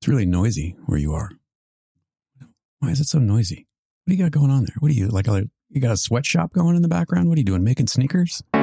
[0.00, 1.30] It's really noisy where you are.
[2.78, 3.66] Why is it so noisy?
[4.04, 4.74] What do you got going on there?
[4.78, 5.26] What are you like?
[5.26, 7.28] You got a sweatshop going in the background?
[7.28, 7.62] What are you doing?
[7.62, 8.42] Making sneakers?
[8.54, 8.60] You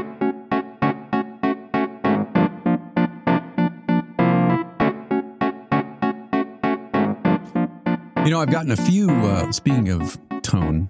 [8.32, 9.12] know, I've gotten a few.
[9.12, 10.90] Uh, speaking of tone,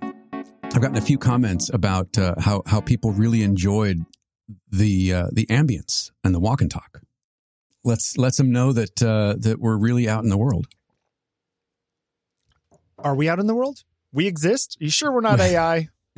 [0.63, 3.97] I've gotten a few comments about uh, how how people really enjoyed
[4.71, 7.01] the uh, the ambience and the walk and talk.
[7.87, 10.67] Let's lets them know that uh, that we're really out in the world.
[12.99, 13.83] Are we out in the world?
[14.11, 14.75] We exist?
[14.79, 15.87] you sure we're not AI?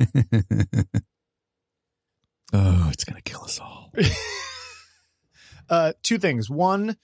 [2.52, 3.92] oh, it's gonna kill us all.
[5.70, 6.50] uh, two things.
[6.50, 6.96] One,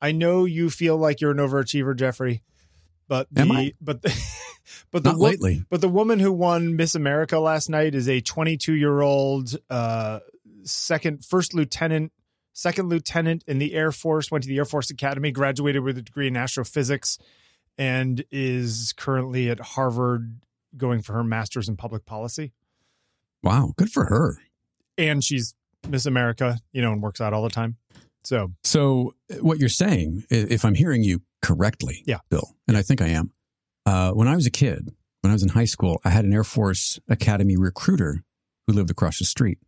[0.00, 2.42] I know you feel like you're an overachiever, Jeffery,
[3.08, 3.72] but Am the I?
[3.80, 4.16] but the,
[4.92, 5.64] but the wo- lately.
[5.68, 10.20] but the woman who won Miss America last night is a 22 year old uh,
[10.62, 12.12] second first lieutenant
[12.52, 14.30] second lieutenant in the Air Force.
[14.30, 17.18] Went to the Air Force Academy, graduated with a degree in astrophysics,
[17.78, 20.40] and is currently at Harvard
[20.76, 22.52] going for her master's in public policy.
[23.42, 24.38] Wow, good for her.
[24.96, 25.54] And she's
[25.88, 27.76] Miss America, you know, and works out all the time.
[28.24, 32.18] So So, uh, what you're saying, if I'm hearing you correctly, Yeah.
[32.30, 33.32] Bill, and I think I am.
[33.84, 36.32] Uh, when I was a kid, when I was in high school, I had an
[36.32, 38.22] Air Force Academy recruiter
[38.66, 39.58] who lived across the street.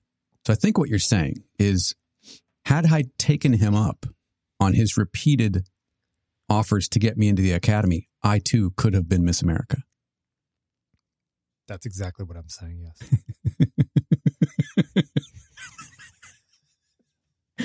[0.47, 1.97] So, I think what you're saying is,
[2.75, 4.06] had I taken him up
[4.61, 5.67] on his repeated
[6.48, 9.78] offers to get me into the academy, I too could have been Miss America.
[11.69, 12.81] that's exactly what I'm saying.
[12.83, 12.98] Yes.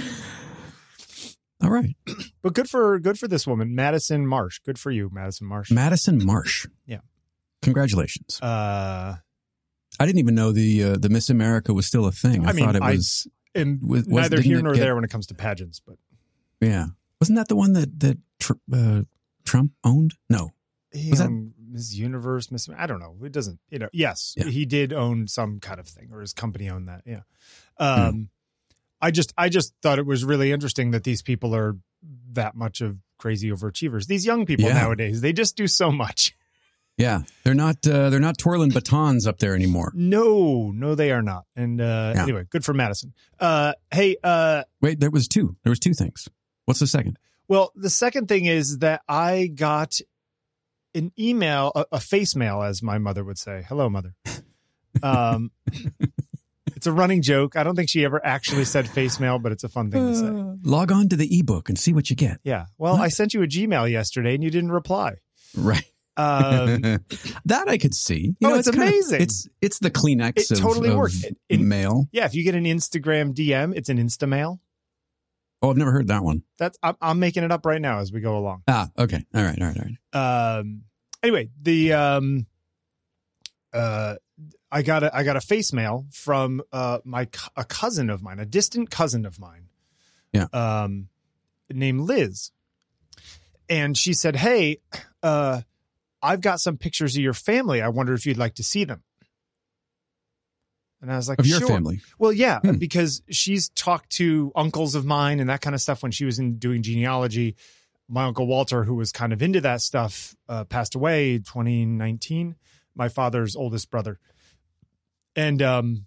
[1.62, 1.94] All right,
[2.42, 4.60] But good for good for this woman, Madison Marsh.
[4.60, 5.70] Good for you, Madison Marsh.
[5.72, 6.66] Madison Marsh.
[6.86, 7.00] Yeah.
[7.62, 8.40] Congratulations.
[8.42, 9.16] Uh,
[10.00, 12.46] I didn't even know the uh, the Miss America was still a thing.
[12.46, 13.28] I, I mean, thought it I- was.
[13.56, 15.98] And Was- neither here nor get- there when it comes to pageants, but
[16.62, 16.88] Yeah.
[17.22, 19.04] Wasn't that the one that that tr- uh,
[19.46, 20.16] Trump owned?
[20.30, 20.52] No.
[20.92, 22.68] he Was that- owned Miss Universe, Miss.
[22.76, 23.16] I don't know.
[23.24, 23.60] It doesn't.
[23.70, 23.90] You know.
[23.94, 24.46] Yes, Yeah.
[24.46, 27.04] he did own some kind of thing, or his company owned that.
[27.06, 27.22] Yeah.
[27.78, 27.84] Hmm.
[27.84, 28.30] Um,
[29.02, 31.78] I just, I just thought it was really interesting that these people are
[32.32, 34.08] that much of crazy overachievers.
[34.08, 34.74] These young people Yeah.
[34.74, 36.36] nowadays, they just do so much.
[37.00, 39.92] Yeah, they're not uh, they're not twirling batons up there anymore.
[39.96, 41.46] No, no, they are not.
[41.56, 42.24] And uh, Yeah.
[42.24, 43.14] anyway, good for Madison.
[43.40, 45.56] Uh, hey, uh, Wait, there was two.
[45.64, 46.28] There was two things.
[46.66, 47.18] What's the second?
[47.48, 49.96] Well, the second thing is that I got
[50.94, 53.64] an email, a, a face mail, as my mother would say.
[53.68, 54.14] Hello, mother.
[55.02, 55.52] Um,
[56.76, 57.56] it's a running joke.
[57.56, 60.16] I don't think she ever actually said face mail, but it's a fun thing to
[60.16, 60.70] say.
[60.70, 62.40] Log on to the ebook and see what you get.
[62.44, 62.66] Yeah.
[62.78, 63.02] Well, What?
[63.02, 65.14] I sent you a Gmail yesterday and you didn't reply.
[65.56, 65.86] Right.
[66.20, 66.82] Um,
[67.46, 68.36] that I could see.
[68.40, 69.22] You Oh, it's kinda- amazing.
[69.22, 71.24] it's it's the Kleenex It of, totally of works.
[71.24, 72.08] It- it- mail.
[72.12, 72.26] yeah.
[72.26, 74.60] If you get an Instagram DM, it's an Insta mail.
[75.62, 76.44] Oh, I've never heard that one.
[76.58, 78.64] That's I'm, I'm making it up right now as we go along.
[78.68, 79.26] Ah, okay.
[79.36, 79.60] All right.
[79.62, 79.78] All right.
[79.78, 80.60] All right.
[80.60, 80.84] um
[81.22, 82.46] anyway the um
[83.74, 84.16] uh
[84.72, 87.28] i got a i got a face mail from uh my
[87.58, 89.68] a cousin of mine a distant cousin of mine
[90.34, 90.46] Yeah.
[90.54, 91.10] um
[91.70, 92.52] named liz
[93.70, 94.80] and she said hey
[95.22, 95.62] uh
[96.22, 99.04] i've got some pictures of your family i wonder if you'd like to see them
[101.02, 102.02] and i was like Of your "Sure." family.
[102.18, 102.74] well, yeah, Hmm.
[102.78, 106.40] because she's talked to uncles of mine and that kind of stuff when she was
[106.40, 107.56] in doing genealogy.
[108.12, 112.56] My uncle Walter, who was kind of into that stuff, uh, passed away 2019.
[112.96, 114.20] My father's oldest brother,
[115.36, 116.06] and um,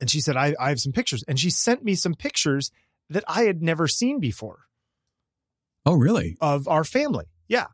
[0.00, 2.70] and she said I I have some pictures, and she sent me some pictures
[3.10, 4.60] that I had never seen before
[5.84, 6.36] Oh, really?
[6.40, 7.26] of our family.
[7.48, 7.66] Yeah.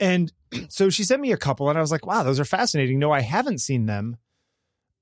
[0.00, 0.32] And
[0.68, 2.98] so she sent me a couple and I was like, wow, those are fascinating.
[2.98, 4.16] No, I haven't seen them.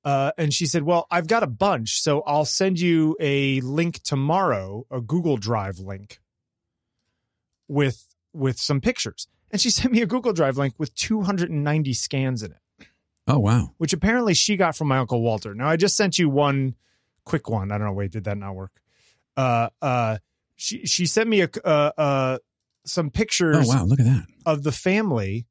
[0.05, 2.01] Uh, and she said, well, I've got a bunch.
[2.03, 6.21] So I'll send you a link tomorrow, a Google Drive link
[7.69, 9.29] with, with some pictures.
[9.51, 12.87] And she sent me a Google Drive link with 290 scans in it,
[13.27, 13.75] Oh, wow.
[13.79, 15.55] which apparently she got from my uncle Walter.
[15.55, 16.75] Now I just sent you one
[17.25, 17.71] quick one.
[17.73, 17.93] I don't know.
[17.93, 18.73] Wait, did that not work?
[19.37, 20.19] Uh, uh,
[20.57, 22.39] she, she sent me a, uh, uh,
[22.89, 23.85] some pictures Oh, wow.
[23.85, 24.27] Look at that.
[24.47, 25.47] of the family,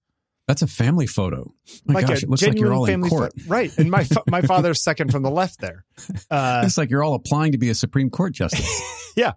[0.48, 1.54] That's a family photo.
[1.86, 3.34] My like gosh, it looks like you're all in court.
[3.39, 3.72] pho- right?
[3.78, 5.86] And my fa- my father's second from the left there.
[6.31, 8.81] Uh, it's like you're all applying to be a Supreme Court justice.
[9.18, 9.34] Yeah,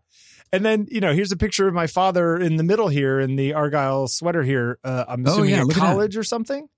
[0.53, 3.37] and then you know, here's a picture of my father in the middle here in
[3.37, 4.79] the argyle sweater here.
[4.85, 6.69] Uh, I'm Oh, assuming yeah, at look at college or something.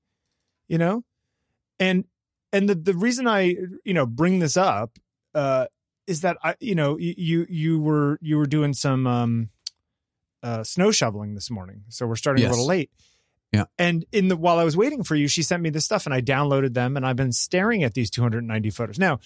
[0.69, 1.04] You know,
[1.80, 2.04] and
[2.52, 4.98] and the the reason I you know bring this up
[5.34, 5.66] uh,
[6.06, 9.50] is that I you know you you, you were you were doing some um,
[10.42, 12.48] uh, snow shoveling this morning, so we're starting Yes.
[12.50, 12.90] a little late.
[13.52, 13.64] Yeah.
[13.78, 16.14] And in the while I was waiting for you, she sent me this stuff and
[16.14, 18.98] I downloaded them and I've been staring at these 290 photos.
[18.98, 19.20] Now,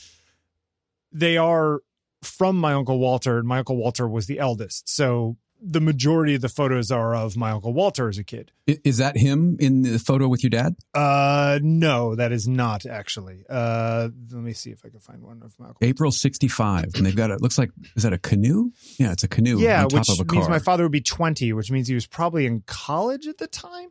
[1.13, 1.81] they are
[2.23, 4.89] from my uncle Walter, and my uncle Walter was the eldest.
[4.89, 8.53] So the majority of the photos are of my uncle Walter as a kid.
[8.67, 10.77] Is that him in the photo with your dad?
[10.95, 13.45] Uh, no, that is not actually.
[13.49, 15.79] Uh, let me see if I can find one of my uncle.
[15.87, 16.85] April 65.
[16.95, 18.71] And they've got it looks like, is that a canoe?
[18.99, 20.39] Yeah, it's a canoe Yeah, on top which of a car.
[20.39, 23.47] means my father would be 20, which means he was probably in college at the
[23.47, 23.91] time.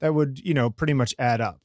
[0.00, 1.60] That would, you know, pretty much add up.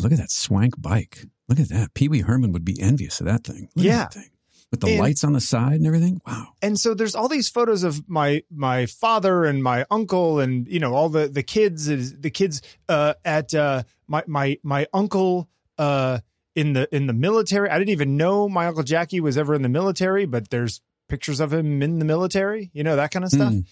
[0.00, 1.24] Look at that swank bike.
[1.48, 1.94] Look at that.
[1.94, 3.68] Pee Wee Herman would be envious of that thing.
[3.74, 3.96] Look Yeah.
[3.98, 4.28] that thing.
[4.70, 6.20] With the And- lights on the side and everything.
[6.26, 6.48] Wow.
[6.60, 10.78] and so there's all these photos of my my father and my uncle and you
[10.78, 15.48] know all the the kids the kids uh at uh my my my uncle
[15.78, 16.18] uh
[16.54, 19.62] in the in the military i didn't even know my uncle jackie was ever in
[19.62, 23.30] the military but there's pictures of him in the military you know that kind of
[23.30, 23.64] stuff Mm.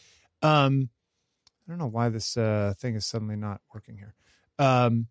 [0.42, 0.88] um
[1.66, 4.14] i don't know why this uh thing is suddenly not working here
[4.58, 5.08] um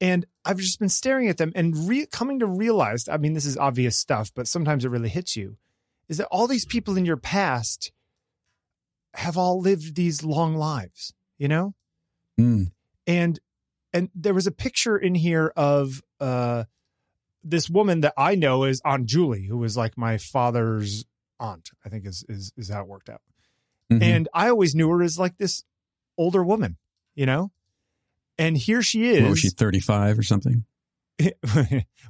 [0.00, 3.46] and i've just been staring at them and re- coming to realize i mean this
[3.46, 5.56] is obvious stuff but sometimes it really hits you
[6.08, 7.92] is that all these people in your past
[9.14, 11.74] have all lived these long lives, you know?
[12.40, 12.72] Mm.
[13.06, 13.40] And
[13.92, 16.64] and there was a picture in here of uh
[17.42, 21.04] this woman that I know is Aunt Julie, who was like my father's
[21.40, 23.22] aunt, I think is is is how it worked out.
[23.90, 24.02] Mhm.
[24.02, 25.64] And I always knew her as like this
[26.16, 26.76] older woman,
[27.14, 27.50] you know?
[28.38, 29.22] And here she is.
[29.22, 30.64] What was she, 35 or something?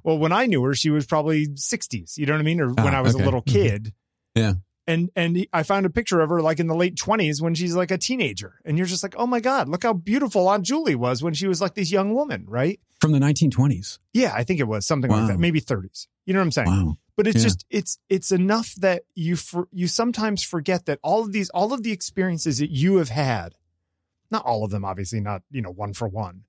[0.05, 2.19] well, when I knew her, she was probably 60s.
[2.19, 2.61] You know what I mean?
[2.61, 3.23] Or when Ah, I was okay.
[3.23, 3.53] a little Mhm.
[3.53, 3.93] kid.
[4.35, 4.55] Yeah.
[4.87, 7.75] And and I found a picture of her like in the late 20s when she's
[7.75, 8.55] like a teenager.
[8.65, 11.47] And you're just like, oh my God, look how beautiful Aunt Julie was when she
[11.47, 12.81] was like this young woman, right?
[13.01, 13.99] From the 1920s.
[14.15, 16.07] Yeah, I think it was something like that, maybe 30s.
[16.25, 16.69] You know what I'm saying?
[16.69, 16.99] Wow.
[17.17, 17.43] But it's Yeah.
[17.43, 21.73] just it's it's enough that you for, you sometimes forget that all of these all
[21.75, 23.57] of the experiences that you have had,
[24.31, 26.45] not all of them, obviously, not you know one for one,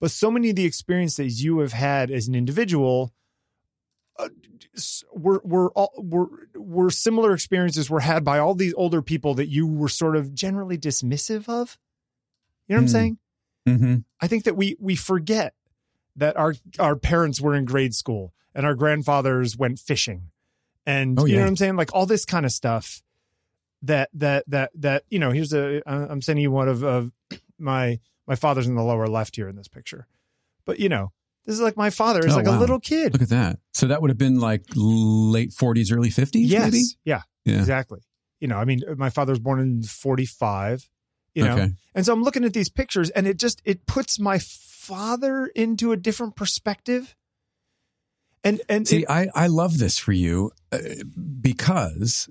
[0.00, 3.12] but so many of the experiences you have had as an individual
[4.18, 4.28] uh,
[5.12, 9.48] were were all were were similar experiences were had by all these older people that
[9.48, 11.78] you were sort of generally dismissive of.
[12.68, 12.88] You know what I'm Hmm.
[12.88, 13.18] saying?
[13.68, 13.94] Mm-hmm.
[14.20, 15.54] I think that we we forget
[16.16, 20.30] that our our parents were in grade school and our grandfathers went fishing,
[20.86, 23.02] and Oh, you know what I'm saying, like all this kind of stuff.
[23.82, 27.12] That that that that you know, here's a I'm sending you one of of
[27.58, 30.06] my my father's in the lower left here in this picture,
[30.64, 31.12] but you know,
[31.44, 33.12] this is like my father is Oh, like a little kid.
[33.12, 33.58] Look at that.
[33.74, 36.84] So that would have been like late 40s, early 50s, yes, maybe?
[37.04, 37.58] yeah, Yeah.
[37.58, 38.00] exactly.
[38.40, 40.88] You know, I mean, my father was born in 45.
[41.34, 41.72] You know, Okay.
[41.94, 45.92] And so I'm looking at these pictures and it just it puts my father into
[45.92, 47.14] a different perspective.
[48.42, 50.78] And and See, it- I, I love this for you uh,
[51.40, 52.28] because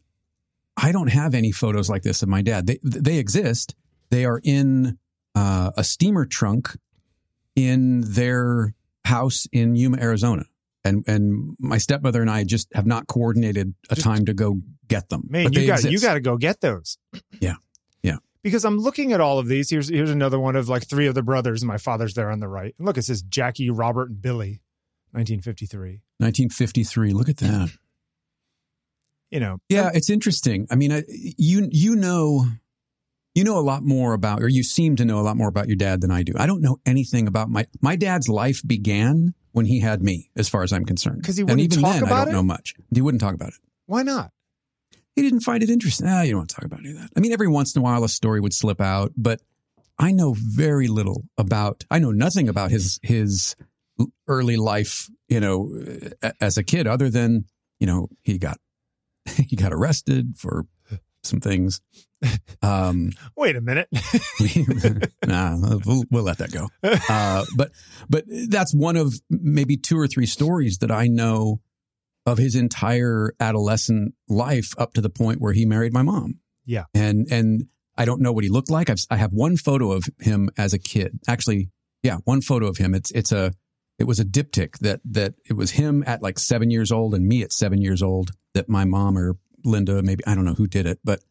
[0.78, 2.68] I don't have any photos like this of my dad.
[2.68, 3.76] They they exist.
[4.10, 4.98] They are in
[5.34, 6.76] uh, a steamer trunk
[7.56, 8.74] in their
[9.06, 10.46] house in Yuma, Arizona.
[10.84, 14.62] And and my stepmother and I just have not coordinated a Just- time to go
[14.88, 15.24] get them.
[15.30, 16.98] man, But you got you got to go get those.
[17.40, 17.56] Yeah.
[18.04, 18.18] Yeah.
[18.44, 19.70] Because I'm looking at all of these.
[19.72, 21.64] Here's here's another one of like three of the brothers.
[21.64, 22.76] and My father's there on the right.
[22.78, 24.62] And look, it says Jackie, Robert, and Billy,
[25.14, 26.02] 1953.
[26.20, 27.14] 1953.
[27.14, 27.72] Look at that.
[29.32, 30.68] You know, Yeah, it's interesting.
[30.72, 32.46] I mean, I, you you know
[33.34, 35.68] you know a lot more about, or you seem to know a lot more about
[35.68, 36.34] your dad than I do.
[36.38, 40.48] I don't know anything about my my dad's life began when he had me, as
[40.50, 41.24] far as I'm concerned.
[41.24, 42.32] Cuz he and wouldn't even talk then, I don't it?
[42.32, 42.76] know much.
[42.94, 43.56] He wouldn't talk about it.
[43.86, 44.32] why not?
[45.16, 46.08] He didn't find it interesting.
[46.08, 47.10] Ah, you don't want to talk about any of that.
[47.16, 49.42] I mean, every once in a while, a story would slip out, but
[49.98, 51.86] I know very little about.
[51.90, 53.56] I know nothing about his his
[54.28, 55.10] early life.
[55.30, 55.72] You know,
[56.42, 57.46] as a kid, other than
[57.80, 58.58] you know he got
[59.48, 60.66] he got arrested for
[61.24, 61.82] some things.
[62.62, 63.88] Um, Wait a minute.
[65.26, 66.70] nah, we'll, we'll let that go.
[66.84, 67.72] Uh, but
[68.10, 71.62] but that's one of maybe two or three stories that I know
[72.26, 76.40] of his entire adolescent life up to the point where he married my mom.
[76.66, 76.86] Yeah.
[76.94, 77.68] and and
[77.98, 78.90] I don't know what he looked like.
[78.90, 81.20] I've, I have one photo of him as a kid.
[81.28, 81.70] Actually,
[82.04, 82.94] yeah, one photo of him.
[82.94, 83.54] It's it's a
[84.00, 87.28] it was a diptych that that it was him at like seven years old and
[87.28, 88.32] me at seven years old.
[88.54, 91.22] That my mom or Linda, maybe I don't know who did it, but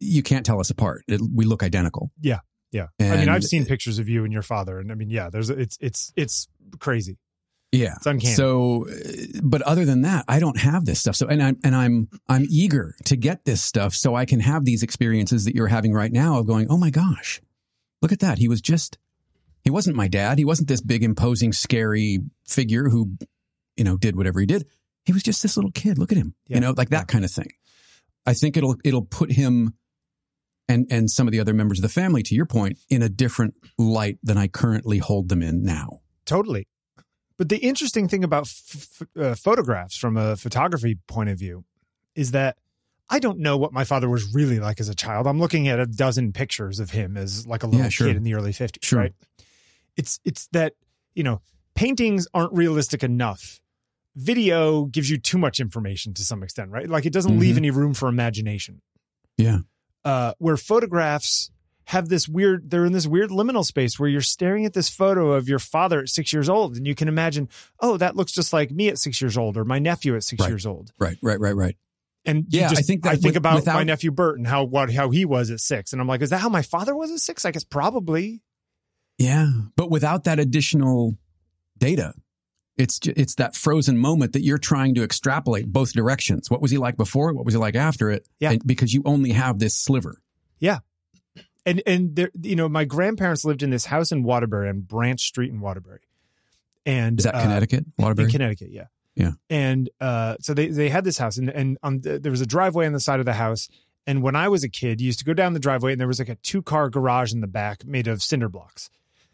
[0.00, 1.04] you can't tell us apart.
[1.08, 2.10] It, we look identical.
[2.20, 2.40] Yeah.
[2.72, 2.88] Yeah.
[3.00, 5.50] I mean, I've seen pictures of you and your father, and I mean, yeah, there's
[5.50, 7.18] it's it's it's crazy.
[7.72, 7.94] Yeah.
[7.96, 8.34] It's uncanny.
[8.34, 8.86] So,
[9.42, 11.16] but other than that, I don't have this stuff.
[11.16, 14.64] So, and I'm, and I'm, I'm eager to get this stuff so I can have
[14.64, 17.42] these experiences that you're having right now of going, oh my gosh,
[18.00, 18.38] look at that.
[18.38, 18.96] He was just,
[19.62, 20.38] he wasn't my dad.
[20.38, 23.12] He wasn't this big, imposing, scary figure who,
[23.76, 24.66] you know, did whatever he did.
[25.04, 25.98] He was just this little kid.
[25.98, 26.56] Look at him, Yeah.
[26.56, 27.48] you know, like that kind of thing.
[28.26, 29.74] I think it'll, it'll put him
[30.68, 33.08] and, and some of the other members of the family, to your point, in a
[33.08, 36.00] different light than I currently hold them in now.
[36.26, 36.68] Totally.
[37.38, 41.64] But the interesting thing about f- f- uh, photographs from a photography point of view
[42.14, 42.58] is that
[43.08, 45.26] I don't know what my father was really like as a child.
[45.26, 48.08] I'm looking at a dozen pictures of him as like a little Yeah, sure.
[48.08, 48.98] kid in the early 50s, Sure.
[48.98, 49.12] right?
[49.98, 50.72] It's it's that,
[51.14, 51.42] you know,
[51.74, 53.60] paintings aren't realistic enough.
[54.16, 56.88] Video gives you too much information to some extent, right?
[56.88, 57.58] Like it doesn't leave Mhm.
[57.58, 58.80] any room for imagination.
[59.36, 59.58] Yeah.
[60.04, 61.50] Uh where photographs
[61.86, 65.32] have this weird they're in this weird liminal space where you're staring at this photo
[65.32, 67.48] of your father at 6 years old and you can imagine,
[67.80, 70.40] "Oh, that looks just like me at 6 years old or my nephew at 6
[70.40, 70.48] Right.
[70.50, 71.18] years old." Right.
[71.22, 71.40] Right.
[71.40, 71.56] Right.
[71.56, 71.76] Right.
[72.24, 74.92] And Yeah, just- I think I think with- about my nephew Bert and how what
[74.92, 77.20] how he was at six, and I'm like, is that how my father was at
[77.20, 77.44] six?
[77.44, 78.42] I guess probably.
[79.18, 81.18] Yeah, but without that additional
[81.76, 82.14] data,
[82.76, 86.48] it's it's that frozen moment that you're trying to extrapolate both directions.
[86.50, 87.32] What was he like before?
[87.32, 88.26] What was he like after it?
[88.38, 88.52] Yeah.
[88.52, 90.22] And- because you only have this sliver.
[90.60, 90.78] Yeah,
[91.66, 95.20] and and there, you know, my grandparents lived in this house in Waterbury on Branch
[95.20, 96.00] Street in Waterbury,
[96.86, 98.26] and Is that uh, Connecticut, Waterbury?
[98.26, 99.32] In Connecticut, yeah, Yeah.
[99.50, 102.46] And uh, so they they had this house, and and on the, there was a
[102.46, 103.68] driveway on the side of the house.
[104.06, 106.08] And when I was a kid, you used to go down the driveway, and there
[106.08, 108.88] was like a two car garage in the back made of cinder blocks.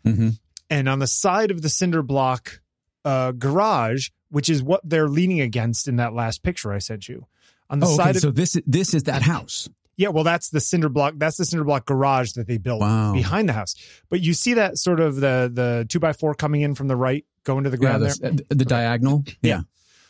[0.05, 0.31] Hmm
[0.71, 2.61] and on the side of the cinder block
[3.05, 7.27] uh, garage, which is what they're leaning against in that last picture I sent you,
[7.69, 7.97] on the Oh, okay.
[8.03, 9.69] side of so this this is that house.
[9.97, 11.15] yeah, well, that's the cinder block.
[11.19, 13.13] That's the cinder block garage that they built Wow.
[13.13, 13.75] behind the house.
[14.09, 16.97] But you see that sort of the the two by four coming in from the
[16.97, 18.33] right, going to the Yeah, ground this- there.
[18.33, 19.25] uh, the diagonal.
[19.43, 19.61] Yeah.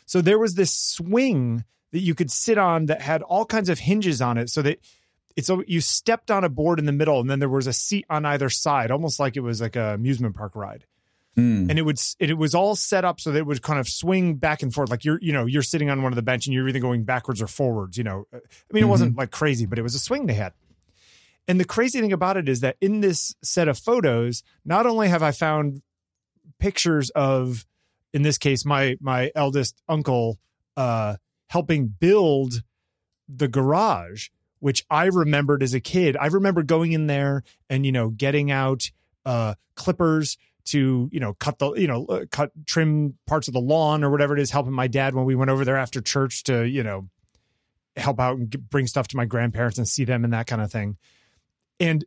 [0.05, 3.79] So there was this swing that you could sit on that had all kinds of
[3.79, 4.79] hinges on it, so that
[5.35, 8.05] it's you stepped on a board in the middle, and then there was a seat
[8.09, 10.85] on either side, almost like it was like a amusement park ride.
[11.37, 11.69] Mm.
[11.69, 14.35] and it would it was all set up so that it would kind of swing
[14.35, 16.53] back and forth like you're you know you're sitting on one of the bench and
[16.53, 18.39] you're either going backwards or forwards you know i
[18.71, 20.53] mean it wasn't like crazy but it was a swing they had
[21.45, 25.09] and the crazy thing about it is that in this set of photos not only
[25.09, 25.81] have i found
[26.57, 27.65] pictures of
[28.13, 30.39] in this case my my eldest uncle
[30.77, 31.17] uh
[31.49, 32.63] helping build
[33.27, 34.29] the garage
[34.65, 38.49] which i remembered as a kid i remember going in there and you know getting
[38.49, 38.89] out
[39.23, 43.59] uh clippers to you know cut the you know uh, cut trim parts of the
[43.61, 46.43] lawn or whatever it is helping my dad when we went over there after church
[46.43, 47.07] to you know
[47.95, 50.63] help out and get, bring stuff to my grandparents and see them and that kind
[50.63, 50.97] of thing
[51.79, 52.03] and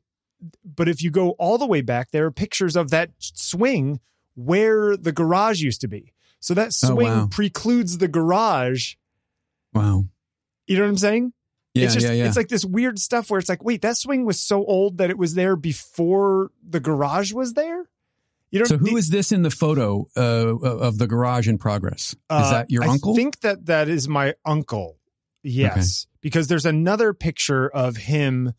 [0.64, 4.00] but if you go all the way back there are pictures of that swing
[4.34, 7.28] where the garage used to be so that Oh, swing wow.
[7.30, 8.94] precludes the garage
[9.72, 10.06] Wow.
[10.66, 11.32] you know what i'm saying
[11.78, 11.84] Yeah.
[11.86, 12.12] it's just yeah.
[12.12, 12.26] Yeah.
[12.26, 15.10] it's like this weird stuff where it's like wait that swing was so old that
[15.10, 17.88] it was there before the garage was there
[18.50, 21.58] you know so who the- is this in the photo uh, of the garage in
[21.58, 22.12] progress?
[22.12, 23.12] Is Uh, that your I uncle?
[23.12, 24.96] I think that that is my uncle.
[25.42, 28.52] Yes, because there's another picture of him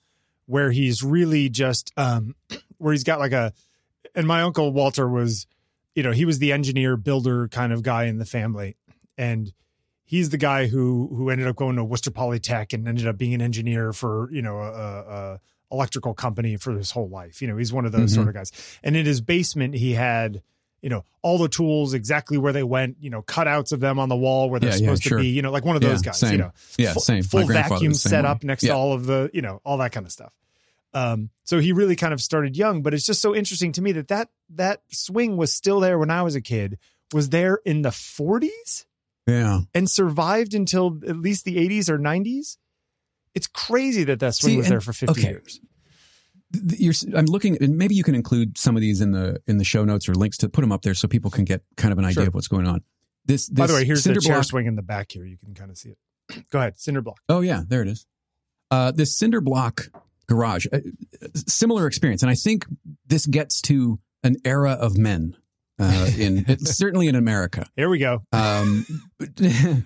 [0.46, 2.36] where he's really just um
[2.78, 3.52] where he's got like a
[4.16, 5.48] and my uncle Walter was
[5.96, 8.78] you know, he was the engineer builder kind of guy in the family
[9.18, 9.52] and
[10.10, 13.36] he's the guy who who ended up going to Worcester Polytech and ended up being
[13.36, 15.40] an engineer for, you know, a, a
[15.72, 17.44] electrical company for his whole life.
[17.44, 18.16] You know, he's one of those Mhm.
[18.16, 18.52] sort of guys.
[18.84, 20.42] And in his basement he had
[20.82, 24.08] you know all the tools exactly where they went you know cutouts of them on
[24.08, 25.18] the wall where they're Yeah, yeah, supposed sure.
[25.18, 26.94] to be you know like one of those Yeah, guys you know yeah.
[26.94, 27.22] full, same.
[27.22, 28.30] full vacuum set way.
[28.30, 28.72] up next Yeah.
[28.72, 30.32] to all of the you know all that kind of stuff
[30.94, 33.92] um so he really kind of started young but it's just so interesting to me
[33.92, 36.78] that that that swing was still there when i was a kid
[37.14, 38.86] was there in the 40s
[39.30, 39.60] Yeah.
[39.74, 42.58] and survived until at least the 80s or 90s
[43.36, 45.30] it's crazy that that swing See, was and- there for 50 okay.
[45.30, 45.60] years
[46.52, 49.64] You're, I'm looking, and maybe you can include some of these in the in the
[49.64, 52.00] show notes or links to put them up there so people can get kind of
[52.00, 52.28] an idea Sure.
[52.30, 52.82] of what's going on.
[53.26, 55.26] This, this by the way here's the cinder chair block- swing in the back here
[55.26, 58.08] you can kind of see it go ahead cinder block Oh yeah, there it is.
[58.72, 59.90] Uh, this cinder block
[60.28, 60.80] garage, uh,
[61.48, 62.66] similar experience, and I think
[63.06, 65.36] this gets to an era of men
[65.80, 67.68] uh, in certainly in America.
[67.76, 68.86] here we go Um,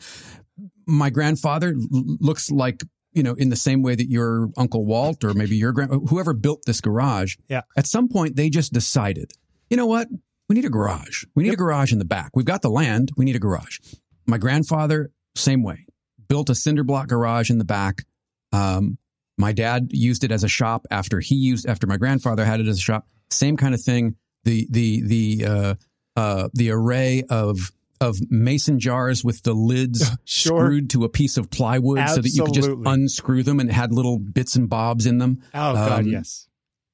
[0.87, 2.83] my grandfather l- looks like
[3.13, 6.33] you know in the same way that your uncle Walt or maybe your grand whoever
[6.33, 7.35] built this garage.
[7.47, 7.61] Yeah.
[7.77, 9.31] At some point, they just decided,
[9.69, 10.07] you know what?
[10.49, 11.23] We need a garage.
[11.35, 11.53] We need Yep.
[11.53, 12.31] a garage in the back.
[12.35, 13.11] We've got the land.
[13.15, 13.79] We need a garage.
[14.27, 15.85] My grandfather, same way,
[16.27, 18.03] built a cinder block garage in the back.
[18.51, 18.97] Um,
[19.37, 22.67] my dad used it as a shop after he used after my grandfather had it
[22.67, 23.07] as a shop.
[23.31, 24.15] Same kind of thing.
[24.43, 25.75] The the the uh,
[26.15, 27.71] uh, the array of
[28.01, 30.65] of mason jars with the lids Sure.
[30.65, 33.93] screwed to a piece of plywood so that you could just unscrew them and had
[33.93, 35.41] little bits and bobs in them.
[35.53, 36.47] oh god Um, yes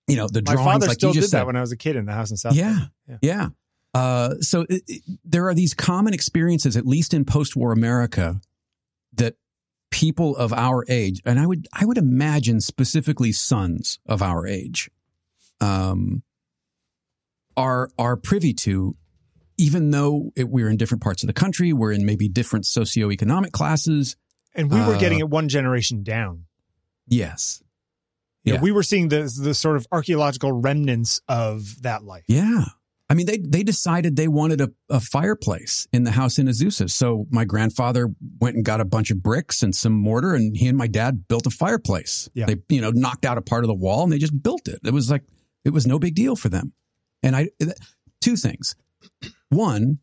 [0.07, 0.65] You know the drawings.
[0.65, 1.39] my father like still did said.
[1.39, 2.77] that when i was a kid in the house in south Yeah.
[3.07, 3.17] Yeah.
[3.23, 3.47] Yeah.
[3.95, 8.39] Uh, so it, it- there are these common experiences, at least in post-war America,
[9.13, 9.33] that
[9.89, 14.91] people of our age, and I would I would imagine specifically sons of our age,
[15.59, 16.21] um,
[17.59, 18.95] are are privy to,
[19.57, 23.51] even though it, we're in different parts of the country, we're in maybe different socioeconomic
[23.51, 24.15] classes.
[24.55, 26.45] And we were Uh, getting it one generation down.
[27.07, 27.61] Yes.
[28.45, 28.61] Know, Yeah.
[28.61, 32.23] we were seeing the the sort of archaeological remnants of that life.
[32.27, 32.65] Yeah.
[33.11, 36.89] I mean, they they decided they wanted a, a fireplace in the house in Azusa.
[36.89, 40.67] So my grandfather went and got a bunch of bricks and some mortar, and he
[40.67, 42.29] and my dad built a fireplace.
[42.33, 42.45] Yeah.
[42.45, 44.79] They you know knocked out a part of the wall and they just built it.
[44.83, 45.23] It was like
[45.65, 46.73] it was no big deal for them.
[47.23, 47.49] And I
[48.21, 48.75] two things.
[49.49, 49.99] One,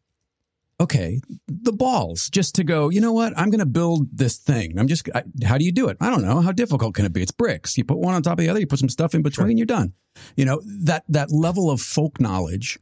[0.80, 2.88] okay, the balls just to go.
[2.88, 3.32] You know what?
[3.38, 4.78] I'm going to build this thing.
[4.78, 5.08] I'm just.
[5.14, 5.96] I, how do you do it?
[6.00, 6.40] I don't know.
[6.40, 7.22] How difficult can it be?
[7.22, 7.76] It's bricks.
[7.78, 8.60] You put one on top of the other.
[8.60, 9.56] You put some stuff in between.
[9.56, 9.92] You're done.
[10.36, 12.78] You know that that level of folk knowledge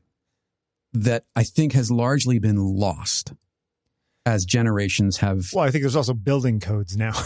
[0.93, 3.33] that I think has largely been lost
[4.26, 5.50] as generations have.
[5.53, 7.12] Well, I think there's also building codes now.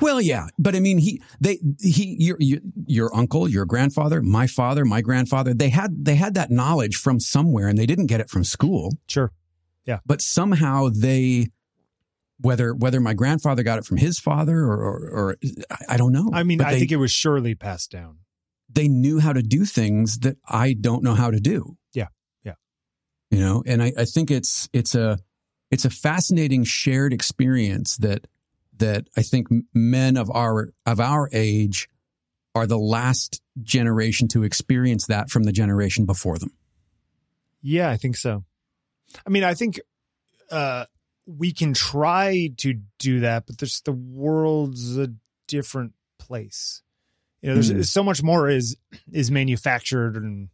[0.00, 4.46] Well, yeah, but I mean, he, they, he, your, your, your uncle, your grandfather, my
[4.48, 8.20] father, my grandfather, they had, they had that knowledge from somewhere, and they didn't get
[8.20, 8.92] it from school.
[9.06, 9.32] sure.
[9.84, 11.50] Yeah, but somehow they,
[12.40, 15.36] whether whether my grandfather got it from his father or, or, or
[15.88, 16.28] I- don't know.
[16.32, 18.18] I mean, But I they, think it was surely passed down.
[18.68, 21.76] they knew how to do things that I don't know how to do.
[21.94, 22.08] Yeah,
[22.44, 22.54] yeah.
[23.30, 25.18] You know, and I, I think it's it's a
[25.70, 28.26] it's a fascinating shared experience that
[28.78, 31.88] that I think men of our of our age
[32.54, 36.50] are the last generation to experience that from the generation before them.
[37.62, 38.44] Yeah, I think so.
[39.26, 39.80] I mean, I think
[40.50, 40.84] uh,
[41.26, 45.08] we can try to do that, but there's the world's a
[45.48, 46.82] different place.
[47.42, 47.82] You know, there's Hmm.
[47.82, 48.76] so much more is
[49.12, 50.48] is manufactured and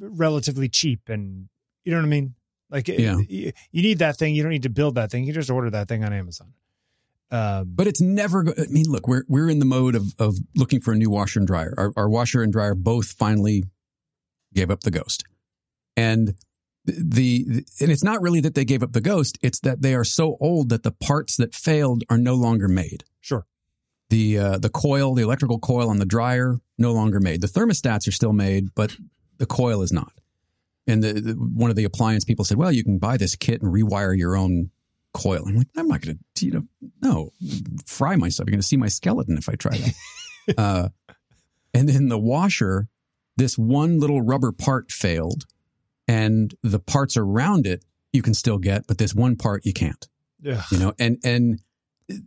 [0.00, 1.48] relatively cheap, and
[1.84, 2.34] you know what I mean.
[2.68, 3.18] Like, Yeah.
[3.28, 4.34] you, you need that thing.
[4.34, 5.24] You don't need to build that thing.
[5.24, 6.52] You just order that thing on Amazon.
[7.30, 8.42] Um, But it's never.
[8.44, 11.10] go- I mean, look, we're we're in the mode of of looking for a new
[11.10, 11.74] washer and dryer.
[11.76, 13.64] Our, our washer and dryer both finally
[14.54, 15.24] gave up the ghost,
[15.96, 16.34] and
[16.84, 19.38] the, the and it's not really that they gave up the ghost.
[19.42, 23.04] It's that they are so old that the parts that failed are no longer made.
[23.20, 23.44] sure.
[24.08, 27.40] The uh, the coil, the electrical coil on the dryer, no longer made.
[27.40, 28.96] The thermostats are still made, but
[29.38, 30.12] the coil is not.
[30.86, 33.60] And the, the one of the appliance people said, "Well, you can buy this kit
[33.62, 34.70] and rewire your own
[35.16, 36.62] coil." I'm like, "I'm not going to, you know,
[37.02, 37.30] no,
[37.86, 38.46] fry myself.
[38.46, 39.94] You're going to see my skeleton if I try that."
[40.58, 40.88] uh,
[41.74, 42.88] and then the washer,
[43.36, 45.44] this one little rubber part failed,
[46.08, 50.08] and the parts around it you can still get, but this one part you can't.
[50.40, 51.60] Yeah, You know, and and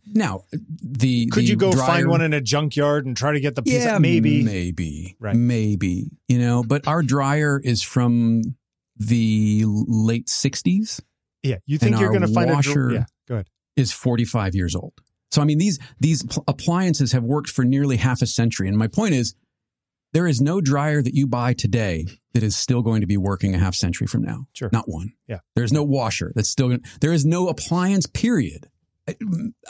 [0.05, 3.39] now the Could the you go dryer- find one in a junkyard and try to
[3.39, 3.85] get the piece?
[3.85, 4.43] yeah, maybe.
[4.43, 5.35] maybe, Right.
[5.35, 6.11] maybe.
[6.27, 8.41] You know, but our dryer is from
[8.97, 10.99] the late '60s.
[11.43, 13.05] Yeah, you think you're going to find a washer- dr- yeah.
[13.27, 13.47] Go ahead.
[13.75, 14.93] Is 45 years old.
[15.31, 18.67] So I mean, these these appliances have worked for nearly half a century.
[18.67, 19.35] And my point is,
[20.11, 23.53] there is no dryer that you buy today that is still going to be working
[23.55, 24.47] a half century from now.
[24.53, 24.69] Sure.
[24.73, 25.13] Not one.
[25.27, 25.39] Yeah.
[25.55, 26.83] There's no washer that's still going.
[26.99, 28.05] There is no appliance.
[28.07, 28.67] Period.
[29.07, 29.15] I,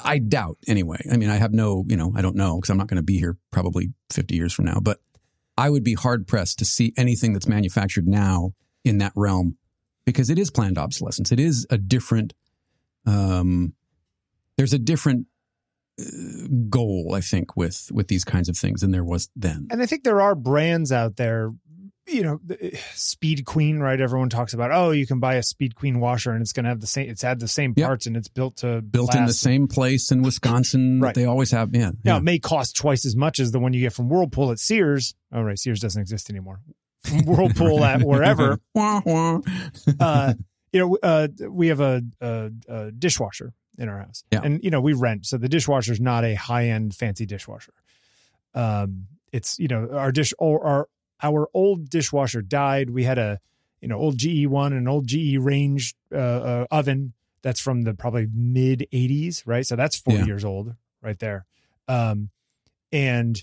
[0.04, 1.06] I doubt anyway.
[1.12, 3.04] I mean, I have no, you know, I don't know because I'm not going to
[3.04, 4.80] be here probably 50 years from now.
[4.82, 5.00] But
[5.58, 8.54] I would be hard pressed to see anything that's manufactured now
[8.86, 9.58] in that realm
[10.10, 11.32] because it is planned obsolescence.
[11.32, 12.34] It is a different.
[13.06, 13.74] Um,
[14.58, 15.28] there's a different
[16.00, 16.04] uh,
[16.70, 19.68] goal, I think, with with these kinds of things than there was then.
[19.72, 21.52] And I think there are brands out there,
[22.08, 22.40] you know,
[22.94, 24.00] Speed Queen, right?
[24.02, 26.70] Everyone talks about, oh, you can buy a Speed Queen washer and it's going to
[26.70, 27.86] have the same, it's had the same Yep.
[27.88, 31.16] parts and it's built to Built in the same place in Wisconsin, Right.
[31.16, 31.74] they always have.
[31.74, 32.18] Yeah, Now yeah.
[32.18, 35.14] it may cost twice as much as the one you get from Whirlpool at Sears.
[35.32, 35.58] Oh, right.
[35.60, 36.60] Sears doesn't exist anymore.
[37.26, 38.60] Whirlpool at wherever.
[40.00, 40.34] Uh,
[40.72, 44.42] you know, uh, we have a, a, a dishwasher in our house, Yeah.
[44.44, 47.74] and you know we rent, so the dishwasher is not a high end fancy dishwasher.
[48.54, 50.90] Um, it's you know our dish or our
[51.24, 52.90] our old dishwasher died.
[52.90, 53.40] We had a
[53.82, 57.84] you know old GE one and an old GE range uh, uh, oven that's from
[57.84, 59.66] the probably mid '80s, right?
[59.66, 60.26] So that's 40 Yeah.
[60.26, 61.46] years old, right there.
[61.88, 62.30] Um,
[62.92, 63.42] and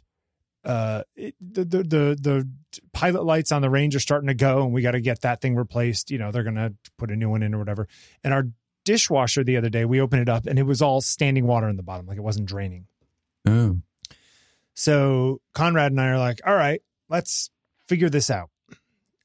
[0.66, 2.48] uh, it, the, the the the
[2.92, 5.40] pilot lights on the range are starting to go, and we got to get that
[5.40, 6.11] thing replaced.
[6.11, 7.87] You know, they're gonna put a new one in or whatever.
[8.24, 8.48] And our
[8.85, 11.76] dishwasher the other day, we opened it up, and it was all standing water in
[11.76, 12.87] the bottom, like it wasn't draining.
[13.48, 13.79] Oh,
[14.74, 17.50] So Conrad and I are like, all right, let's
[17.87, 18.50] figure this out.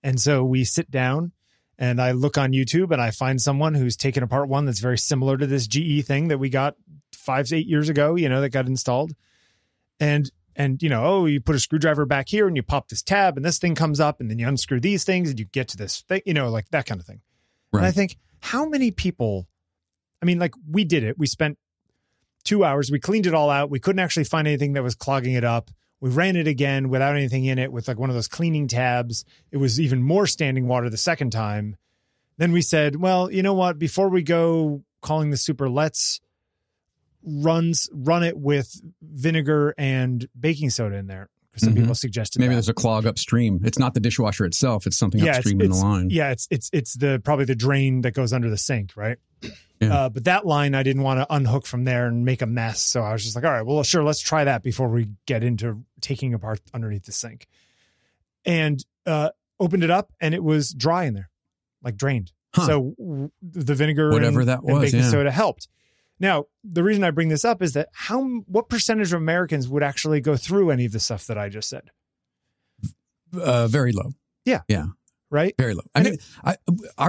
[0.03, 1.31] And so we sit down
[1.77, 4.97] and I look on YouTube and I find someone who's taken apart one that's very
[4.97, 6.75] similar to this GE thing that we got
[7.13, 9.13] five, eight years ago, you know, that got installed.
[9.99, 13.01] And and you know, oh, you put a screwdriver back here and you pop this
[13.01, 15.67] tab and this thing comes up and then you unscrew these things and you get
[15.69, 17.21] to this thing, you know, like that kind of thing.
[17.73, 19.47] And I think how many people
[20.21, 21.17] I mean, like we did it.
[21.17, 21.57] We spent
[22.43, 22.91] two hours.
[22.91, 23.69] We cleaned it all out.
[23.69, 25.71] We couldn't actually find anything that was clogging it up.
[25.99, 29.23] We ran it again without anything in it with like one of those cleaning tabs.
[29.51, 31.75] It was even more standing water the second time.
[32.37, 33.77] Then we said, well, you know what?
[33.77, 36.19] Before we go calling the super, let's
[37.23, 41.29] runs run it with vinegar and baking soda in there.
[41.57, 41.79] Some Mhm.
[41.81, 42.55] people suggested Maybe that.
[42.55, 43.59] there's a clog upstream.
[43.65, 44.87] It's not the dishwasher itself.
[44.87, 46.09] It's something yeah, it's, upstream in the it's- line.
[46.09, 49.17] yeah, it's it's it's the probably the drain that goes under the sink, right?
[49.81, 49.93] Yeah.
[49.93, 52.81] Uh, but that line I didn't want to unhook from there and make a mess,
[52.81, 55.43] so I was just like, all right, well, sure, let's try that before we get
[55.43, 57.47] into taking apart underneath the sink.
[58.45, 59.29] And uh,
[59.59, 61.29] opened it up, and it was dry in there,
[61.83, 62.31] like drained.
[62.55, 62.65] Huh.
[62.67, 65.09] So w- the vinegar, Whatever and, that and was, baking yeah.
[65.11, 65.67] soda helped.
[66.21, 69.81] Now, the reason I bring this up is that how what percentage of Americans would
[69.83, 71.89] actually go through any of the stuff that I just said,
[73.33, 74.11] Uh, very low.
[74.45, 74.61] Yeah.
[74.67, 74.85] Yeah.
[75.29, 75.55] Right?
[75.57, 75.83] Very low.
[75.95, 76.57] I mean, I,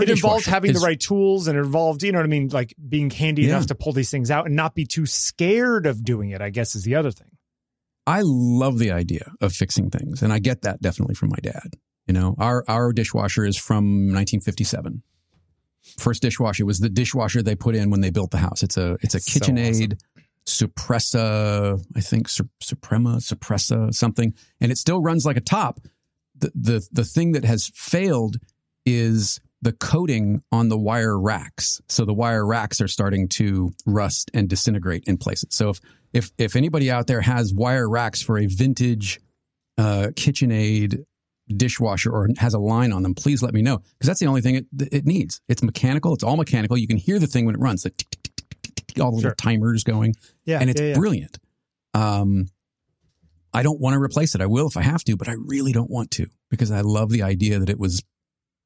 [0.00, 2.48] it involves having is- the right tools and it involved, you know what I mean,
[2.48, 3.48] like being handy Yeah.
[3.50, 6.50] enough to pull these things out and not be too scared of doing it, I
[6.50, 7.28] guess is the other thing.
[8.06, 11.76] I love the idea of fixing things, and I get that definitely from my dad.
[12.08, 15.02] You know, our our dishwasher is from 1957.
[15.98, 18.62] First dishwasher was the dishwasher they put in when they built the house.
[18.62, 20.00] It's a it's a So KitchenAid
[20.46, 25.80] Supressa, I think Su- Suprema, Suppressa, something, and it still runs like a top.
[26.38, 28.36] The the the thing that has failed
[28.84, 31.80] is the coating on the wire racks.
[31.88, 35.48] So the wire racks are starting to rust and disintegrate in places.
[35.52, 35.80] So if
[36.12, 39.20] if if anybody out there has wire racks for a vintage
[39.78, 41.04] uh, KitchenAid
[41.48, 44.40] dishwasher or has a line on them, please let me know because that's the only
[44.40, 45.40] thing it, it needs.
[45.48, 46.14] It's mechanical.
[46.14, 46.76] It's all mechanical.
[46.78, 48.02] You can hear the thing when it runs, like
[49.00, 50.60] all the little timers going, Yeah.
[50.60, 50.94] and it's yeah, yeah.
[50.94, 51.38] brilliant.
[51.94, 52.46] Um,
[53.54, 54.40] I don't want to replace it.
[54.40, 57.10] I will if I have to, but I really don't want to because I love
[57.10, 58.02] the idea that it was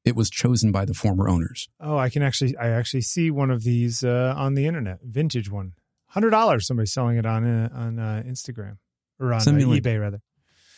[0.05, 1.67] it was chosen by the former owners.
[1.81, 5.51] Oh, I can actually, I actually see one of these uh, on the internet, vintage
[5.51, 5.73] one,
[6.07, 6.65] hundred dollars.
[6.67, 8.77] Somebody's selling it on uh, on uh, Instagram
[9.19, 9.83] or on uh, Send me a link.
[9.83, 10.21] eBay rather.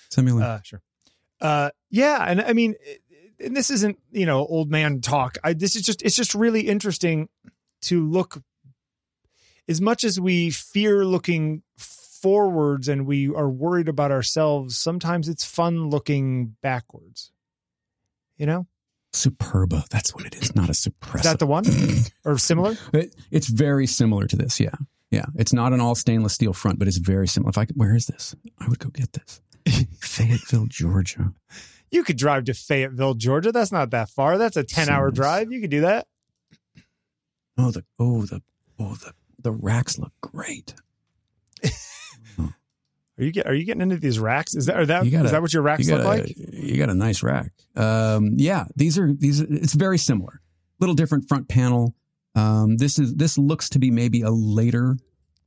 [0.10, 0.48] Send me a link.
[0.48, 0.82] Uh, sure.
[1.42, 2.76] Uh, yeah, and I mean,
[3.40, 5.38] and this isn't you know old man talk.
[5.44, 7.30] I this is just it's just really interesting
[7.84, 8.42] to look.
[9.68, 15.46] As much as we fear looking forwards and we are worried about ourselves, sometimes it's
[15.46, 17.32] fun looking backwards.
[18.36, 18.68] You know,
[19.14, 19.88] Superba.
[19.90, 20.56] That's what it is.
[20.56, 21.16] Not a suppressor.
[21.16, 21.66] is that the one
[22.26, 22.78] or similar?
[22.94, 24.60] It, it's very similar to this.
[24.60, 24.76] Yeah.
[25.12, 25.26] Yeah.
[25.36, 27.50] It's not an all stainless steel front, but it's very similar.
[27.50, 28.36] If I could, where is this?
[28.60, 29.42] I would go get this.
[30.02, 31.34] Fayetteville, Georgia.
[31.92, 33.52] You could drive to Fayetteville, Georgia.
[33.52, 34.38] That's not that far.
[34.38, 35.52] That's a ten hour drive.
[35.52, 36.08] You could do that.
[37.58, 38.42] Oh, the, oh, the,
[38.80, 40.74] oh, the, the racks look great.
[43.20, 44.56] Are you get Are you getting into these racks?
[44.56, 46.36] Is that are that gotta- is that what your racks you look got a, like?
[46.38, 47.52] You got a nice rack.
[47.76, 50.40] Um, yeah, these are, these, it's very similar.
[50.80, 51.94] Little different front panel.
[52.36, 54.96] Um, this is, this looks to be maybe a later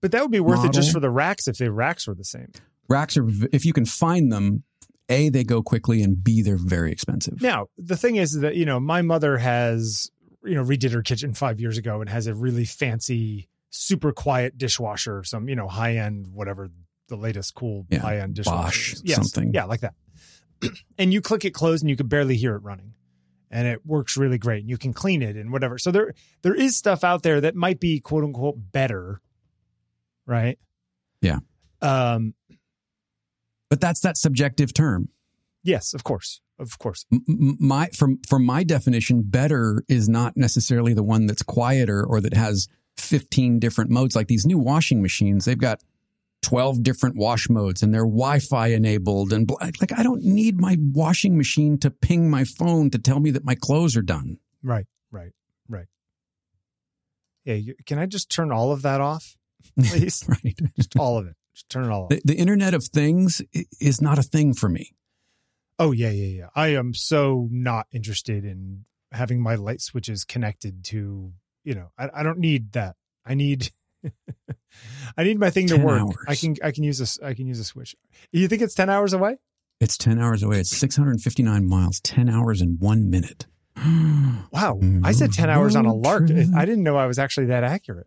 [0.03, 2.25] But that would be worth it just for the racks if the racks were the
[2.25, 2.53] same.
[2.89, 4.65] Racks are, if you can find them,
[5.09, 7.41] A, they go quickly and B, they're very expensive.
[7.41, 10.11] Now, the thing is that, you know, my mother has,
[10.45, 14.59] you know, redid her kitchen five years ago and has a really fancy, super quiet
[14.59, 16.71] dishwasher, some, you know, high end, whatever
[17.09, 18.97] the latest cool Yeah, high end dishwasher.
[18.97, 19.03] Bosch.
[19.05, 19.17] Yes.
[19.17, 19.53] something.
[19.53, 19.95] Yeah, like that.
[20.99, 22.95] and you click it closed and you can barely hear it running.
[23.51, 24.63] And it works really great.
[24.63, 25.77] And you can clean it and whatever.
[25.77, 29.21] So there there is stuff out there that might be quote unquote better.
[30.25, 30.59] Right?
[31.21, 31.41] Yeah.
[31.83, 32.35] Um,
[33.73, 35.09] But that's that subjective term.
[35.63, 36.43] yes, of course.
[36.59, 37.07] Of course.
[37.11, 42.21] M- my from from my definition better is not necessarily the one that's quieter or
[42.21, 45.81] that has 15 different modes like these new washing machines they've got
[46.43, 50.77] 12 different wash modes and they're wi-fi enabled and bl- like i don't need my
[50.79, 54.87] washing machine to ping my phone to tell me that my clothes are done Right,
[55.11, 55.33] right,
[55.69, 55.87] right.
[57.45, 59.37] Yeah, you, can I just turn all of that off,
[59.83, 60.23] please?
[60.29, 61.35] right just all of it.
[61.55, 62.09] Just turn it all off.
[62.09, 63.43] the, the internet of things
[63.81, 64.93] is not a thing for me
[65.79, 66.47] Oh yeah, yeah, yeah.
[66.55, 71.33] I am so not interested in having my light switches connected to.
[71.65, 72.95] You know, I, I don't need that.
[73.27, 73.71] I need.
[75.17, 76.01] I need my thing to work.
[76.01, 76.17] hours.
[76.29, 77.19] I can I can use this.
[77.21, 77.97] I can use a switch.
[78.31, 79.39] You think it's ten hours away?
[79.81, 83.47] it's 10 hours away it's 659 miles 10 hours and 1 minute
[84.53, 85.41] Wow, I said mm-hmm.
[85.41, 86.27] ten hours on a lark.
[86.29, 86.47] trip.
[86.55, 88.07] I didn't know I was actually that accurate.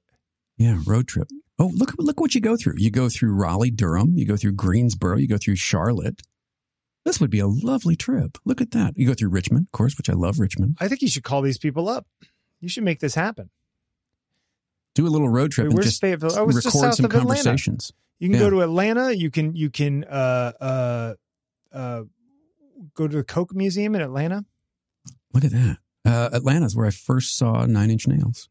[0.57, 1.27] Yeah, road trip.
[1.57, 2.75] Oh, look look what you go through.
[2.77, 6.21] You go through Raleigh, Durham, you go through Greensboro, you go through Charlotte.
[7.05, 8.37] This would be a lovely trip.
[8.45, 8.97] Look at that.
[8.97, 10.77] You go through Richmond, of course, which I love Richmond.
[10.81, 12.07] I think you should call these people up.
[12.59, 13.49] You should make this happen.
[14.95, 16.31] Do a little road trip Wait, and just Fayetteville?
[16.35, 17.27] Oh, record just south some of Atlanta.
[17.43, 17.93] conversations.
[18.19, 18.39] You can Yeah.
[18.45, 19.15] go to Atlanta.
[19.15, 21.13] You can you can uh uh
[21.71, 22.03] uh
[22.95, 24.45] go to the Coke Museum in Atlanta.
[25.33, 25.77] Look at that.
[26.05, 28.47] Uh, Atlanta's where I first saw Nine Inch Nails.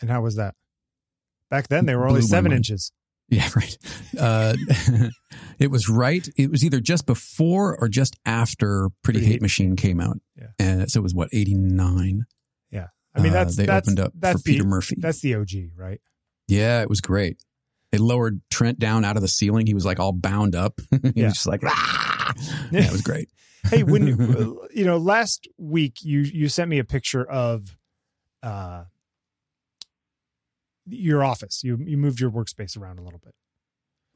[0.00, 0.54] And how was that?
[1.50, 2.92] Back then they were only seven inches.
[3.32, 3.78] Yeah, right.
[4.18, 4.56] Uh,
[5.60, 6.28] it was right.
[6.36, 10.16] It was either just before or just after Pretty, Pretty Hate, Hate Machine came out.
[10.36, 10.48] Yeah.
[10.58, 12.24] And so it was what, 89?
[12.72, 14.96] Yeah, I mean Uh, that's they that's opened up that's for Peter Murphy.
[14.98, 16.00] That's the OG, right?
[16.48, 17.36] Yeah, it was great.
[17.92, 19.68] They lowered Trent down out of the ceiling.
[19.68, 20.80] He was like all bound up.
[20.90, 21.26] he Yeah.
[21.26, 22.32] was just like, "Ah!"
[22.72, 23.28] yeah, it was great.
[23.70, 27.76] hey, when you, you know, last week you you sent me a picture of
[28.42, 28.86] uh
[30.90, 31.62] your office.
[31.62, 33.34] You you moved your workspace around a little bit.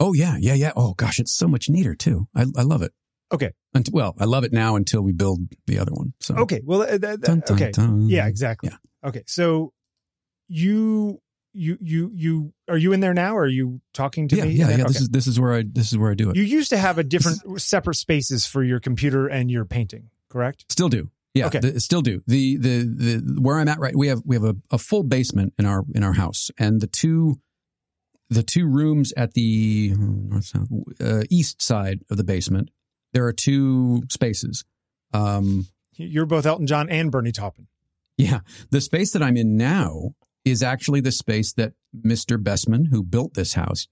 [0.01, 0.73] Oh yeah, yeah, yeah.
[0.77, 2.27] Oh gosh, it's so much neater too.
[2.35, 2.93] I, I love it.
[3.33, 3.53] Okay.
[3.75, 6.13] Unt- well, I love it now until we build the other one.
[6.21, 6.61] So Okay.
[6.65, 7.71] Well, uh, th- th- Dun, dun, okay.
[7.73, 8.09] dun.
[8.09, 8.71] Yeah, exactly.
[8.71, 9.09] Yeah.
[9.09, 9.23] Okay.
[9.27, 9.73] So
[10.49, 11.21] you
[11.53, 13.37] you you you are you in there now?
[13.37, 14.51] Or are you talking to yeah, me?
[14.51, 14.85] yeah, yeah.
[14.85, 16.37] This is this is where I this is where I do it.
[16.37, 20.67] you used to have a different separate spaces for your computer and your painting, correct?
[20.71, 21.11] Still do.
[21.35, 21.59] Yeah, Okay.
[21.59, 22.23] the, still do.
[22.29, 25.53] The, the the where I'm at right we have we have a, a full basement
[25.59, 27.41] in our in our house and the two
[28.31, 30.69] the two rooms at the hmm, north south
[31.01, 32.71] uh, east side of the basement
[33.13, 34.65] there are two spaces.
[35.13, 35.67] Um
[35.97, 37.67] You're both Elton John and Bernie Taupin.
[38.17, 40.11] yeah, the space that I'm in now
[40.45, 42.43] is actually the space that Mr.
[42.43, 43.89] Bessman who built this house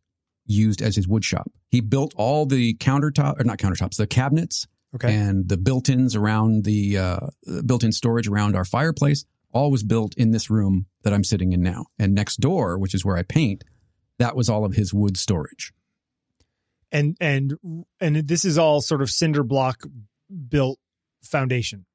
[0.47, 1.51] used as his wood shop.
[1.71, 5.15] He built all the countertop or not countertops, the cabinets Okay.
[5.15, 7.21] and the built-ins around the uh,
[7.65, 11.63] built-in storage around our fireplace all was built in this room that I'm sitting in
[11.63, 11.87] now.
[11.99, 13.65] And next door, which is where I paint,
[14.19, 15.73] that was all of his wood storage.
[16.91, 17.55] and and
[18.01, 19.83] and this is all sort of cinder block
[20.49, 20.79] built
[21.23, 21.87] foundation.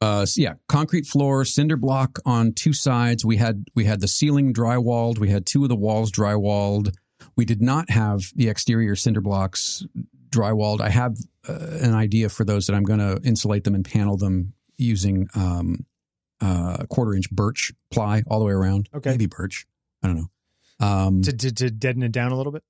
[0.00, 3.24] Uh, so yeah, concrete floor, cinder block on two sides.
[3.24, 5.18] We had we had the ceiling drywalled.
[5.18, 6.94] We had two of the walls drywalled.
[7.36, 9.84] We did not have the exterior cinder blocks
[10.30, 10.80] drywalled.
[10.80, 11.16] I have
[11.48, 15.28] uh, an idea for those that I'm going to insulate them and panel them using
[15.34, 15.86] um,
[16.40, 18.88] uh, quarter inch birch ply all the way around.
[18.94, 19.10] Okay.
[19.10, 19.66] maybe birch.
[20.02, 20.86] I don't know.
[20.86, 22.62] Um, to, to to deaden it down a little bit.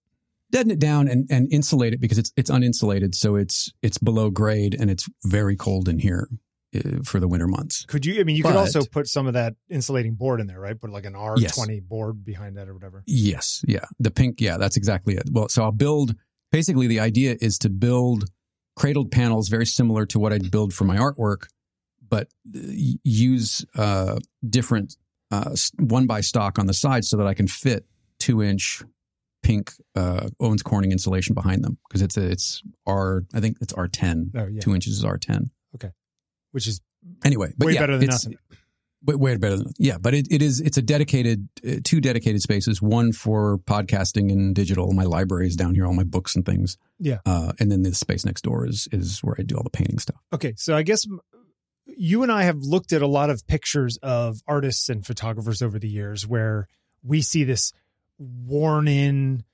[0.51, 4.31] deaden it down and, and insulate it because it's it's uninsulated, so it's it's below
[4.31, 6.27] grade and it's very cold in here
[6.75, 7.85] uh, for the winter months.
[7.85, 8.19] Could you?
[8.19, 10.81] I mean, you could also put some of that insulating board in there, right?
[10.81, 11.55] Put like an R Yes.
[11.55, 13.03] twenty board behind that or whatever.
[13.07, 15.25] Yes, yeah, the pink, yeah, that's exactly it.
[15.31, 16.15] Well, so I'll build.
[16.51, 18.25] Basically, the idea is to build
[18.77, 21.49] cradled panels very similar to what I'd build for my artwork,
[22.09, 22.61] but uh,
[23.05, 24.97] use uh, different
[25.31, 27.85] uh, one by stock on the side so that I can fit
[28.19, 28.83] two inch
[29.43, 33.73] pink uh, Owens Corning insulation behind them because it's a, it's R I think it's
[33.73, 34.31] R ten.
[34.37, 35.51] Oh yeah, Two inches is R ten.
[35.75, 35.91] Okay,
[36.53, 36.81] which is
[37.25, 38.39] Anyway, but way yeah, better than it's- nothing.
[39.05, 42.43] Way, way better than yeah, but it, it is it's a dedicated uh, two dedicated
[42.43, 42.83] spaces.
[42.83, 44.93] One for podcasting and digital.
[44.93, 46.79] My library is down here, all my books and things.
[46.99, 47.19] Yeah.
[47.25, 50.01] uh, and then the space next door is is where I do all the painting
[50.01, 50.21] stuff.
[50.33, 51.07] Okay, so I guess
[51.87, 55.79] you and I have looked at a lot of pictures of artists and photographers over
[55.79, 56.69] the years where
[57.03, 57.73] we see this
[58.19, 59.45] worn in,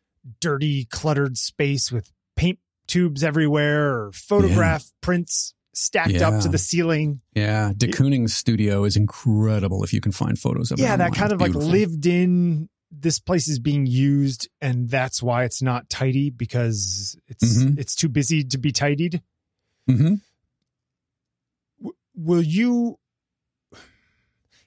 [0.40, 7.20] dirty, cluttered space with paint tubes everywhere or photograph prints stacked up to the ceiling.
[7.34, 10.82] Yeah, de Kooning's studio is incredible if you can find photos of it.
[10.82, 11.18] Yeah, that online.
[11.20, 15.90] kind of like lived in this place is being used and that's why it's not
[15.90, 17.78] tidy because it's Mhm.
[17.78, 19.20] it's too busy to be tidied.
[19.90, 20.20] Mhm.
[21.80, 22.98] W- will you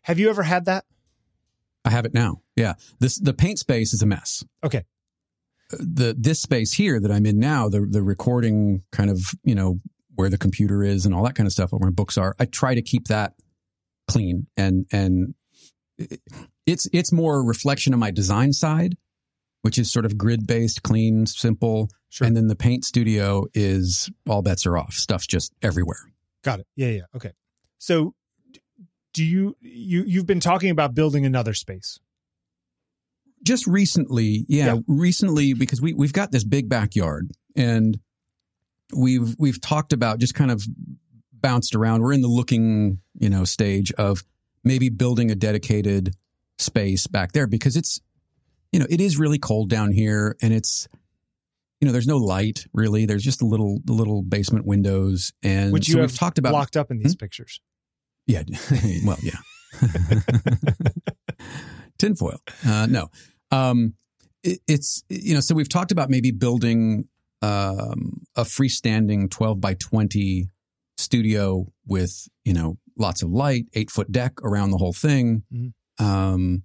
[0.01, 0.85] have you ever had that?
[1.85, 2.41] I have it now.
[2.55, 4.43] Yeah, this the paint space is a mess.
[4.63, 4.83] Okay.
[5.71, 9.55] Uh, The this space here that I'm in now, the the recording kind of you
[9.55, 9.79] know
[10.17, 12.35] where the computer is and all that kind of stuff, where my books are.
[12.39, 13.33] I try to keep that
[14.09, 15.33] clean and and
[16.65, 18.97] it's it's more a reflection of my design side,
[19.61, 21.89] which is sort of grid based, clean, simple.
[22.09, 22.25] Sure.
[22.27, 24.93] And then the paint studio is all bets are off.
[24.93, 25.99] Stuff's just everywhere.
[26.43, 26.67] Got it.
[26.75, 27.01] Yeah, yeah.
[27.15, 27.31] Okay.
[27.79, 28.13] So
[29.13, 31.99] do you you you've been talking about building another space.
[33.43, 34.79] just recently, yeah, Yeah.
[34.87, 37.99] recently because we we've got this big backyard and
[38.95, 40.63] we've we've talked about just kind of
[41.33, 42.01] bounced around.
[42.01, 44.23] We're in the looking, you know, stage of
[44.63, 46.15] maybe building a dedicated
[46.59, 48.01] space back there because it's
[48.71, 50.87] you know, it is really cold down here and it's
[51.79, 53.05] you know, there's no light really.
[53.05, 56.37] There's just a little the little basement windows and Which you so have we've talked
[56.37, 57.61] about locked up in these pictures.
[58.25, 58.43] yeah.
[59.05, 59.37] well, yeah.
[61.97, 62.39] Tinfoil.
[62.65, 63.09] Uh, no.
[63.51, 63.93] Um,
[64.43, 67.07] it, it's, you know, so we've talked about maybe building
[67.41, 70.49] um, a freestanding 12 by 20
[70.97, 75.43] studio with, you know, lots of light, eight foot deck around the whole thing.
[75.53, 75.73] Mhm.
[75.99, 76.63] Um,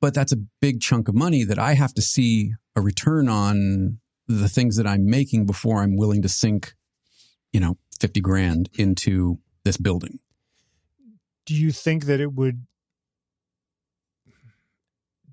[0.00, 4.00] but that's a big chunk of money that I have to see a return on
[4.26, 6.74] the things that I'm making before I'm willing to sink,
[7.52, 10.18] you know, 50 grand into this building.
[11.44, 12.66] Do you think that it would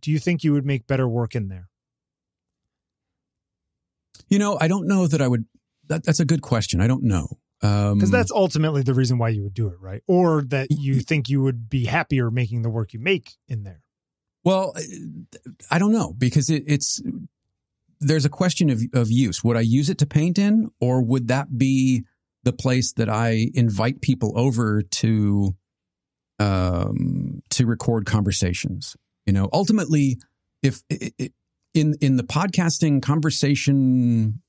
[0.02, 1.69] Do you think you would make better work in there?
[4.28, 5.46] You know, I don't know that I would.
[5.88, 6.82] That, that's a good question.
[6.82, 7.40] I don't know.
[7.62, 10.02] Um, Because that's ultimately the reason why you would do it, right?
[10.08, 13.82] Or that you think you would be happier making the work you make in there.
[14.44, 14.74] Well,
[15.70, 17.02] I don't know because it, it's
[18.00, 19.44] there's a question of of use.
[19.44, 22.06] Would I use it to paint in, or would that be
[22.44, 25.56] the place that I invite people over to
[26.40, 28.96] um, to record conversations?
[29.26, 30.18] You know, ultimately,
[30.64, 30.82] if
[31.80, 34.42] in in the podcasting conversation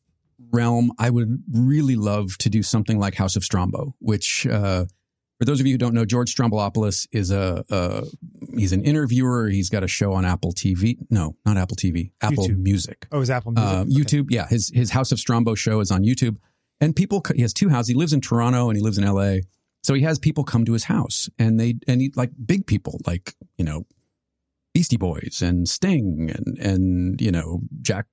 [0.53, 4.85] realm, I would really love to do something like House of Strombo, which uh,
[5.39, 8.05] for those of you who don't know, George Stroumboulopoulos is a, a,
[8.55, 9.49] he's an interviewer.
[9.49, 10.99] He's got a show on Apple TV.
[11.09, 12.11] No, not Apple TV.
[12.21, 12.59] Apple YouTube.
[12.59, 13.07] Music.
[13.13, 13.71] Oh, is Apple Music?
[13.73, 13.91] Uh, Okay.
[13.91, 14.27] YouTube.
[14.31, 16.37] Yeah, his his House of Strombo show is on YouTube,
[16.81, 17.23] and people.
[17.35, 17.89] He has two houses.
[17.89, 19.43] He lives in Toronto and he lives in L.A.
[19.83, 23.01] So he has people come to his house, and they and he like big people,
[23.07, 23.87] like you know,
[24.75, 28.07] Beastie Boys and Sting and and you know Jack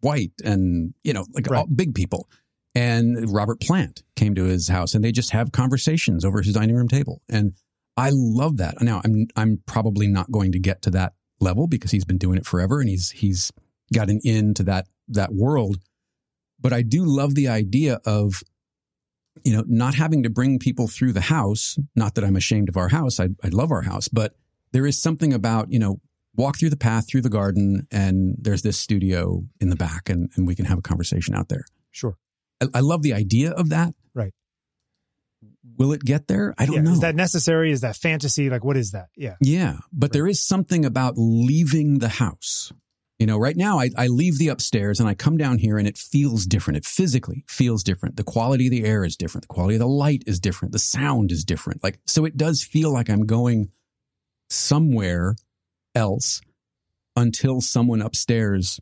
[0.00, 1.58] White and you know like Right.
[1.58, 2.28] all, big people.
[2.74, 6.76] And Robert Plant came to his house, and they just have conversations over his dining
[6.76, 7.54] room table, and
[7.96, 8.80] I love that.
[8.82, 12.36] Now I'm I'm probably not going to get to that level because he's been doing
[12.36, 13.50] it forever, and he's he's
[13.94, 15.78] got an in to that that world.
[16.60, 18.42] But I do love the idea of
[19.44, 21.78] you know not having to bring people through the house.
[21.94, 23.18] Not that I'm ashamed of our house.
[23.18, 24.34] I I love our house, but
[24.72, 26.00] there is something about you know
[26.34, 30.30] walk through the path through the garden, and there's this studio in the back, and
[30.36, 31.64] and we can have a conversation out there.
[31.90, 32.16] Sure.
[32.60, 33.94] I, I love the idea of that.
[34.14, 34.32] Right.
[35.78, 36.54] Will it get there?
[36.58, 36.80] I don't Yeah.
[36.82, 36.92] know.
[36.92, 37.70] Is that necessary?
[37.70, 38.48] Is that fantasy?
[38.50, 39.08] Like, what is that?
[39.16, 39.36] Yeah.
[39.40, 42.72] Yeah, but there is something about leaving the house.
[43.18, 45.88] You know, right now I, I leave the upstairs and I come down here and
[45.88, 46.76] it feels different.
[46.78, 48.16] It physically feels different.
[48.16, 49.42] The quality of the air is different.
[49.48, 50.72] The quality of the light is different.
[50.72, 51.82] The sound is different.
[51.82, 53.70] Like, so it does feel like I'm going
[54.50, 55.36] somewhere
[55.94, 56.40] else
[57.16, 58.80] until someone upstairs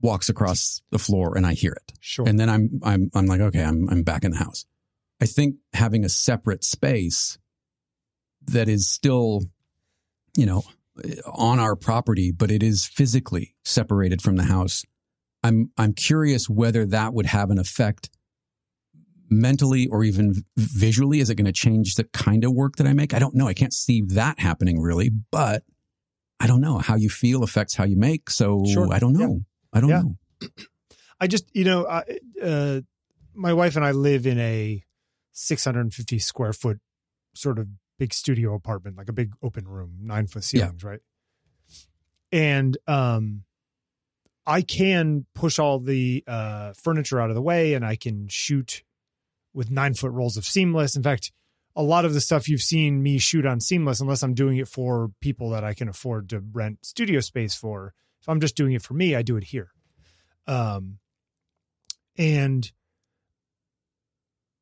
[0.00, 1.92] walks across the floor and I hear it.
[2.00, 2.28] Sure.
[2.28, 4.64] And then I'm I'm I'm like, okay, I'm I'm back in the house.
[5.20, 7.38] I think having a separate space
[8.46, 9.42] that is still,
[10.36, 10.64] you know,
[11.32, 14.84] on our property, but it is physically separated from the house.
[15.44, 18.10] I'm I'm curious whether that would have an effect
[19.32, 21.20] mentally or even visually.
[21.20, 23.14] Is it going to change the kind of work that I make?
[23.14, 23.48] I don't know.
[23.48, 25.62] I can't see that happening really, but
[26.40, 28.30] I don't know how you feel affects how you make.
[28.30, 28.92] So Sure.
[28.92, 29.40] I don't know.
[29.72, 30.02] I don't Yeah.
[30.02, 30.16] know.
[31.20, 32.02] I just, you know, I,
[32.42, 32.80] uh,
[33.34, 34.84] my wife and I live in a
[35.32, 36.80] 650 square foot
[37.34, 37.68] sort of
[37.98, 40.66] big studio apartment, like a big open room, nine foot Yeah.
[40.66, 41.00] ceilings, right?
[42.32, 43.44] And um,
[44.46, 48.82] I can push all the uh, furniture out of the way and I can shoot
[49.54, 50.96] with nine foot rolls of seamless.
[50.96, 51.32] In fact,
[51.74, 54.68] a lot of the stuff you've seen me shoot on seamless, unless I'm doing it
[54.68, 58.72] for people that I can afford to rent studio space for, if I'm just doing
[58.72, 59.70] it for me, I do it here.
[60.46, 60.98] Um,
[62.16, 62.70] and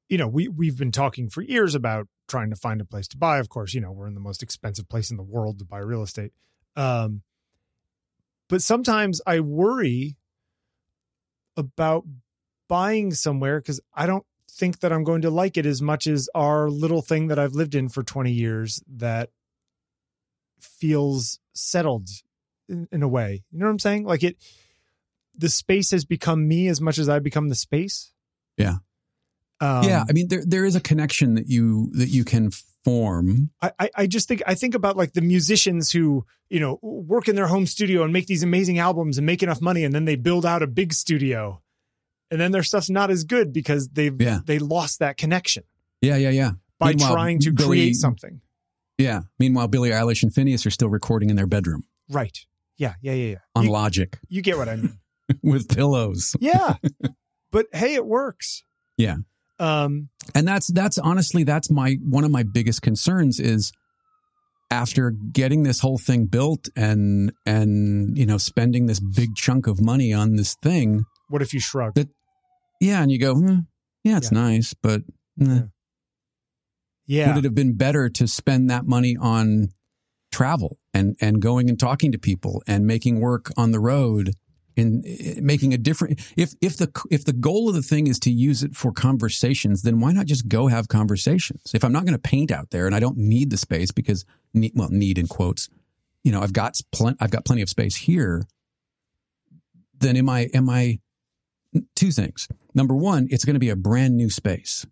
[0.09, 3.16] you know, we we've been talking for years about trying to find a place to
[3.16, 3.38] buy.
[3.38, 5.79] Of course, you know, we're in the most expensive place in the world to buy
[5.79, 6.33] real estate.
[6.76, 7.22] Um,
[8.48, 10.16] but sometimes I worry
[11.57, 12.05] about
[12.68, 16.28] buying somewhere because I don't think that I'm going to like it as much as
[16.34, 19.30] our little thing that I've lived in for 20 years that
[20.60, 22.08] feels settled
[22.68, 23.42] in, in a way.
[23.50, 24.04] You know what I'm saying?
[24.04, 24.36] Like it,
[25.36, 28.12] the space has become me as much as I become the space.
[28.56, 28.76] Yeah.
[29.62, 32.50] Um, yeah, I mean there there is a connection that you that you can
[32.82, 33.50] form.
[33.60, 37.28] I, I- I just think I think about like the musicians who you know work
[37.28, 40.06] in their home studio and make these amazing albums and make enough money and then
[40.06, 41.60] they build out a big studio
[42.30, 44.40] and then their stuff's not as good because they've Yeah.
[44.44, 45.64] they lost that connection
[46.00, 46.50] Yeah, yeah, yeah.
[46.78, 48.40] by Meanwhile, trying to Billy- create something
[48.98, 49.22] Yeah.
[49.38, 52.38] Meanwhile, Billie Eilish and Finneas are still recording in their bedroom right
[52.76, 54.98] yeah yeah yeah yeah on you, Logic you get what I mean
[55.42, 56.34] with pillows.
[56.40, 56.74] yeah
[57.52, 58.62] but hey it works
[58.96, 59.16] Yeah.
[59.58, 63.72] um And that's that's honestly that's my one of my biggest concerns is
[64.70, 69.80] after getting this whole thing built and and you know spending this big chunk of
[69.80, 71.04] money on this thing.
[71.28, 72.08] what if you shrug That-
[72.80, 73.58] Yeah, and you go, hmm,
[74.04, 74.38] yeah, it's Yeah.
[74.40, 75.02] nice, but
[75.40, 75.62] eh.
[77.06, 79.68] yeah would it have been better to spend that money on
[80.32, 84.33] travel and and going and talking to people and making work on the road
[84.76, 88.18] and eh, making a different if if the if the goal of the thing is
[88.20, 92.04] to use it for conversations then why not just go have conversations if i'm not
[92.04, 94.24] going to paint out there and i don't need the space because
[94.54, 95.68] need, well need in quotes
[96.22, 98.44] you know i've got plen- i've got plenty of space here
[99.98, 101.00] then am i am i
[101.96, 104.87] two things number one it's going to be a brand new space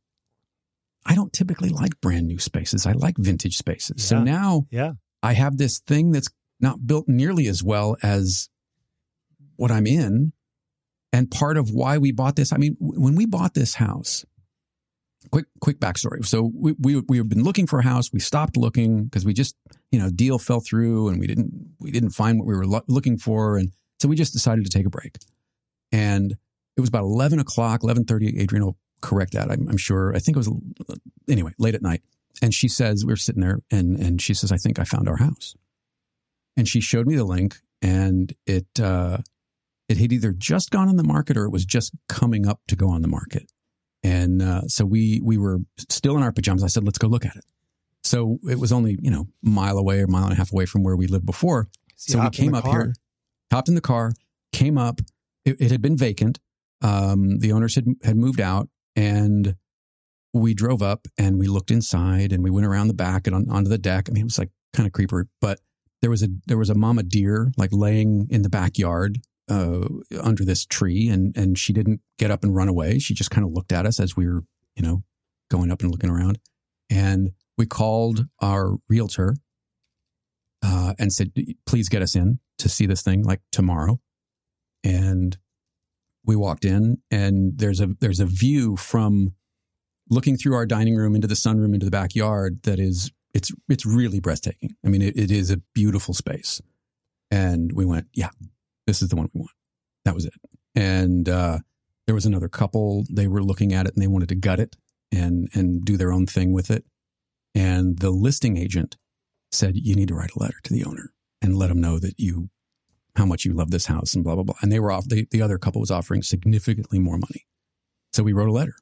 [1.07, 2.85] I don't typically like brand new spaces.
[2.85, 4.05] I like vintage spaces.
[4.05, 6.29] So now yeah I have this thing that's
[6.61, 8.49] not built nearly as well as
[9.57, 10.33] what I'm in.
[11.13, 14.27] And part of why we bought this, I mean, when we bought this house,
[15.33, 16.25] quick quick backstory.
[16.27, 18.13] So we we we have been looking for a house.
[18.13, 19.57] We stopped looking because we just
[19.91, 22.85] you know deal fell through and we didn't we didn't find what we were lo-
[22.87, 25.17] looking for, and so we just decided to take a break.
[25.91, 26.37] And
[26.79, 28.41] it was about eleven o'clock, eleven thirty.
[28.41, 29.51] Adrian will correct that.
[29.51, 30.15] I'm, I'm sure.
[30.15, 30.51] I think it was
[31.29, 32.03] anyway late at night.
[32.41, 35.09] And she says we were sitting there, and and she says, "I think I found
[35.09, 35.57] our house."
[36.57, 39.19] And she showed me the link, and it uh,
[39.89, 42.77] it had either just gone on the market or it was just coming up to
[42.77, 43.51] go on the market.
[44.05, 45.59] And uh, so we we were
[45.89, 46.63] still in our pajamas.
[46.63, 47.45] I said, "Let's go look at it."
[48.05, 50.53] So it was only you know a mile away or a mile and a half
[50.53, 51.67] away from where we lived before.
[51.97, 52.73] So, So we came up car.
[52.73, 52.95] here,
[53.51, 54.13] hopped in the car,
[54.53, 55.01] came up.
[55.45, 56.39] It, it had been vacant.
[56.83, 59.57] Um, the owners had had moved out, and
[60.33, 63.51] we drove up and we looked inside and we went around the back and on,
[63.51, 64.09] onto the deck.
[64.09, 65.59] I mean, it was like kind of creeper, but
[66.01, 69.19] there was a there was a mama deer like laying in the backyard
[69.51, 69.89] uh,
[70.21, 72.99] under this tree, and and she didn't get up and run away.
[72.99, 74.43] She just kind of looked at us as we were,
[74.77, 75.03] you know,
[75.51, 76.39] going up and looking around.
[76.91, 79.37] And we called our realtor
[80.63, 81.33] uh, and said,
[81.67, 84.01] "Please get us in to see this thing like tomorrow."
[84.85, 85.37] And
[86.29, 89.33] we walked in, and there's a there's a view from
[90.11, 93.87] looking through our dining room into the sunroom into the backyard that is it's it's
[93.87, 94.77] really breathtaking.
[94.85, 96.61] I mean, it, it is a beautiful space.
[97.31, 98.31] And we went, yeah,
[98.87, 99.51] this is the one we want.
[100.05, 100.33] That was it.
[100.75, 101.59] And uh,
[102.07, 103.05] there was another couple.
[103.11, 104.77] They were looking at it and they wanted to gut it
[105.11, 106.85] and and do their own thing with it.
[107.55, 108.97] And the listing agent
[109.51, 112.15] said, you need to write a letter to the owner and let him know that
[112.19, 112.51] you
[113.19, 114.55] how much you love this house and blah blah blah.
[114.63, 115.07] And they were off.
[115.09, 117.47] The, the other couple was offering significantly more money.
[118.13, 118.75] So we wrote a letter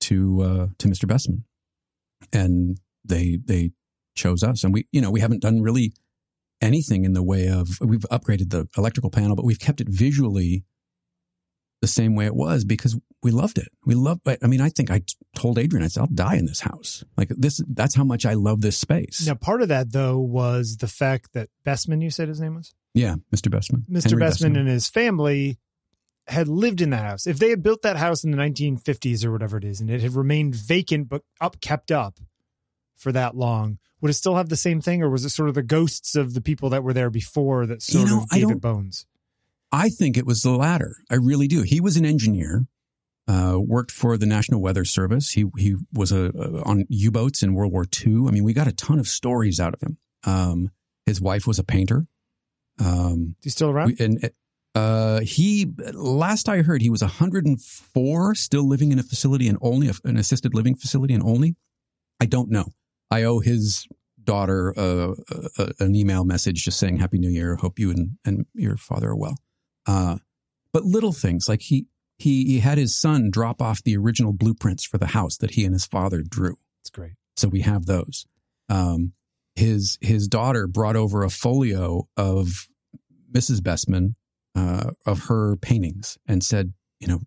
[0.00, 1.04] to uh, to Mr.
[1.04, 1.44] Bestman,
[2.32, 3.70] and they they
[4.16, 4.64] chose us.
[4.64, 5.92] And we you know we haven't done really
[6.60, 10.64] anything in the way of we've upgraded the electrical panel, but we've kept it visually
[11.80, 13.68] the same way it was because we loved it.
[13.84, 14.20] We love.
[14.26, 15.02] I mean, I think I
[15.34, 17.60] told Adrian, I said, "I'll die in this house." Like this.
[17.68, 19.26] That's how much I love this space.
[19.26, 22.74] Now, part of that though was the fact that Bestman, you said his name was
[22.94, 23.50] Yeah, Mr.
[23.50, 23.84] Bestman.
[23.90, 24.10] Mr.
[24.10, 25.58] Henry Bestman, and his family
[26.28, 27.26] had lived in the house.
[27.26, 30.00] If they had built that house in the 1950s or whatever it is, and it
[30.00, 32.18] had remained vacant but up kept up
[32.96, 35.54] for that long, would it still have the same thing, or was it sort of
[35.54, 38.36] the ghosts of the people that were there before that sort You know, of I
[38.36, 39.06] gave don't- it bones?
[39.72, 40.96] I think it was the latter.
[41.10, 41.62] I really do.
[41.62, 42.66] He was an engineer,
[43.28, 45.30] uh, worked for the National Weather Service.
[45.32, 48.26] He he was a, a- on U boats in World War II.
[48.28, 49.98] I mean, we got a ton of stories out of him.
[50.24, 50.70] Um,
[51.04, 52.06] his wife was a painter.
[52.78, 53.96] Um, Is he still around?
[53.98, 54.30] we, and
[54.74, 59.90] uh, he last I heard he was 104, still living in a facility in Olney,
[60.04, 61.56] an assisted living facility in Olney.
[62.20, 62.66] I don't know.
[63.10, 63.86] I owe his
[64.22, 65.14] daughter uh,
[65.58, 67.56] uh, an email message just saying Happy New Year.
[67.56, 69.36] Hope you and, and your father are well.
[69.86, 70.18] Uh,
[70.72, 71.86] but little things like he
[72.18, 75.64] he he had his son drop off the original blueprints for the house that he
[75.64, 76.56] and his father drew.
[76.82, 77.12] It's great.
[77.36, 78.26] So we have those.
[78.68, 79.12] Um,
[79.54, 82.68] his his daughter brought over a folio of
[83.32, 83.60] Mrs.
[83.60, 84.14] Bestman
[84.54, 87.20] uh, of her paintings and said, you know,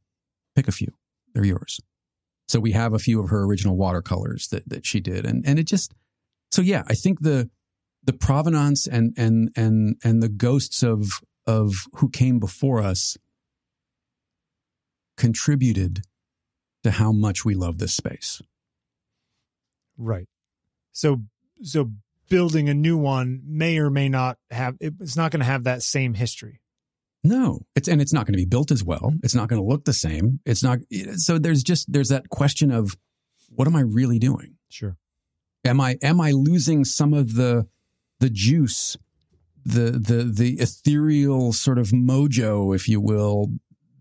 [0.56, 0.94] pick a few.
[1.34, 1.80] They're yours.
[2.48, 5.60] So we have a few of her original watercolors that that she did, and and
[5.60, 5.94] it just
[6.52, 7.50] so yeah, I think the
[8.04, 13.18] the provenance and and and and the ghosts of of who came before us
[15.18, 16.04] contributed
[16.84, 18.40] to how much we love this space.
[19.98, 20.28] Right.
[20.92, 21.24] So
[21.64, 21.92] so
[22.30, 25.82] building a new one may or may not have it's not going to have that
[25.82, 26.62] same history.
[27.24, 29.12] No, it's and it's not going to be built as well.
[29.24, 30.40] It's not going to look the same.
[30.46, 30.80] It's not.
[31.16, 32.96] So there's just there's that question of
[33.50, 34.56] what am I really doing?
[34.70, 34.98] Sure.
[35.66, 37.68] Am I am I losing some of the
[38.20, 38.98] the juice,
[39.70, 43.48] the the the ethereal sort of mojo, if you will,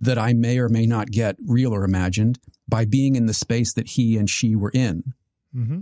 [0.00, 2.38] that I may or may not get, real or imagined,
[2.68, 5.14] by being in the space that he and she were in?
[5.56, 5.80] Mm-hmm.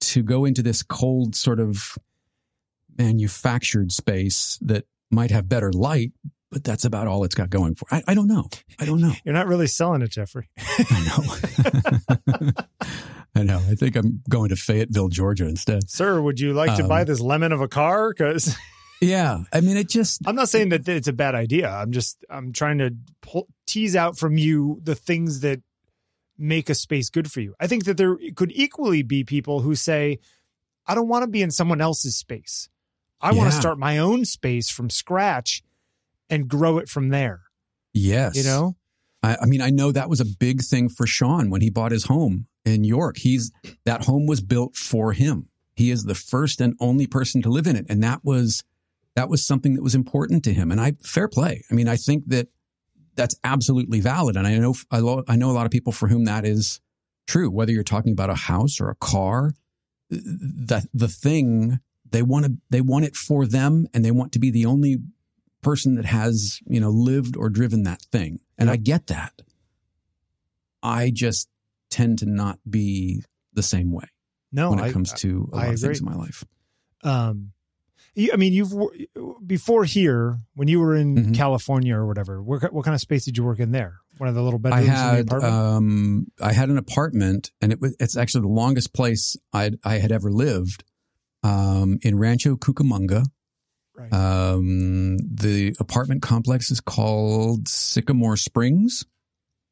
[0.00, 1.96] to go into this cold sort of
[2.98, 6.12] manufactured space that might have better light,
[6.50, 7.86] but that's about all it's got going for.
[7.90, 8.48] I, I don't know.
[8.78, 9.14] I don't know.
[9.24, 10.50] You're not really selling it, Jeffery.
[10.58, 12.04] I
[12.38, 12.50] know.
[13.34, 13.58] I know.
[13.70, 15.88] I think I'm going to Fayetteville, Georgia instead.
[15.90, 18.10] Sir, would you like to Um, buy this lemon of a car?
[18.10, 18.56] Because
[19.00, 19.44] Yeah.
[19.52, 21.68] I mean, it just, I'm not saying that it's a bad idea.
[21.68, 25.60] I'm just I'm trying to pull, tease out from you the things that
[26.38, 27.54] make a space good for you.
[27.58, 30.18] I think that there could equally be people who say,
[30.86, 32.68] I don't want to be in someone else's space.
[33.20, 35.62] I want to start my own space from scratch
[36.28, 37.42] and grow it from there.
[37.94, 38.36] yes.
[38.36, 38.76] You know?
[39.22, 41.92] I, I mean, I know that was a big thing for Sean when he bought
[41.92, 43.18] his home in York.
[43.18, 43.52] He's
[43.84, 45.48] that home was built for him.
[45.74, 48.62] He is the first and only person to live in it, and that was
[49.16, 50.70] that was something that was important to him.
[50.70, 51.64] And I fair play.
[51.70, 52.48] I mean, I think that
[53.14, 56.08] that's absolutely valid, and I know I, lo- I know a lot of people for
[56.08, 56.80] whom that is
[57.26, 57.50] true.
[57.50, 59.52] Whether you're talking about a house or a car,
[60.10, 64.38] the the thing they want to they want it for them, and they want to
[64.38, 64.98] be the only
[65.62, 68.40] person that has you know lived or driven that thing.
[68.58, 69.42] And I get that.
[70.82, 71.48] I just
[71.92, 73.22] tend to not be
[73.52, 74.06] the same way
[74.50, 76.44] No, when it I, comes to a I lot of things in my life.
[77.04, 77.52] um,
[78.32, 78.74] I mean, you've
[79.46, 81.34] before here when you were in Mhm.
[81.34, 82.42] California or whatever.
[82.42, 84.00] What, what kind of space did you work in there?
[84.18, 85.54] One of the little I bedrooms in the had apartment.
[85.54, 89.94] um I had an apartment and it was it's actually the longest place I I
[89.98, 90.84] had ever lived
[91.42, 93.24] um in Rancho Cucamonga.
[93.96, 94.12] right.
[94.12, 99.06] Um the apartment complex is called Sycamore Springs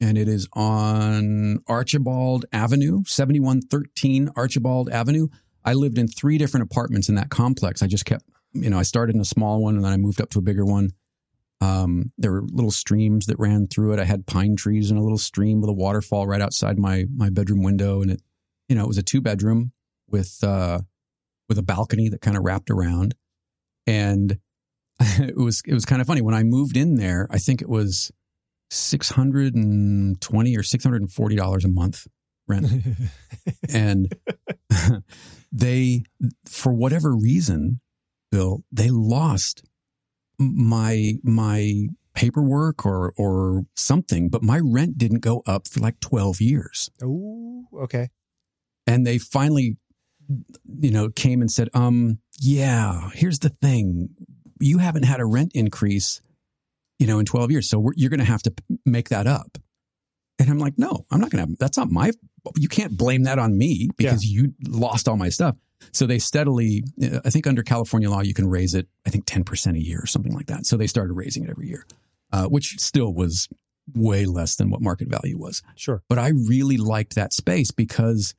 [0.01, 5.29] and it is on Archibald Avenue, 7113 Archibald Avenue.
[5.65, 7.83] I lived in three different apartments in that complex.
[7.83, 10.21] I just kept, you know, I started in a small one and then I moved
[10.21, 10.91] up to a bigger one.
[11.61, 14.01] Um, there were little streams that ran through it.
[14.01, 17.29] I had pine trees and a little stream with a waterfall right outside my my
[17.29, 18.23] bedroom window, and it,
[18.69, 19.73] you know, it was a two bedroom
[20.09, 20.81] with uh,
[21.51, 23.15] with a balcony that kind of wrapped around,
[23.87, 24.39] and
[25.01, 27.29] it was it was kind of funny when I moved in there.
[27.31, 28.11] I think it was
[28.71, 32.07] six hundred and twenty or six hundred and forty dollars a month
[32.47, 32.67] rent,
[33.73, 34.13] and
[35.53, 36.05] they
[36.47, 37.81] for whatever reason,
[38.31, 39.65] Bill, they lost
[40.39, 46.41] my my paperwork or or something, but my rent didn't go up for like 12
[46.41, 46.91] years.
[47.03, 48.09] oh, okay.
[48.87, 49.77] And they finally
[50.81, 54.11] you know came and said, "Um, yeah, here's the thing.
[54.61, 56.21] You haven't had a rent increase,
[57.01, 57.69] you know, in 12 years.
[57.69, 58.53] So you're going to have to
[58.87, 59.59] make that up."
[60.39, 61.57] And I'm like, "No, I'm not going to.
[61.59, 62.13] That's not my
[62.57, 65.57] you can't blame that on me because you lost all my stuff."
[65.93, 69.25] So they steadily, uh, I think under California law, you can raise it, I think
[69.27, 70.67] 10% a year or something like that.
[70.67, 71.85] So they started raising it every year,
[72.33, 73.49] uh, which still was
[73.95, 75.63] way less than what market value was.
[75.77, 76.03] Sure.
[76.09, 78.35] But I really liked that space because,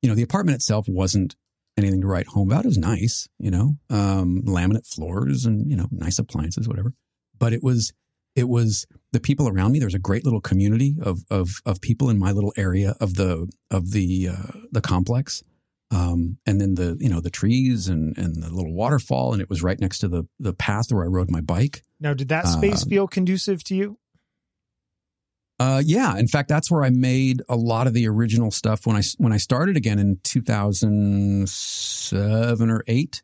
[0.00, 1.34] you know, the apartment itself wasn't
[1.76, 2.64] anything to write home about.
[2.64, 6.92] It was nice, you know, um, laminate floors and, you know, nice appliances, whatever.
[7.38, 7.92] But it was,
[8.34, 9.78] it was the people around me.
[9.78, 13.14] There was a great little community of, of, of people in my little area of
[13.14, 15.42] the, of the, uh, the complex.
[15.90, 19.34] Um, and then the, you know, the trees and, and the little waterfall.
[19.34, 21.82] And it was right next to the, the path where I rode my bike.
[22.00, 23.98] Now, did that space Uh, feel conducive to you?
[25.60, 26.16] Uh, yeah.
[26.16, 29.32] In fact, that's where I made a lot of the original stuff when I when
[29.32, 33.22] I started again in 2007 or eight.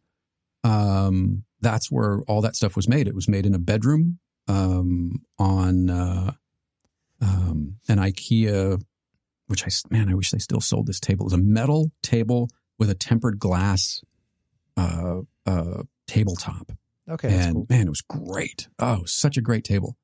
[0.63, 3.09] Um, that's where all that stuff was made.
[3.09, 4.19] It was made in a bedroom
[4.49, 6.33] um, on uh,
[7.21, 8.83] um, an IKEA,
[9.47, 11.25] which I man, I wish they still sold this table.
[11.25, 14.03] It was a metal table with a tempered glass
[14.77, 16.73] uh, uh, tabletop
[17.09, 17.67] Okay, and cool.
[17.71, 18.69] man, it was great.
[18.79, 19.97] Oh, such a great table.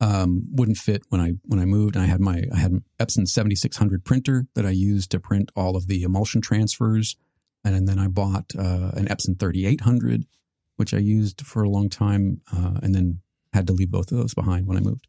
[0.00, 1.96] Um, wouldn't fit when I when I moved.
[1.96, 5.10] And I had my I had an Epson seventy six hundred printer that I used
[5.12, 7.16] to print all of the emulsion transfers,
[7.64, 10.26] and then I bought uh, an Epson thirty eight hundred,
[10.76, 13.20] which I used for a long time, uh, and then
[13.58, 15.06] had to leave both of those behind when I moved.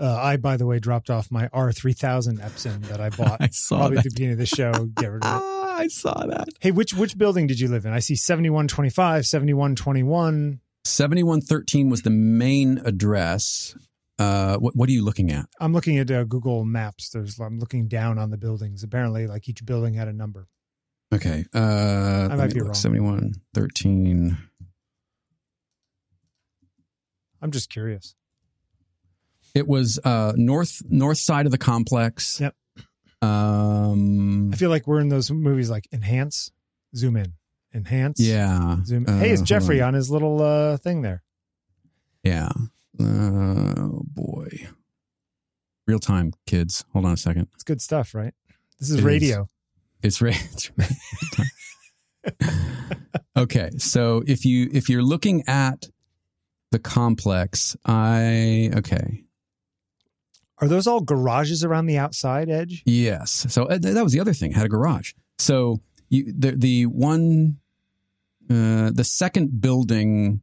[0.00, 3.78] Uh, I, by the way, dropped off my R3000 Epson that I bought I saw
[3.78, 4.72] probably at the beginning of the show.
[4.72, 5.42] Get rid of it.
[5.68, 6.48] Ah, I saw that.
[6.60, 7.92] Hey, which which building did you live in?
[7.92, 10.60] I see 7125, 7121.
[10.84, 13.76] 7113 was the main address.
[14.18, 15.46] Uh, what, what are you looking at?
[15.60, 17.10] I'm looking at uh, Google Maps.
[17.10, 18.82] There's I'm looking down on the buildings.
[18.82, 20.48] Apparently, like each building had a number.
[21.14, 21.44] Okay.
[21.54, 22.68] Uh, let might be look.
[22.68, 22.74] wrong.
[22.74, 24.36] 7113.
[27.42, 28.14] I'm just curious.
[29.54, 32.40] It was uh, north north side of the complex.
[32.40, 32.54] Yep.
[33.22, 36.50] Um, I feel like we're in those movies like Enhance,
[36.94, 37.32] Zoom in,
[37.74, 38.20] Enhance.
[38.20, 38.76] yeah.
[38.84, 39.06] Zoom.
[39.08, 39.88] Uh, hey, it's Jeffery on.
[39.88, 41.22] on his little uh, thing there.
[42.22, 42.48] Yeah.
[43.00, 44.68] Oh boy.
[45.86, 46.84] Real time, kids.
[46.92, 47.48] Hold on a second.
[47.54, 48.34] It's good stuff, right?
[48.78, 49.04] This is It is.
[49.04, 49.48] radio.
[50.02, 50.38] It's radio.
[53.36, 55.88] okay, so if you if you're looking at
[56.70, 59.24] the complex, I okay.
[60.60, 62.82] Are those all garages around the outside edge?
[62.84, 63.46] Yes.
[63.48, 64.52] So uh, th- that was the other thing.
[64.52, 65.12] Had a garage.
[65.38, 67.58] So you the the one
[68.50, 70.42] uh the second building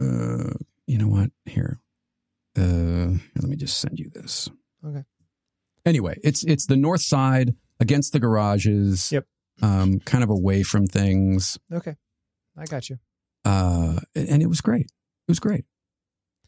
[0.00, 0.52] uh
[0.86, 1.30] you know what?
[1.44, 1.80] Here.
[2.56, 4.48] Uh let me just send you this.
[4.86, 5.04] Okay.
[5.84, 9.10] Anyway, it's it's the north side against the garages.
[9.10, 9.26] Yep.
[9.60, 11.58] Um kind of away from things.
[11.72, 11.96] Okay,
[12.56, 12.98] I got you.
[13.44, 14.86] Uh and it was great.
[14.86, 15.64] It was great.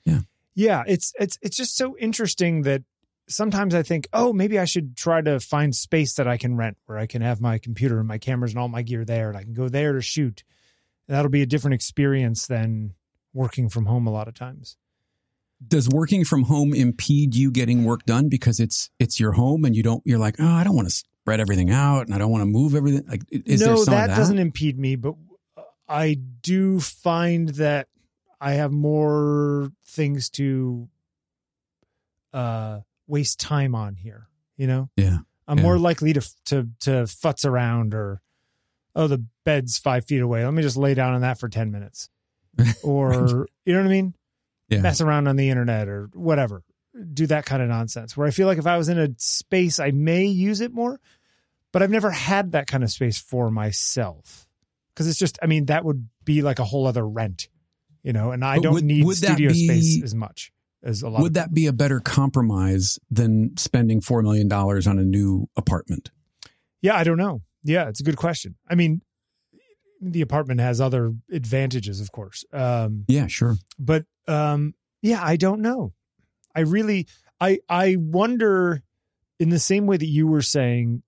[0.04, 0.20] Yeah,
[0.54, 0.82] Yeah.
[0.86, 2.82] it's it's it's just so interesting that
[3.28, 6.76] sometimes I think, oh, maybe I should try to find space that I can rent
[6.86, 9.36] where I can have my computer and my cameras and all my gear there, and
[9.36, 10.44] I can go there to shoot.
[11.08, 12.94] That'll be a different experience than
[13.34, 14.76] working from home a lot of times.
[15.66, 19.74] does working from home impede you getting work done because it's it's your home and
[19.74, 22.30] you don't you're like oh I don't want to spread everything out and I don't
[22.30, 25.14] want to move everything like is no there some that, that doesn't impede me but
[25.88, 27.88] i do find that
[28.40, 30.88] i have more things to
[32.32, 34.88] uh waste time on here you know?
[34.96, 35.62] Yeah i'm Yeah.
[35.64, 38.20] more likely to to to futz around or
[38.94, 40.42] oh the bed's five feet away.
[40.44, 42.08] Let me just lay down on that for 10 minutes.
[42.82, 44.14] Or you know what i mean?
[44.70, 44.80] Yeah.
[44.80, 46.62] Mess around on the internet or whatever.
[47.12, 49.78] Do that kind of nonsense where i feel like if i was in a space
[49.78, 50.98] i may use it more
[51.70, 54.45] but i've never had that kind of space for myself
[54.96, 57.48] because it's just i mean that would be like a whole other rent
[58.02, 60.50] you know and i But don't would- need would studio space be- as much
[60.82, 64.98] as a lot would that be a better compromise than spending 4 million dollars on
[64.98, 66.10] a new apartment?
[66.82, 67.42] Yeah i don't know.
[67.64, 68.54] Yeah it's a good question.
[68.68, 69.00] I mean
[70.00, 73.56] the apartment has other advantages of course um yeah sure.
[73.78, 75.92] but um yeah i don't know.
[76.54, 77.06] I really
[77.40, 78.82] i i wonder
[79.40, 81.02] in the same way that you were saying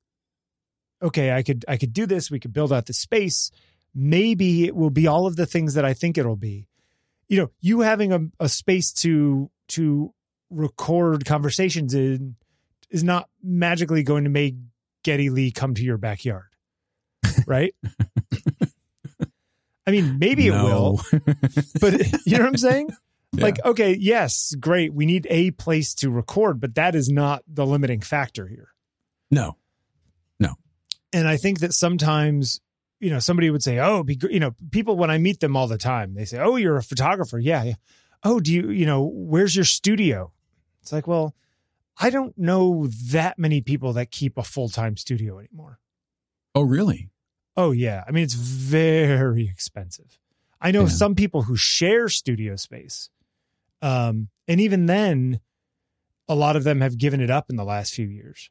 [1.03, 3.51] okay i could i could do this we could build out the space
[3.99, 6.67] maybe it will be all of the things that i think it'll be
[7.29, 10.13] you know you having a, a space to to
[10.51, 12.37] record conversations in
[12.91, 14.55] is not magically going to make
[15.03, 16.49] geddy lee come to your backyard
[17.47, 17.75] right
[19.87, 21.01] i mean maybe it will
[21.81, 21.95] but
[22.27, 22.91] you know what I'm saying?
[23.33, 23.43] Yeah.
[23.45, 24.95] Like, okay, yes, great.
[24.95, 28.69] We need a place to record, but that is not the limiting factor here.
[29.31, 29.57] No.
[30.41, 30.55] No
[31.13, 32.61] And I think that sometimes,
[33.01, 35.67] you know, somebody would say, "Oh, be, you know, people when I meet them all
[35.69, 37.75] the time, they say, "Oh, you're a photographer." Yeah, yeah.
[38.25, 40.33] Oh, do you, you know, where's your studio?
[40.83, 41.35] It's like, well,
[42.01, 45.79] I don't know that many people that keep a full-time studio anymore.
[46.55, 47.11] oh really
[47.57, 50.19] Oh yeah, I mean it's very expensive.
[50.61, 50.89] I know Yeah.
[50.89, 53.11] some people who share studio space,
[53.83, 55.41] um, and even then,
[56.29, 58.51] a lot of them have given it up in the last few years.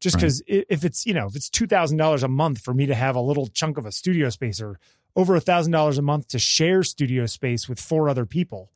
[0.00, 0.20] Just Right.
[0.20, 2.94] because if it's you know if it's two thousand dollars a month for me to
[2.94, 4.78] have a little chunk of a studio space, or
[5.14, 8.70] over a thousand dollars a month to share studio space with four other people,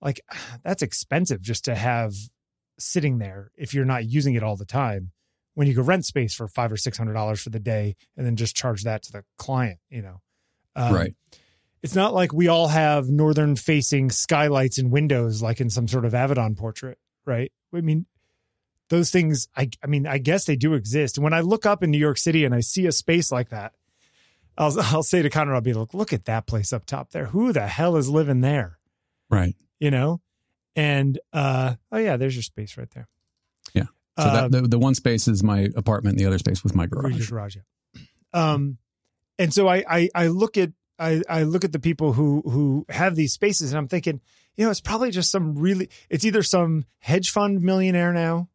[0.00, 0.20] like
[0.64, 2.14] that's expensive just to have
[2.78, 5.12] sitting there if you're not using it all the time
[5.54, 8.26] when you could rent space for five or six hundred dollars for the day and
[8.26, 10.20] then just charge that to the client you know?
[10.74, 11.14] Um, right.
[11.82, 16.04] it's not like we all have northern facing skylights and windows like in some sort
[16.04, 17.52] of avedon portrait right?
[17.74, 18.06] I mean
[18.92, 21.18] those things i i mean i guess they do exist.
[21.18, 23.72] When i look up in new york city and i see a space like that
[24.58, 27.26] i'll i'll say to connor i'll be like look at that place up top there.
[27.26, 28.78] Who the hell is living there?
[29.30, 29.56] Right.
[29.80, 30.20] You know?
[30.76, 33.08] And uh oh yeah there's your space right there.
[33.72, 33.86] Yeah.
[34.18, 36.86] so Um, that the, the one space is my apartment the other space was my
[36.86, 37.16] garage.
[37.16, 38.52] Your garage garage, yeah.
[38.52, 38.76] Um,
[39.38, 42.86] and so I, I, I look at, I, I look at the people who, who
[42.88, 44.20] have these spaces and I'm thinking,
[44.56, 48.48] you know, it's probably just some really, it's either some hedge fund millionaire now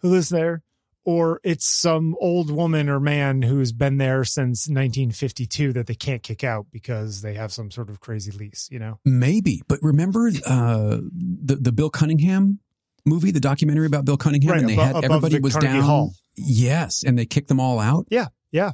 [0.00, 0.62] who lives there,
[1.04, 6.22] or it's some old woman or man who's been there since 1952 that they can't
[6.22, 8.98] kick out because they have some sort of crazy lease, you know?
[9.04, 12.58] maybe but remember uh the the bill cunningham
[13.04, 15.52] movie the documentary about bill cunningham Right, and they abo- had above everybody the was
[15.54, 16.12] Carnegie down Hall.
[16.36, 18.26] yes and they kicked them all out Yeah.
[18.52, 18.72] Yeah.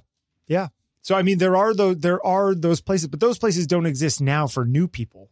[0.49, 0.69] Yeah.
[1.05, 4.21] So, I mean, there are those, there are those places, but those places don't exist
[4.21, 5.31] now for new people.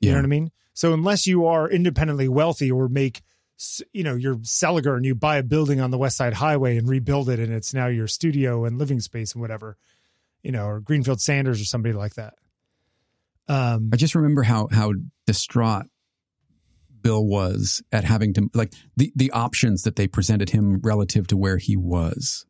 [0.00, 0.50] You know what I mean?
[0.74, 3.22] So unless you are independently wealthy or make,
[3.92, 6.88] you know, you're Seliger and you buy a building on the West Side Highway and
[6.88, 9.76] rebuild it, and it's now your studio and living space and whatever,
[10.42, 12.34] you know, or Greenfield Sanders or somebody like that.
[13.48, 14.92] Um, I just remember how how
[15.26, 15.86] distraught
[17.00, 21.36] Bill was at having to like the the options that they presented him relative to
[21.36, 22.44] where he was.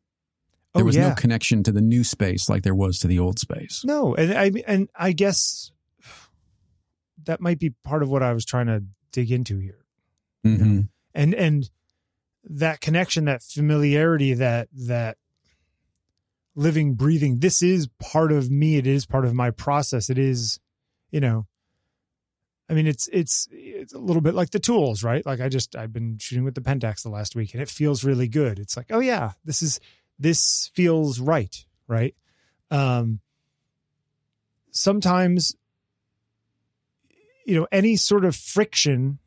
[0.73, 3.19] There oh was yeah, no connection to the new space like there was to the
[3.19, 3.83] old space.
[3.85, 5.71] no, and I and I guess
[7.23, 9.85] that might be part of what I was trying to dig into here.
[10.43, 10.81] hmm
[11.17, 11.69] and and
[12.43, 15.17] that connection that familiarity that that
[16.55, 18.77] living breathing this is part of me.
[18.77, 20.09] It is part of my process.
[20.09, 20.59] It is
[21.11, 21.47] you know
[22.69, 25.25] i mean it's it's it's a little bit like the tools right?
[25.25, 28.03] Like i just i've been shooting with the pentax the last week and it feels
[28.03, 28.59] really good.
[28.59, 29.79] It's like oh yeah this is
[30.19, 32.15] this feels right right?
[32.69, 33.21] Um
[34.71, 35.55] sometimes
[37.45, 39.19] you know any sort of friction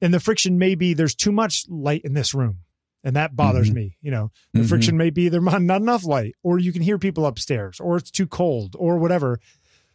[0.00, 2.58] and the friction may be there's too much light in this room
[3.04, 3.74] and that bothers Mhm.
[3.74, 4.68] me you know the Mhm.
[4.68, 7.96] friction may be there's not not enough light or you can hear people upstairs or
[7.96, 9.38] it's too cold or whatever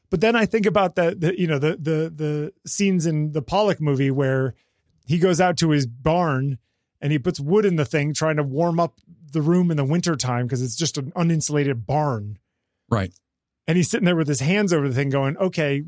[0.09, 3.41] but then i think about the, the you know the the the scenes in the
[3.41, 4.53] pollock movie where
[5.05, 6.57] he goes out to his barn
[7.01, 8.99] and he puts wood in the thing trying to warm up
[9.33, 12.37] the room in the wintertime because it's just an uninsulated barn
[12.89, 13.13] Right.
[13.67, 15.79] and he's sitting there with his hands over the thing going okay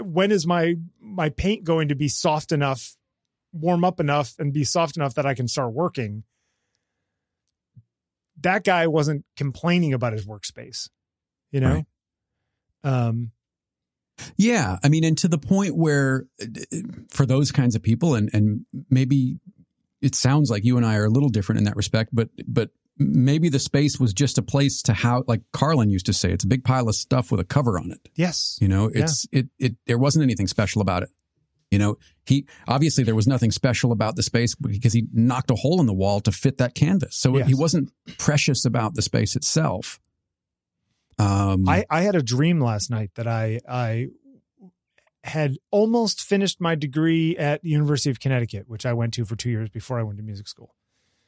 [0.00, 2.95] when is my my paint going to be soft enough,
[3.56, 6.24] warm up enough, and be soft enough that I can start working.
[8.42, 10.88] That guy wasn't complaining about his workspace,
[11.50, 11.74] you know.
[11.74, 11.86] Right.
[12.84, 13.32] Um,
[14.36, 16.26] Yeah, I mean, and to the point where
[17.10, 19.38] for those kinds of people, and and maybe
[20.02, 22.70] it sounds like you and I are a little different in that respect, but but
[22.98, 26.44] maybe the space was just a place to how, like Carlin used to say, it's
[26.44, 28.08] a big pile of stuff with a cover on it.
[28.14, 31.10] yes, You know, it's it it there wasn't anything special about it.
[31.70, 31.96] You know,
[32.26, 35.86] he obviously there was nothing special about the space because he knocked a hole in
[35.86, 37.16] the wall to fit that canvas.
[37.16, 37.48] So Yes.
[37.48, 40.00] he wasn't precious about the space itself.
[41.18, 44.08] Um, I, I had a dream last night that I I
[45.24, 49.34] had almost finished my degree at the University of Connecticut, which I went to for
[49.34, 50.74] two years before I went to music school.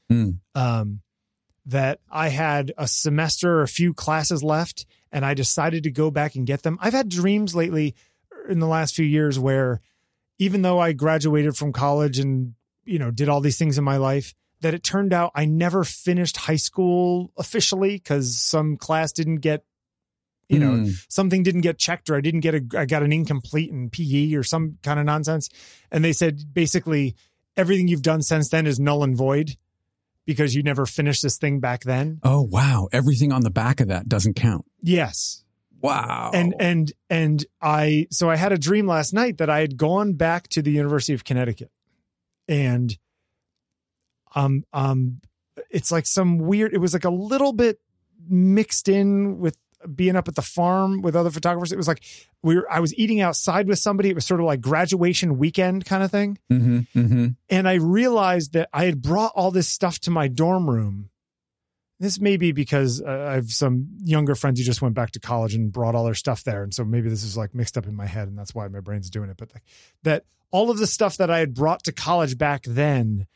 [0.08, 0.30] Hmm.
[0.54, 1.00] Um,
[1.66, 6.10] that I had a semester or a few classes left, and I decided to go
[6.10, 6.78] back and get them.
[6.80, 7.94] I've had dreams lately
[8.48, 9.80] in the last few years where,
[10.38, 13.96] even though I graduated from college and you know did all these things in my
[13.96, 19.38] life, that it turned out I never finished high school officially because some class didn't
[19.38, 19.64] get
[20.48, 20.90] you know hmm.
[21.08, 24.34] something didn't get checked or I didn't get a I got an incomplete in PE
[24.34, 25.48] or some kind of nonsense.
[25.90, 27.14] And they said basically
[27.56, 29.56] everything you've done since then is null and void
[30.24, 32.20] because you never finished this thing back then.
[32.22, 32.88] Oh wow!
[32.92, 34.64] Everything on the back of that doesn't count.
[34.82, 35.42] Yes.
[35.80, 36.30] Wow.
[36.34, 40.14] And and and I so I had a dream last night that I had gone
[40.14, 41.70] back to the University of Connecticut.
[42.48, 42.96] And
[44.34, 45.20] um um
[45.70, 47.80] it's like some weird it was like a little bit
[48.28, 49.56] mixed in with
[49.94, 51.70] being up at the farm with other photographers.
[51.70, 52.02] It was like
[52.42, 54.08] we were I was eating outside with somebody.
[54.10, 56.38] It was sort of like graduation weekend kind of thing.
[56.48, 60.68] hmm hmm And I realized that I had brought all this stuff to my dorm
[60.68, 61.10] room.
[62.00, 65.20] This may be because uh, I have some younger friends who just went back to
[65.20, 66.62] college and brought all their stuff there.
[66.62, 68.78] And so maybe this is like mixed up in my head and that's why my
[68.80, 69.36] brain's doing it.
[69.36, 69.64] But like,
[70.04, 73.26] that all of the stuff that I had brought to college back then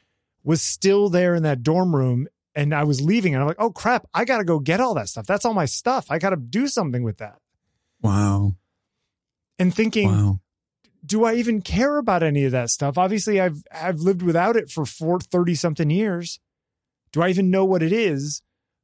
[0.44, 2.28] was still there in that dorm room.
[2.54, 4.94] And I was leaving and I'm like, oh crap, I got to go get all
[4.94, 5.26] that stuff.
[5.26, 6.06] That's all my stuff.
[6.10, 7.38] I got to do something with that.
[8.00, 8.54] Wow.
[9.58, 10.40] And thinking, Wow.
[11.04, 12.96] do I even care about any of that stuff?
[12.98, 16.38] Obviously, I've I've lived without it for four, 30 something years.
[17.12, 18.42] Do I even know what it is?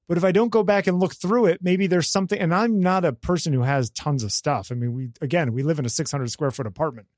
[0.08, 2.38] But if I don't go back and look through it, maybe there's something.
[2.38, 4.72] And I'm not a person who has tons of stuff.
[4.72, 7.08] I mean, we again, we live in a 600 square foot apartment,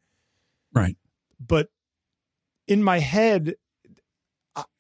[0.75, 0.97] Right.
[1.45, 1.69] but
[2.67, 3.55] in my head,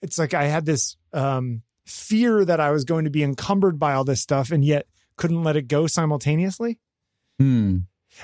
[0.03, 3.95] it's like I had this um, fear that I was going to be encumbered by
[3.95, 4.87] all this stuff, and yet
[5.17, 6.79] couldn't let it go simultaneously
[7.39, 7.79] Hmm.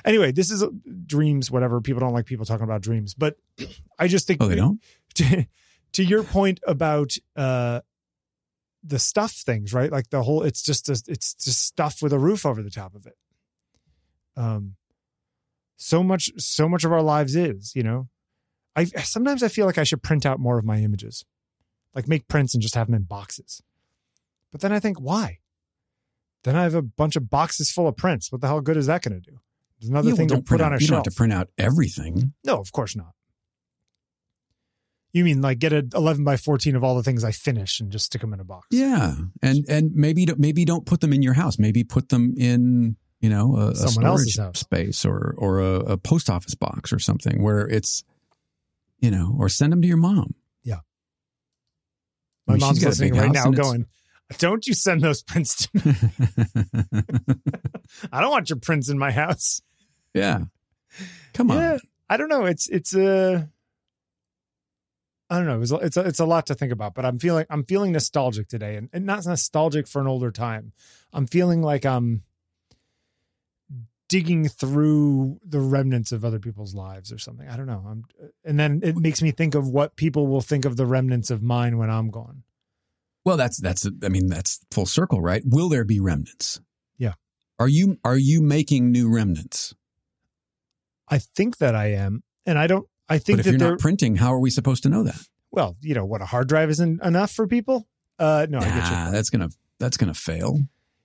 [0.05, 0.63] anyway, this is
[1.05, 1.79] dreams, whatever.
[1.81, 3.35] People don't like people talking about dreams, but
[3.99, 4.81] I just think Oh, they don't.
[5.15, 5.47] to,
[5.93, 7.81] to your point about uh,
[8.87, 9.91] the stuff things, right?
[9.91, 12.95] Like the whole, it's just, a, it's just stuff with a roof over the top
[12.95, 13.17] of it.
[14.35, 14.75] Um,
[15.75, 18.07] so much, so much of our lives is, you know,
[18.75, 21.25] I sometimes I feel like I should print out more of my images,
[21.95, 23.61] like make prints and just have them in boxes.
[24.51, 25.39] But then I think, why?
[26.43, 28.31] Then I have a bunch of boxes full of prints.
[28.31, 29.39] What the hell good is that going to do?
[29.79, 30.89] There's another Yeah, well, thing to put print on out, a you shelf.
[31.03, 32.33] don't have to print out everything.
[32.45, 33.13] No, of course not.
[35.17, 37.91] You mean like get a 11 by 14 of all the things I finish and
[37.91, 38.67] just stick them in a box?
[38.71, 41.57] Yeah, and and maybe don't- maybe don't put them in your house.
[41.57, 46.29] Maybe put them in you know a, a storage space or or a, a post
[46.29, 48.03] office box or something where it's
[48.99, 50.35] you know or send them to your mom.
[50.63, 50.81] Yeah.
[52.47, 53.87] I My mean, she's mom's listening right now going,
[54.37, 55.93] don't you send those prints to me.
[58.11, 59.61] I don't want your prints in my house.
[60.13, 60.41] yeah,
[61.33, 61.57] come on.
[61.57, 61.77] Yeah.
[62.09, 62.45] I don't know.
[62.45, 63.49] It's, it's a,
[65.29, 65.61] I don't know.
[65.61, 67.91] It's a, it's a, it's a lot to think about, but I'm feeling, I'm feeling
[67.91, 70.71] nostalgic today and, and not nostalgic for an older time.
[71.11, 72.23] I'm feeling like I'm
[74.09, 77.47] digging through the remnants of other people's lives or something.
[77.47, 77.83] I don't know.
[77.87, 78.05] I'm,
[78.45, 81.43] and then it makes me think of what people will think of the remnants of
[81.43, 82.43] mine when I'm gone.
[83.25, 85.43] Well, that's that's I mean that's full circle, right?
[85.45, 86.61] Will there be remnants?
[86.97, 87.15] Yeah.
[87.59, 89.75] Are you are you making new remnants?
[91.09, 92.87] I think that I am, and I don't.
[93.09, 95.03] I think But if that you're they're not printing, how are we supposed to know
[95.03, 95.19] that?
[95.51, 95.77] well.
[95.81, 96.21] You know what?
[96.21, 97.87] A hard drive isn't enough for people.
[98.19, 99.11] Uh, no, I get you.
[99.11, 99.49] That's gonna
[99.79, 100.57] that's gonna fail.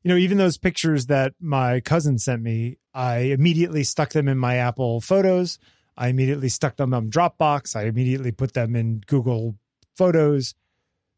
[0.02, 4.36] You know, even those pictures that my cousin sent me, I immediately stuck them in
[4.36, 5.58] my Apple Photos.
[5.96, 7.76] I immediately stuck them on Dropbox.
[7.76, 9.56] I immediately put them in Google
[9.96, 10.54] Photos.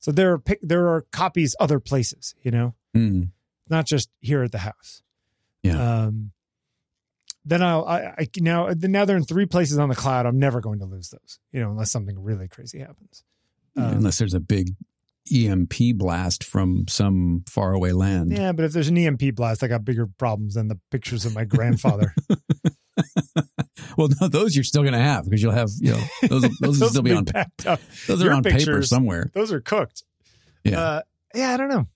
[0.00, 2.34] So there are there are copies other places.
[2.42, 3.22] You know, Hmm.
[3.70, 5.02] not just here at the house.
[5.62, 5.78] Yeah.
[6.06, 6.32] Um,
[7.44, 10.26] then I'll I, I now now they're in three places on the cloud.
[10.26, 11.38] I'm never going to lose those.
[11.52, 13.22] You know, unless something really crazy happens.
[13.76, 14.76] Um, Unless there's a big
[15.32, 18.30] EMP blast from some faraway land.
[18.32, 21.34] Yeah, but if there's an EMP blast, I got bigger problems than the pictures of
[21.34, 22.14] my grandfather.
[23.96, 26.80] well, no, those you're still going to have because you'll have, you know, those, those,
[26.80, 27.80] will still be on, packed up.
[28.06, 29.30] those are Your on paper somewhere.
[29.32, 30.04] Those are cooked.
[30.62, 30.80] Yeah.
[30.80, 31.02] Uh,
[31.34, 31.86] yeah, I don't know.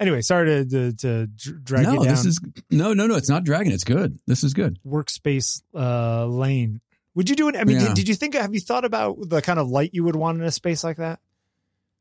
[0.00, 1.26] Anyway, sorry to to, to
[1.62, 2.40] drag no, you down this is,
[2.70, 3.72] no, no, no, it's not dragging.
[3.72, 4.18] It's good.
[4.26, 4.78] This is good.
[4.86, 6.80] workspace uh, lane.
[7.14, 7.56] Would you do it?
[7.56, 7.86] I mean, Yeah.
[7.88, 8.34] did, did you think?
[8.34, 10.96] Have you thought about the kind of light you would want in a space like
[10.96, 11.20] that?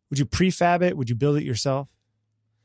[0.10, 0.98] Would you prefab it?
[0.98, 1.88] Would you build it yourself?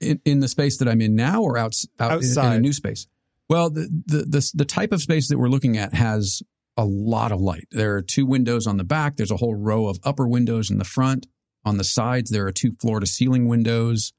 [0.00, 2.72] in, in the space that I'm in now or outs, out in- in, a new
[2.72, 3.06] space?
[3.48, 6.42] Well, the, the the the type of space that we're looking at has
[6.76, 7.66] a lot of light.
[7.70, 9.16] There are two windows on the back.
[9.16, 11.26] There's a whole row of upper windows in the front.
[11.64, 14.12] On the sides, there are two floor to ceiling windows,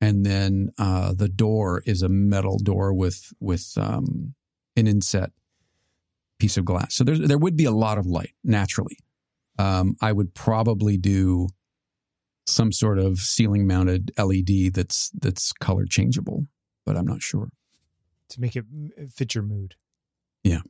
[0.00, 4.34] and then uh, the door is a metal door with with um,
[4.76, 5.30] an inset
[6.38, 6.94] piece of glass.
[6.94, 8.98] So there's there would be a lot of light naturally.
[9.58, 11.48] Um, I would probably do
[12.46, 16.46] some sort of ceiling mounted LED that's that's color changeable,
[16.86, 17.50] but I'm not sure.
[18.30, 18.64] to make it
[19.12, 19.74] fit your mood.
[20.42, 20.60] Yeah.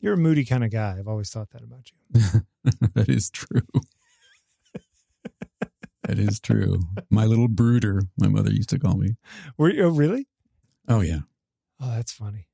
[0.00, 0.96] You're a moody kind of guy.
[0.98, 2.40] I've always thought that about you.
[2.94, 3.62] that is true.
[6.04, 6.80] That is true.
[7.10, 9.16] My little brooder, my mother used to call me.
[9.56, 10.26] Were you, oh, really?
[10.88, 11.20] Oh yeah.
[11.80, 12.48] Oh, that's funny.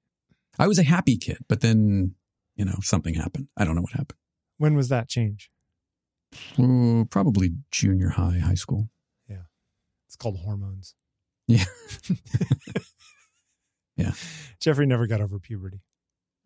[0.59, 2.14] I was a happy kid, but then,
[2.57, 3.49] you know, something happened.
[3.57, 4.18] I don't know what happened.
[4.59, 5.51] When was that change?
[6.59, 8.90] Oh, probably junior high, high school.
[9.28, 9.44] Yeah.
[10.07, 10.94] It's called hormones.
[11.46, 11.64] Yeah.
[13.99, 14.12] Yeah.
[14.61, 15.82] Jeffery never got over puberty.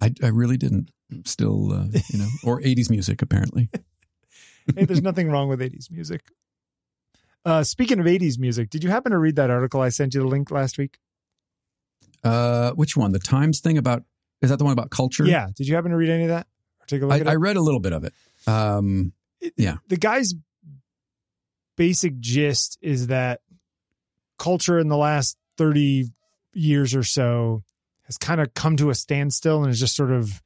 [0.01, 0.91] I, I really didn't.
[1.27, 3.69] Still, uh, you know, or 80s music, apparently.
[4.77, 6.23] Hey, there's nothing wrong with 80s music.
[7.45, 10.21] Uh, speaking of 80s music, did you happen to read that article I sent you
[10.21, 10.99] the link last week?
[12.23, 13.13] Uh, which one?
[13.13, 14.05] The Times thing about,
[14.41, 15.25] is that the one about culture?
[15.25, 15.49] Yeah.
[15.55, 16.47] Did you happen to read any of that?
[16.81, 18.15] Or take a look I, I read a little bit of it.
[18.47, 19.13] Um,
[19.57, 19.77] yeah.
[19.89, 20.35] The guy's
[21.77, 23.41] basic gist is that
[24.39, 26.11] culture in the last 30
[26.53, 27.65] years or so
[28.05, 30.43] has kind of come to a standstill and is just sort of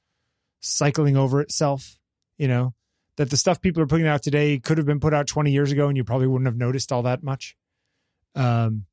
[0.61, 1.99] cycling over itself,
[2.39, 2.75] you know?
[3.17, 5.73] That the stuff people are putting out today could have been put out 20 years
[5.73, 7.57] ago and you probably wouldn't have noticed all that much.
[8.35, 8.87] Um,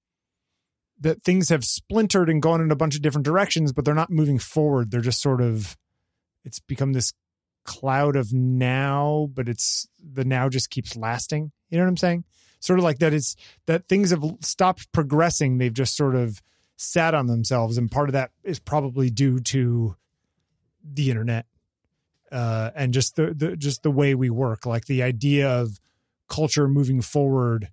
[1.01, 4.09] that things have splintered and gone in a bunch of different directions, but they're not
[4.09, 4.89] moving forward.
[4.91, 5.77] They're just sort of,
[6.45, 7.11] it's become this
[7.65, 11.51] cloud of now, but it's the now just keeps lasting.
[11.69, 12.23] You know what I'm saying?
[12.59, 15.57] Sort of like that it's that things have stopped progressing.
[15.57, 16.41] They've just sort of
[16.77, 17.77] sat on themselves.
[17.77, 19.95] And part of that is probably due to
[20.83, 21.45] the internet
[22.33, 24.65] uh, and just the, the just the way we work.
[24.65, 25.79] Like the idea of
[26.29, 27.69] culture moving forward.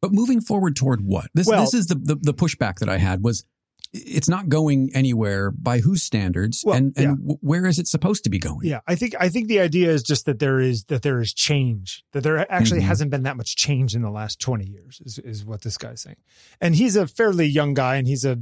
[0.00, 1.26] But moving forward toward what?
[1.34, 3.44] This Well- this is the, the the pushback that I had was
[3.92, 7.10] it's not going anywhere by whose standards Well, and and yeah.
[7.16, 8.66] w- where is it supposed to be going?
[8.68, 11.34] Yeah, I think I think the idea is just that there is that there is
[11.34, 12.04] change.
[12.12, 12.84] That there actually Mhm.
[12.84, 16.00] hasn't been that much change in the last 20 years is is what this guy's
[16.02, 16.16] saying.
[16.60, 18.38] And he's a fairly young guy and he's a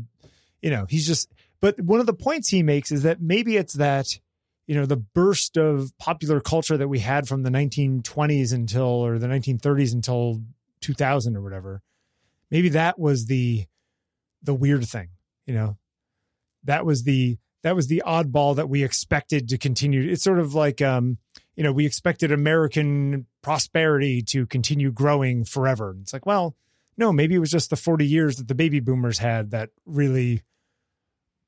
[0.62, 3.74] you know, he's just but one of the points he makes is that maybe it's
[3.74, 4.20] that
[4.68, 9.18] you know, the burst of popular culture that we had from the 1920s until or
[9.18, 10.42] the 1930s until
[10.82, 11.82] 2000 or whatever.
[12.50, 13.64] Maybe that was the
[14.42, 15.08] the weird thing,
[15.46, 15.78] you know.
[16.64, 20.12] That was the that was the oddball that we expected to continue.
[20.12, 21.16] It's sort of like, um,
[21.56, 25.96] you know, we expected American prosperity to continue growing forever.
[26.02, 26.56] It's like, well,
[26.98, 30.42] no, maybe it was just the 40 years that the baby boomers had that really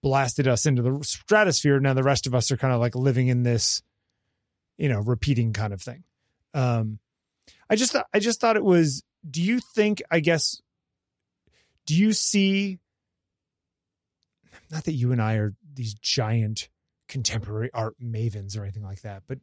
[0.03, 1.79] blasted us into the stratosphere.
[1.81, 3.83] Now the rest of us are kind of like living in this,
[4.79, 6.05] you know, repeating kind of thing.
[6.55, 6.99] Um,
[7.69, 10.61] I just, thought- I just thought it was, do you think, I guess,
[11.87, 12.79] do you see
[14.71, 16.69] not that you and I are these giant
[17.09, 19.39] contemporary art mavens or anything like that, but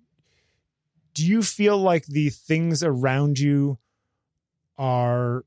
[1.14, 3.78] do you feel like the things around you
[4.78, 5.44] are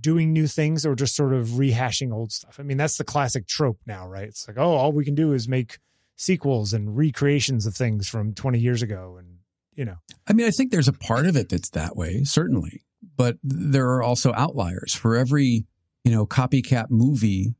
[0.00, 2.58] doing new things or just sort of rehashing old stuff?
[2.58, 4.28] I mean, that's the classic trope now, right?
[4.28, 5.78] It's like, oh, all we can do is make
[6.16, 9.16] sequels and recreations of things from 20 years ago.
[9.18, 9.38] And,
[9.74, 12.82] you know, I mean, I think there's a part of it that's that way, certainly.
[13.16, 14.94] But there are also outliers.
[14.94, 15.64] For every,
[16.04, 17.54] you know, copycat movie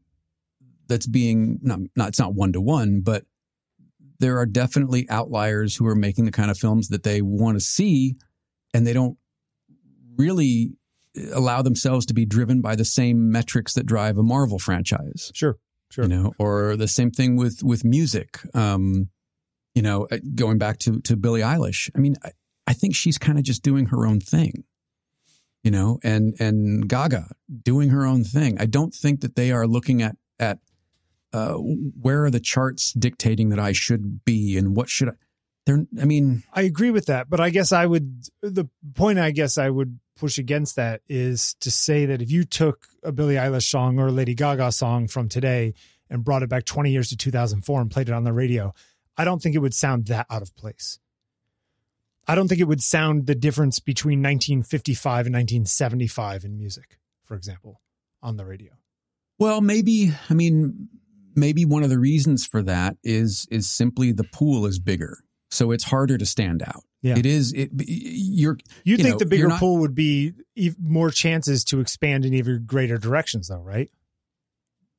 [0.89, 3.25] that's being not not it's not one to one, but
[4.19, 7.65] there are definitely outliers who are making the kind of films that they want to
[7.65, 8.17] see
[8.75, 9.17] and they don't
[10.17, 10.73] really
[11.33, 15.31] allow themselves to be driven by the same metrics that drive a Marvel franchise.
[15.35, 15.57] Sure,
[15.91, 16.05] sure.
[16.05, 18.41] you know or the same thing with with music.
[18.55, 19.09] Um
[19.75, 22.33] you know uh, going back to to billie eilish i mean i,
[22.67, 24.65] I think she's kind of just doing her own thing
[25.63, 27.29] you know and and gaga
[27.63, 28.61] doing her own thing.
[28.61, 30.59] I don't think that they are looking at at
[31.33, 35.13] uh where are the charts dictating that i should be and what should i
[35.67, 39.31] they're i mean I agree with that, but I guess I would the point I
[39.31, 43.37] guess I would push against that is to say that if you took a Billie
[43.37, 45.75] Eilish song or a Lady Gaga song from today
[46.11, 48.75] and brought it back 20 years to 2004 and played it on the radio,
[49.17, 50.99] I don't think it would sound that out of place.
[52.27, 57.35] I don't think it would sound the difference between 1955 and 1975 in music, for
[57.35, 57.81] example,
[58.23, 58.73] on the radio.
[59.39, 60.89] Well, maybe I mean
[61.35, 65.19] maybe one of the reasons for that is is simply the pool is bigger,
[65.51, 66.85] so it's harder to stand out.
[67.01, 67.17] Yeah.
[67.17, 67.53] It is.
[67.53, 70.33] It you're You, think know, the bigger not- pool would be
[70.81, 73.91] more chances to expand in even greater directions, though, right?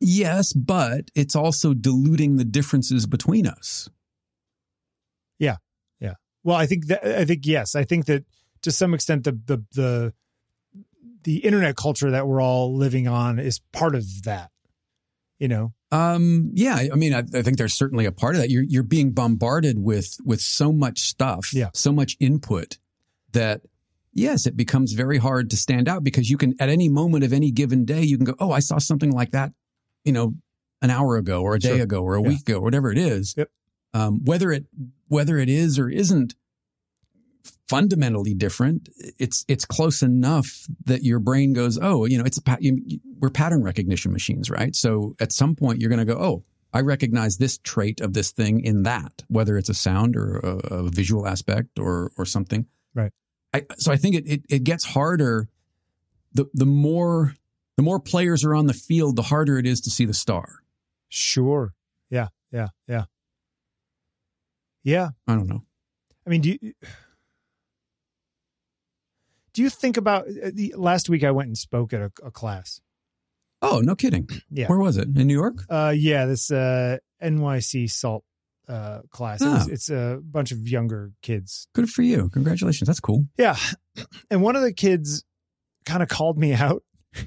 [0.02, 3.90] yes, but it's also diluting the differences between us.
[5.40, 5.58] Yeah,
[6.00, 6.14] yeah.
[6.44, 8.24] Well, I think that I think yes, I think that
[8.62, 10.14] to some extent the the the
[11.24, 14.52] the internet culture that we're all living on is part of that.
[15.38, 18.50] You know, Um, yeah, I mean, I, I think there's certainly a part of that.
[18.50, 21.70] You're you're being bombarded with with so much stuff, Yeah.
[21.74, 22.78] so much input
[23.32, 23.62] that
[24.14, 27.34] yes, it becomes very hard to stand out because you can at any moment of
[27.34, 29.52] any given day you can go, oh, I saw something like that,
[30.04, 30.36] you know,
[30.82, 31.84] an hour ago or a day Sure.
[31.84, 32.28] ago or a Yeah.
[32.28, 33.34] week ago, whatever it is.
[33.38, 33.50] Yep.
[33.96, 34.66] Um, whether it
[35.08, 36.36] whether it is or isn't
[37.68, 42.58] fundamentally different, it's it's close enough that your brain goes, oh, you know, it's a
[42.60, 44.76] you- we're pattern recognition machines, right?
[44.76, 48.32] So at some point you're going to go, oh, I recognize this trait of this
[48.32, 52.66] thing in that, whether it's a sound or a, a visual aspect or or something.
[52.94, 53.12] Right.
[53.54, 55.48] I, so I think it, it it gets harder.
[56.34, 57.34] The the more
[57.76, 60.60] the more players are on the field, the harder it is to see the star.
[61.08, 61.74] sure,
[62.10, 63.06] yeah, yeah, yeah,
[64.84, 65.10] yeah.
[65.28, 65.64] I don't know.
[66.26, 66.74] I mean, do you
[69.60, 71.26] do you think about uh, the last week?
[71.26, 72.80] I went and spoke at a, a class.
[73.62, 74.30] Oh, no kidding.
[74.50, 74.68] Yeah.
[74.68, 75.10] Where was it?
[75.18, 75.66] In New York?
[75.70, 78.24] Uh, yeah, this uh, NYC Salt
[78.70, 79.42] uh, class.
[79.42, 79.70] It was- Ah.
[79.70, 82.30] it's a bunch of younger kids Good for you.
[82.30, 82.88] Congratulations.
[82.88, 83.26] That's cool.
[83.38, 83.58] Yeah.
[84.32, 85.26] And one of the kids
[85.86, 86.82] kind of called me out.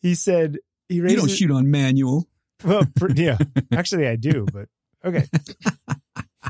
[0.00, 0.56] he said
[0.88, 2.26] he You don't shoot on manual.
[2.64, 2.84] well,
[3.14, 3.36] yeah.
[3.70, 4.68] Actually I do, but
[5.04, 5.26] okay.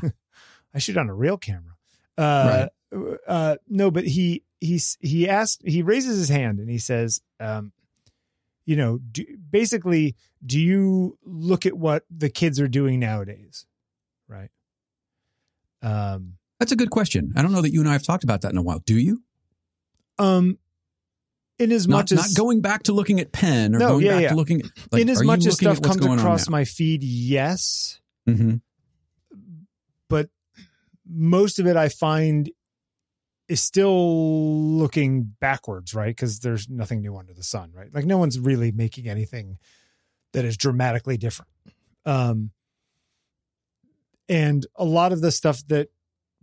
[0.73, 1.75] I shoot on a real camera.
[2.17, 2.67] Uh
[3.27, 7.71] uh no, but he he's he asked he raises his hand and he says um
[8.65, 10.15] you know, do, basically
[10.45, 13.65] do you look at what the kids are doing nowadays?
[14.27, 14.49] Right?
[15.81, 17.33] Um That's a good question.
[17.35, 18.79] I don't know that you and I have talked about that in a while.
[18.79, 19.23] Do you?
[20.19, 20.59] Um,
[21.59, 24.05] in as Not, much as not going back to looking at pen or No, going
[24.05, 24.29] yeah, back yeah.
[24.29, 28.61] to looking at like, in as much as stuff comes across my feed, yes, Mhm.
[30.09, 30.29] but
[31.05, 32.49] most of it I find
[33.47, 36.15] is still looking backwards, right?
[36.15, 37.93] Because there's nothing new under the sun, right?
[37.93, 39.57] Like no one's really making anything
[40.31, 41.51] that is dramatically different.
[42.05, 42.51] Um,
[44.29, 45.89] and a lot of the stuff that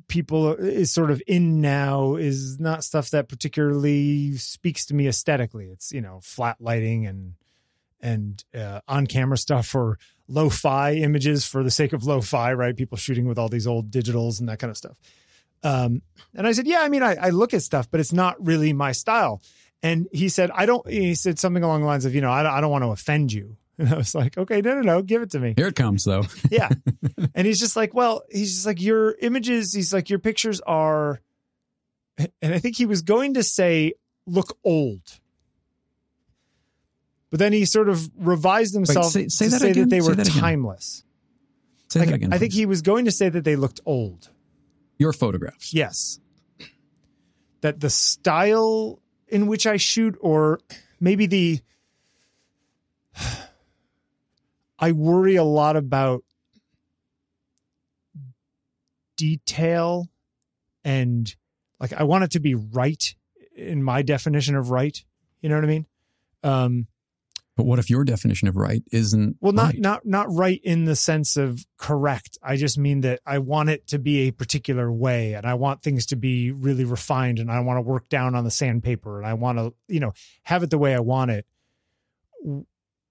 [0.09, 5.67] people is sort of in now is not stuff that particularly speaks to me aesthetically.
[5.67, 7.35] It's you know flat lighting and
[8.01, 12.77] and uh, on camera stuff or lo-fi images for the sake of lo-fi, right?
[12.77, 14.97] People shooting with all these old digitals and that kind of stuff.
[15.63, 16.03] Um,
[16.35, 18.73] and I said, yeah, I mean, I, I look at stuff, but it's not really
[18.73, 19.43] my style.
[19.83, 20.89] And he said, I don't.
[20.89, 22.89] He said something along the lines of, you know, I don't, I don't want to
[22.91, 23.57] offend you.
[23.81, 25.55] And I was like, okay, no, no, no, give it to me.
[25.57, 26.25] Here it comes, though.
[26.51, 26.69] Yeah.
[27.35, 31.23] and he's just like, well, he's just like, your images, he's like, your pictures are,
[32.19, 33.95] and I think he was going to say,
[34.27, 35.01] look old.
[37.31, 39.85] But then he sort of revised himself say- say to that say again.
[39.85, 41.05] that they Say were that timeless.
[41.89, 42.33] Say Like, that again.
[42.35, 44.29] I think he was going to say that they looked old.
[45.01, 45.75] Your photographs.
[45.75, 46.21] Yes.
[47.63, 50.61] That the style in which I shoot, or
[51.01, 51.61] maybe the.
[54.79, 56.25] I worry a lot about
[59.17, 60.09] detail
[60.83, 61.37] and
[61.79, 63.15] like I want it to be right
[63.55, 65.05] in my definition of right.
[65.43, 65.87] You know what I mean?
[66.43, 66.87] Um,
[67.61, 69.79] But what if your definition of right isn't well, not right?
[69.79, 72.39] not not right in the sense of correct.
[72.43, 75.83] I just mean that I want it to be a particular way, and I want
[75.83, 79.27] things to be really refined, and I want to work down on the sandpaper, and
[79.27, 80.13] I want to, you know,
[80.45, 81.47] have it the way I want it.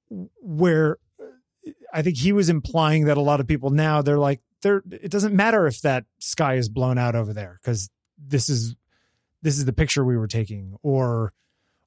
[0.09, 4.41] Where uh, I think he was implying that a lot of people now they're like,
[4.63, 8.75] they're it doesn't matter if that sky is blown out over there because this is
[9.43, 11.33] this is the picture we were taking, or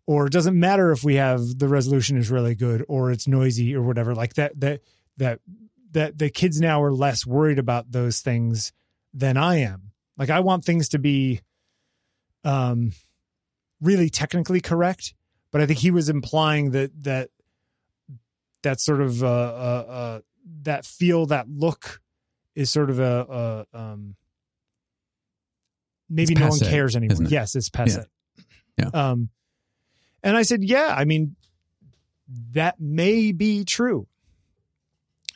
[0.06, 3.74] or it doesn't matter if we have the resolution is really good or it's noisy
[3.74, 4.80] or whatever like that that
[5.16, 5.40] that
[5.92, 8.72] that the kids now are less worried about those things
[9.12, 9.92] than I am.
[10.16, 11.40] Like I want things to be
[12.44, 12.92] um
[13.80, 15.14] really technically correct
[15.52, 17.30] but I think he was implying that that
[18.62, 20.20] that sort of uh uh, uh
[20.62, 22.00] that feel that look
[22.56, 24.16] is sort of a, a um
[26.08, 27.28] maybe no one cares anymore.
[27.28, 28.04] yes it's passe.
[28.76, 28.90] Yeah.
[28.92, 29.28] um
[30.22, 31.36] and I said, yeah, I mean,
[32.52, 34.06] that may be true.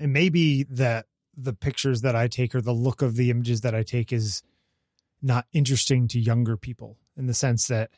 [0.01, 1.07] it may be that
[1.37, 4.43] the pictures that I take or the look of the images that I take is
[5.23, 7.91] not interesting to younger people in the sense that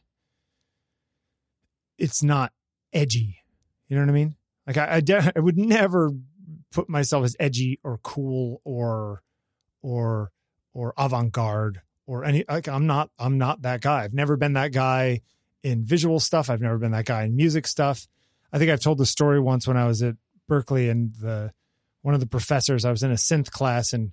[1.99, 2.53] it's not
[2.93, 3.39] edgy.
[3.89, 4.36] You know what I mean?
[4.66, 6.11] Like I, I, de- I would never
[6.70, 9.22] put myself as edgy or cool or
[9.82, 10.30] or
[10.74, 14.05] or avant-garde or any like I'm not I'm not that guy.
[14.05, 15.20] I've never been that guy
[15.62, 16.50] in visual stuff.
[16.50, 18.06] I've never been that guy in music stuff.
[18.52, 20.16] I think I've told the story once when I was at
[20.50, 21.52] Berklee and the
[22.02, 24.12] one of the professors I was in a synth class and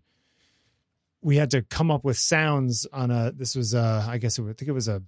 [1.21, 4.41] we had to come up with sounds on a this was uh I guess it,
[4.41, 5.01] was, I think it was a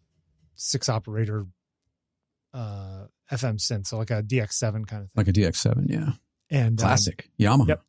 [0.56, 1.46] six operator
[2.54, 5.14] uh FM synth so like a DX7 kind of thing.
[5.16, 6.12] Like a DX7, yeah.
[6.50, 7.30] And um, Classic.
[7.40, 7.68] Yamaha.
[7.68, 7.82] Yep.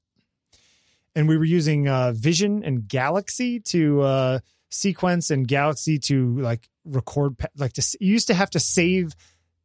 [1.15, 4.39] and we were using uh, Vision and Galaxy to uh,
[4.71, 9.15] sequence and Galaxy to like record, like to, you used to have to save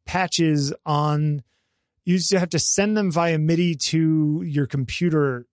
[0.05, 1.43] patches on,
[2.05, 5.45] you used to have to send them via MIDI to your computer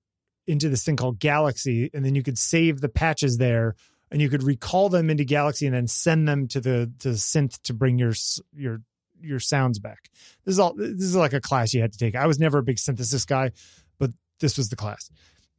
[0.47, 3.77] into this thing called Galaxy, and then you could save the patches there.
[4.13, 7.17] And you could recall them into Galaxy and then send them to the to the
[7.17, 8.13] synth to bring your
[8.53, 8.83] your
[9.23, 10.11] your sounds back.
[10.45, 10.75] This is all.
[10.75, 12.17] This is like a class you had to take.
[12.17, 13.53] I was never a big synthesis guy,
[14.01, 15.11] but this was the class.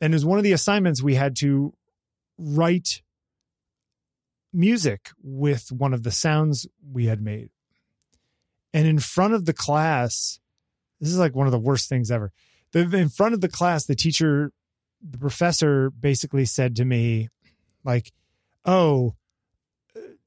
[0.02, 1.74] And as one of the assignments, we had to
[2.38, 3.02] write
[4.54, 7.49] music with one of the sounds we had made.
[8.74, 10.39] And in front of the class,
[10.99, 12.32] this is like one of the worst things ever.
[12.72, 14.52] The, in front of the class, the teacher,
[15.02, 17.30] the professor basically said to me,
[17.84, 18.12] like,
[18.66, 19.16] oh,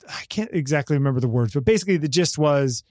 [0.09, 2.85] I can't exactly remember the words, but basically the gist was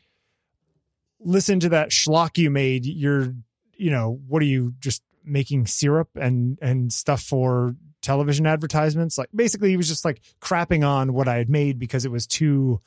[1.20, 2.86] listen to that schlock you made.
[2.86, 3.34] You're,
[3.76, 9.18] you know, what are you just making syrup and and stuff for television advertisements?
[9.18, 12.28] Like basically he was just like crapping on what I had made because it was
[12.28, 12.80] too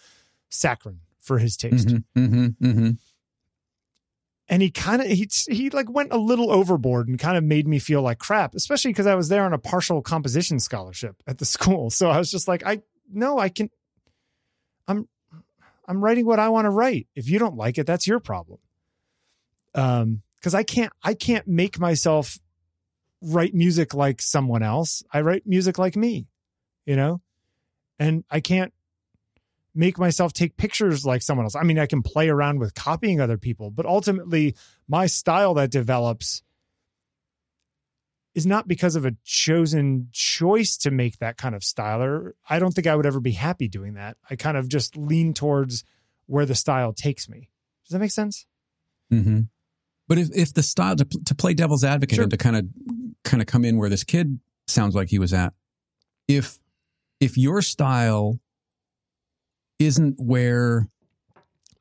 [0.48, 1.88] saccharine for his taste.
[1.88, 2.90] Mm-hmm, mm-hmm, mm-hmm.
[4.48, 7.66] And he kind of he he like went a little overboard and kind of made
[7.66, 11.38] me feel like crap, especially because I was there on a partial composition scholarship at
[11.38, 11.90] the school.
[11.90, 13.70] So I was just like, I no, I can
[14.86, 15.08] I'm
[15.88, 17.08] I'm writing what I want to write.
[17.14, 18.58] If you don't like it, that's your problem.
[19.74, 22.38] Um, because I can't I can't make myself
[23.22, 25.02] write music like someone else.
[25.12, 26.28] I write music like me,
[26.84, 27.20] you know?
[27.98, 28.72] And I can't
[29.74, 31.54] make myself take pictures like someone else.
[31.54, 34.54] I mean, I can play around with copying other people, but ultimately
[34.88, 36.42] my style that develops
[38.34, 42.58] is not because of a chosen choice to make that kind of style or I
[42.58, 44.18] don't think I would ever be happy doing that.
[44.28, 45.84] I kind of just lean towards
[46.26, 47.48] where the style takes me.
[47.84, 48.46] Does that make sense?
[49.10, 49.42] Mm-hmm.
[50.08, 52.24] But if, if the style to, to play devil's advocate Sure.
[52.24, 52.66] and to kind of
[53.26, 55.52] kind of come in where this kid sounds like he was at,
[56.28, 56.58] if
[57.20, 58.38] if your style
[59.78, 60.88] isn't where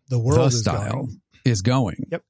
[0.09, 1.21] The world the is style going.
[1.45, 2.23] is going, Yep.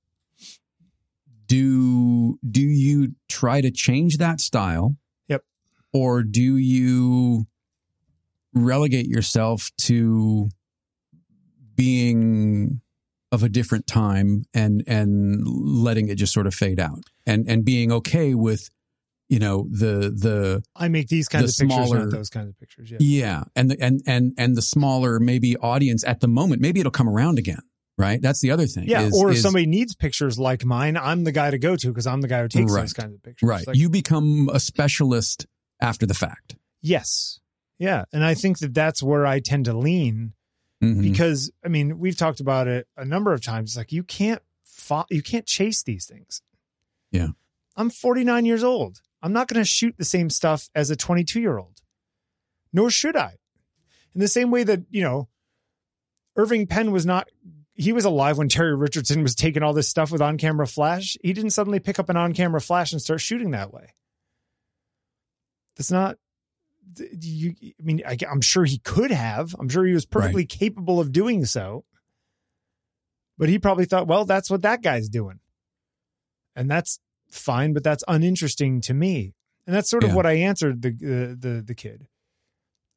[1.47, 4.95] Do do you try to change that style?
[5.27, 5.43] Yep.
[5.93, 7.45] Or do you
[8.53, 10.49] relegate yourself to
[11.75, 12.81] being
[13.31, 17.65] of a different time and and letting it just sort of fade out and and
[17.65, 18.69] being okay with
[19.29, 22.49] you know the the I make these kinds the of pictures, smaller- not those kinds
[22.49, 22.91] of pictures.
[22.91, 22.97] Yeah.
[22.99, 26.91] yeah and the and and and the smaller maybe audience at the moment maybe it'll
[26.91, 27.61] come around again
[27.97, 30.95] right that's the other thing Yeah, is- or if is- somebody needs pictures like mine,
[30.97, 32.81] I'm the guy to go to because I'm the guy who takes Right.
[32.81, 33.47] those kinds of pictures.
[33.47, 35.45] right Like, you become a specialist
[35.81, 37.39] after the fact yes,
[37.79, 40.33] yeah, and I think that that's where I tend to lean
[40.83, 41.01] Mhm.
[41.01, 43.71] because I mean we've talked about it a number of times.
[43.71, 46.41] It's like you can't fo- you can't chase these things.
[47.11, 47.29] Yeah.
[47.77, 49.01] I'm 49 years old.
[49.25, 51.81] I'm not going to shoot the same stuff as a 22 year old,
[52.71, 53.37] nor should I.
[54.13, 55.29] In the same way that you know,
[56.35, 57.27] Irving Penn was not.
[57.73, 61.17] He was alive when Terry Richardson was taking all this stuff with on camera flash.
[61.23, 63.93] He didn't suddenly pick up an on camera flash and start shooting that way.
[65.75, 66.17] That's not.
[66.95, 69.55] You, I mean, I, I'm sure he could have.
[69.57, 71.83] I'm sure he was perfectly capable of doing so.
[73.39, 75.39] But he probably thought, well, that's what that guy's doing.
[76.55, 76.99] And that's
[77.35, 79.33] fine, but that's uninteresting to me.
[79.67, 80.15] And that's sort of Yeah.
[80.15, 82.07] what I answered the the the, the kid.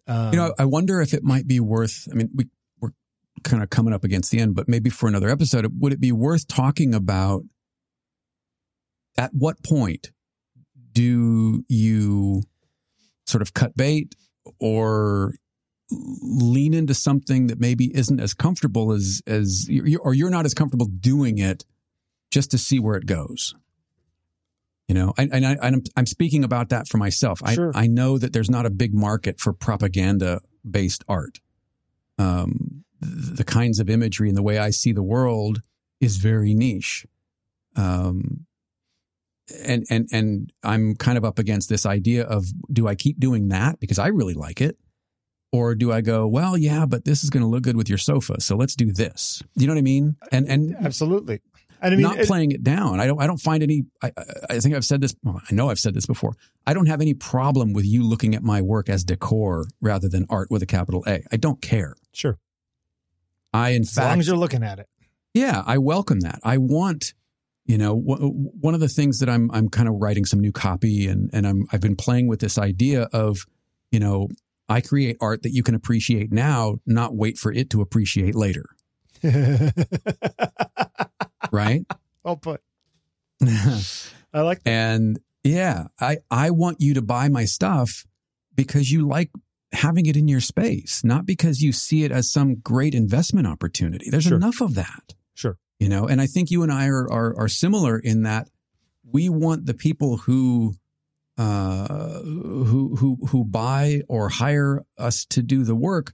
[0.06, 2.08] Um, You know, I wonder if it might be worth.
[2.10, 2.46] I mean, we
[2.80, 2.90] we're
[3.44, 6.12] kind of coming up against the end, but maybe for another episode, would it be
[6.12, 7.42] worth talking about
[9.16, 10.12] at what point
[10.92, 12.42] do you
[13.26, 14.14] sort of cut bait
[14.60, 15.34] or
[15.90, 20.54] lean into something that maybe isn't as comfortable as as you or you're not as
[20.54, 21.64] comfortable doing it
[22.30, 23.54] just to see where it goes.
[24.88, 27.40] You know, and, and I, I'm, I'm speaking about that for myself.
[27.52, 27.72] Sure.
[27.74, 31.40] I, I know that there's not a big market for propaganda based art.
[32.18, 35.60] Um, th- the kinds of imagery and the way I see the world
[36.00, 37.06] is very niche.
[37.76, 38.46] Um,
[39.64, 43.48] and and and I'm kind of up against this idea of do I keep doing
[43.48, 44.76] that because I really like it
[45.52, 47.98] or do I go well yeah but this is going to look good with your
[47.98, 51.40] sofa so let's do this you know what I mean and and absolutely
[51.80, 53.00] and I mean, not it- playing it down.
[53.00, 54.12] I don't I don't find any I
[54.50, 56.34] I- think I've said this well, I know I've said this before.
[56.66, 60.26] I don't have any problem with you looking at my work as decor rather than
[60.28, 61.22] art with a capital A.
[61.32, 61.94] I don't care.
[62.12, 62.38] Sure.
[63.52, 64.88] I in fact as long as you're looking at it.
[65.34, 66.40] Yeah, I welcome that.
[66.42, 67.14] I want,
[67.66, 70.52] you know, w- one of the things that I'm I'm kind of writing some new
[70.52, 73.38] copy and and I'm I've been playing with this idea of,
[73.90, 74.28] you know,
[74.68, 78.64] I create art that you can appreciate now, not wait for it to appreciate later,
[81.52, 81.84] right?
[82.24, 82.60] well put
[83.42, 84.70] I like that.
[84.70, 88.04] and yeah, I I want you to buy my stuff
[88.54, 89.30] because you like
[89.72, 94.10] having it in your space, not because you see it as some great investment opportunity.
[94.10, 94.36] There's Sure.
[94.36, 95.14] enough of that.
[95.34, 98.48] sure you know and i think you and i are are, are similar in that
[99.04, 100.74] we want the people who
[101.38, 106.12] uh who who who buy or hire us to do the work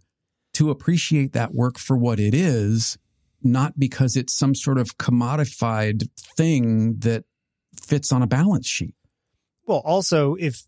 [0.54, 2.98] to appreciate that work for what it is
[3.42, 7.24] not because it's some sort of commodified thing that
[7.80, 8.94] fits on a balance sheet
[9.66, 10.62] Well, also if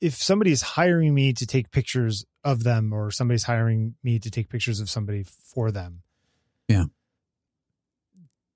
[0.00, 4.48] if somebody's hiring me to take pictures of them, or somebody's hiring me to take
[4.48, 6.00] pictures of somebody for them,
[6.68, 6.84] Yeah.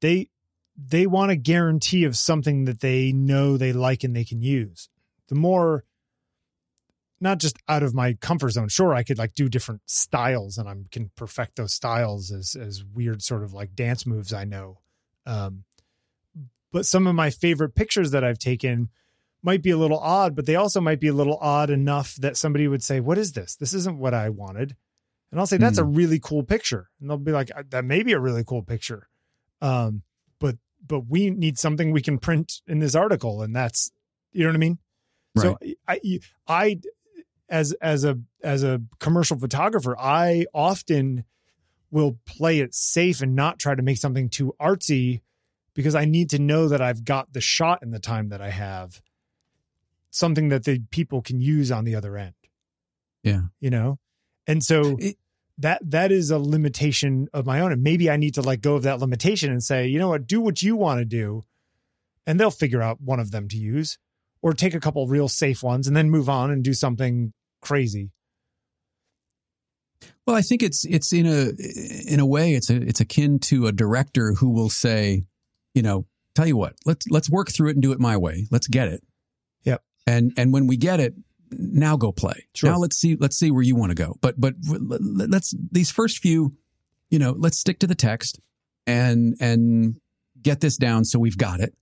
[0.00, 0.28] they
[0.76, 4.88] they want a guarantee of something that they know they like and they can use.
[5.28, 5.84] The more
[7.20, 8.68] not just out of my comfort zone.
[8.68, 12.84] Sure, I could like do different styles and I can perfect those styles as as
[12.84, 14.80] weird sort of like dance moves I know.
[15.26, 15.64] Um,
[16.72, 18.90] but some of my favorite pictures that I've taken
[19.42, 22.36] might be a little odd, but they also might be a little odd enough that
[22.36, 23.56] somebody would say, "What is this?
[23.56, 24.74] This isn't what I wanted."
[25.30, 28.02] And I'll say, "That's a really cool picture," and they'll be like, "Uh, "That may
[28.02, 29.08] be a really cool picture."
[29.60, 30.02] Um,
[30.38, 33.92] but but we need something we can print in this article, and that's
[34.32, 34.78] you know what I mean.
[35.36, 35.42] Right.
[35.42, 36.80] So I I
[37.48, 41.24] as as a as a commercial photographer, I often
[41.90, 45.20] will play it safe and not try to make something too artsy
[45.74, 48.50] because I need to know that I've got the shot in the time that I
[48.50, 49.00] have,
[50.10, 52.34] something that the people can use on the other end.
[53.22, 53.42] Yeah.
[53.60, 53.98] You know?
[54.46, 55.18] And so It-
[55.58, 57.70] that that is a limitation of my own.
[57.70, 60.26] And maybe I need to let go of that limitation and say, you know what,
[60.26, 61.44] do what you want to do.
[62.26, 63.98] And they'll figure out one of them to use.
[64.44, 68.10] Or take a couple real safe ones and then move on and do something crazy.
[70.26, 71.52] Well, I think it's it's in a
[72.06, 75.22] in a way it's a it's akin to a director who will say,
[75.72, 76.04] you know,
[76.34, 78.46] tell you what, let's let's work through it and do it my way.
[78.50, 79.02] Let's get it.
[79.62, 79.82] Yep.
[80.06, 81.14] And and when we get it,
[81.50, 82.46] now go play.
[82.54, 82.68] Sure.
[82.68, 84.18] Now let's see let's see where you want to go.
[84.20, 86.54] But but let's these first few,
[87.08, 88.40] you know, let's stick to the text
[88.86, 89.96] and and
[90.42, 91.74] get this down so we've got it.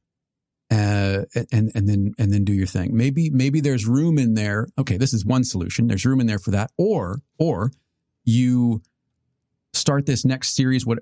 [0.72, 2.96] Uh, and and then and then do your thing.
[2.96, 4.66] Maybe maybe there's room in there.
[4.78, 5.86] Okay, this is one solution.
[5.86, 6.70] There's room in there for that.
[6.78, 7.70] Or or
[8.24, 8.80] you
[9.74, 10.86] start this next series.
[10.86, 11.00] What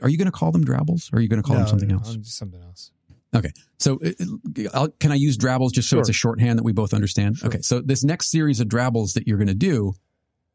[0.00, 0.64] are you going to call them?
[0.64, 1.10] Drabbles?
[1.12, 2.16] Or are you going to call them something no, else?
[2.22, 2.90] Something else.
[3.34, 4.16] Okay, so it-
[4.56, 6.00] it- I'll, can I use Drabbles just so Sure.
[6.00, 7.38] it's a shorthand that we both understand?
[7.38, 7.48] Sure.
[7.48, 7.60] Okay.
[7.62, 9.94] So this next series of Drabbles that you're going to do,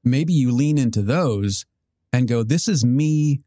[0.03, 1.65] maybe you lean into those
[2.13, 3.41] and go, this is me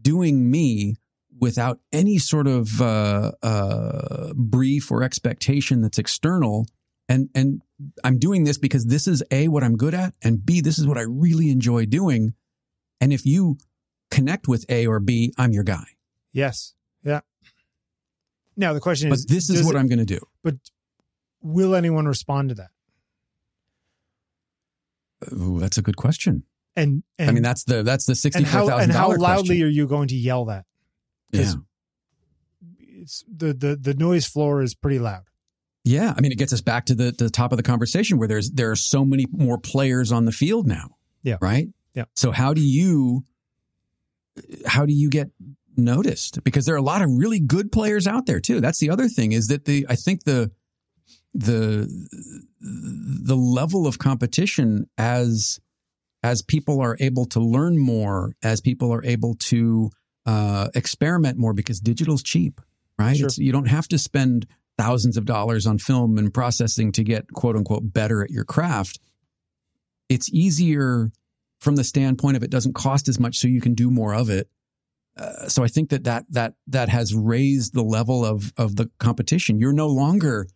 [0.00, 0.94] doing me
[1.38, 6.66] without any sort of uh, uh, brief or expectation that's external.
[7.08, 7.62] And, and
[8.02, 10.86] I'm doing this because this is A, what I'm good at, and B, this is
[10.86, 12.34] what I really enjoy doing.
[13.00, 13.58] And if you
[14.10, 15.84] connect with A or B, I'm your guy.
[16.32, 16.74] Yes.
[17.04, 17.20] Yeah.
[18.56, 20.20] Now the question But is this is what it- I'm going to do.
[20.42, 20.56] but
[21.42, 22.70] will anyone respond to that?
[25.32, 26.44] Ooh, that's a good question.
[26.74, 29.62] And, and I mean, that's the that's the sixty and how and how loudly question.
[29.62, 30.66] are you going to yell that?
[31.32, 31.52] Yeah,
[33.02, 35.24] It's the the the noise floor is pretty loud.
[35.84, 36.14] yeah.
[36.16, 38.50] I mean, it gets us back to the, the top of the conversation where there's
[38.50, 40.96] there are so many more players on the field now.
[41.22, 41.36] Yeah.
[41.40, 41.68] Right.
[41.94, 42.04] Yeah.
[42.14, 43.24] So how do you
[44.66, 45.30] how do you get
[45.76, 46.42] noticed?
[46.44, 48.60] Because there are a lot of really good players out there too.
[48.60, 50.50] That's the other thing is that the I think the
[51.34, 51.86] the
[52.60, 55.60] the level of competition as
[56.22, 59.90] as people are able to learn more, as people are able to
[60.26, 62.60] uh, experiment more, because digital's cheap,
[62.98, 63.16] right?
[63.16, 63.28] Sure.
[63.36, 64.46] You don't have to spend
[64.76, 68.98] thousands of dollars on film and processing to get quote unquote better at your craft.
[70.08, 71.10] It's easier
[71.60, 74.28] from the standpoint of it doesn't cost as much, so you can do more of
[74.28, 74.48] it.
[75.16, 78.90] Uh, so I think that that that that has raised the level of of the
[78.98, 79.58] competition.
[79.58, 80.46] You're no longer,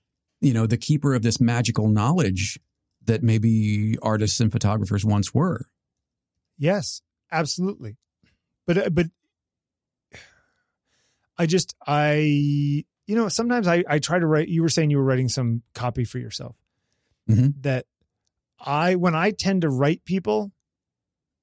[0.40, 2.60] you know, the keeper of this magical knowledge
[3.06, 5.66] that maybe artists and photographers once were.
[6.58, 7.00] Yes,
[7.32, 7.96] absolutely.
[8.66, 9.06] But uh, but
[11.40, 12.12] I just I
[13.06, 15.62] you know, sometimes I, I try to write, you were saying you were writing some
[15.74, 16.54] copy for yourself
[17.28, 17.54] Mhm.
[17.62, 17.86] that
[18.64, 20.52] I, when I tend to write people,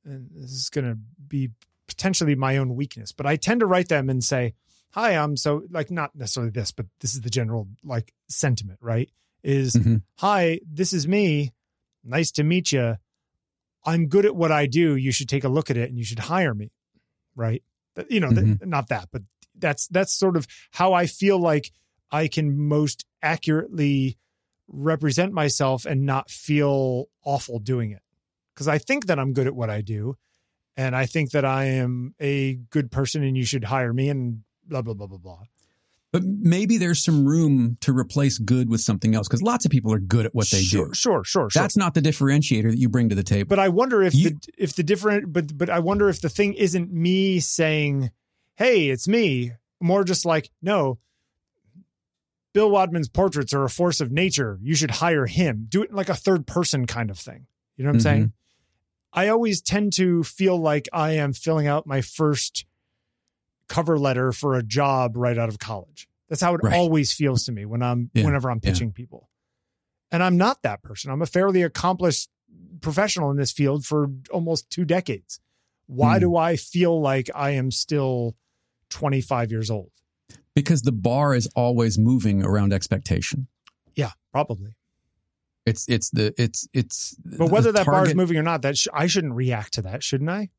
[0.06, 0.98] and this is going to
[1.28, 1.50] be
[1.88, 4.54] potentially my own weakness, but I tend to write them and say,
[4.92, 9.10] hi, I'm so like, not necessarily this, but this is the general like sentiment, right?
[9.44, 10.04] Is Mhm.
[10.18, 11.54] hi, this is me.
[12.04, 12.96] Nice to meet you.
[13.84, 14.96] I'm good at what I do.
[14.96, 16.72] You should take a look at it and you should hire me.
[17.36, 17.62] Right.
[18.10, 19.24] You know, th- not that, but
[19.60, 21.72] that's, that's sort of how I feel like
[22.12, 24.18] I can most accurately
[24.68, 28.02] represent myself and not feel awful doing it.
[28.56, 30.16] Cause I think that I'm good at what I do.
[30.76, 34.44] And I think that I am a good person and you should hire me and
[34.68, 35.44] blah, blah, blah, blah, blah.
[36.12, 39.92] But maybe there's some room to replace good with something else because lots of people
[39.94, 40.94] are good at what they sure, do.
[40.94, 41.62] Sure, sure, sure.
[41.62, 43.48] That's not the differentiator that you bring to the table.
[43.50, 46.30] but I wonder if You- the if the different but but I wonder if the
[46.30, 48.12] thing isn't me saying,
[48.58, 51.00] "Hey, it's me." More just like, "No,
[52.54, 54.60] Bill Wadman's portraits are a force of nature.
[54.62, 57.48] You should hire him." Do it like a third person kind of thing.
[57.76, 58.34] You know what I'm saying?
[59.14, 62.66] I always tend to feel like I am filling out my first
[63.68, 66.08] cover letter for a job right out of college.
[66.30, 66.74] That's how it Right.
[66.74, 68.72] always feels to me when I'm Yeah, whenever I'm yeah.
[68.72, 69.30] pitching people.
[70.12, 71.12] And I'm not that person.
[71.12, 72.30] I'm a fairly accomplished
[72.82, 75.40] professional in this field for almost two decades.
[75.86, 76.22] Why Hmm.
[76.22, 78.36] do I feel like I am still
[78.90, 79.92] 25 years old?
[80.56, 83.48] because the bar is always moving around expectation.
[83.96, 84.74] Yeah, probably.
[85.68, 88.76] It's it's the it's it's But whether the that bar is moving or not, that
[88.78, 90.50] sh- I shouldn't react to that, shouldn't I?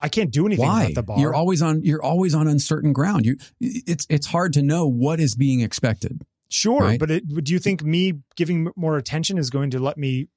[0.00, 1.18] I can't do anything why about the bar.
[1.18, 3.26] you're always on you're always on uncertain ground.
[3.26, 6.22] You it's it's hard to know what is being expected.
[6.48, 6.98] Sure, Right?
[7.00, 10.28] but it, do you think me giving more attention is going to let me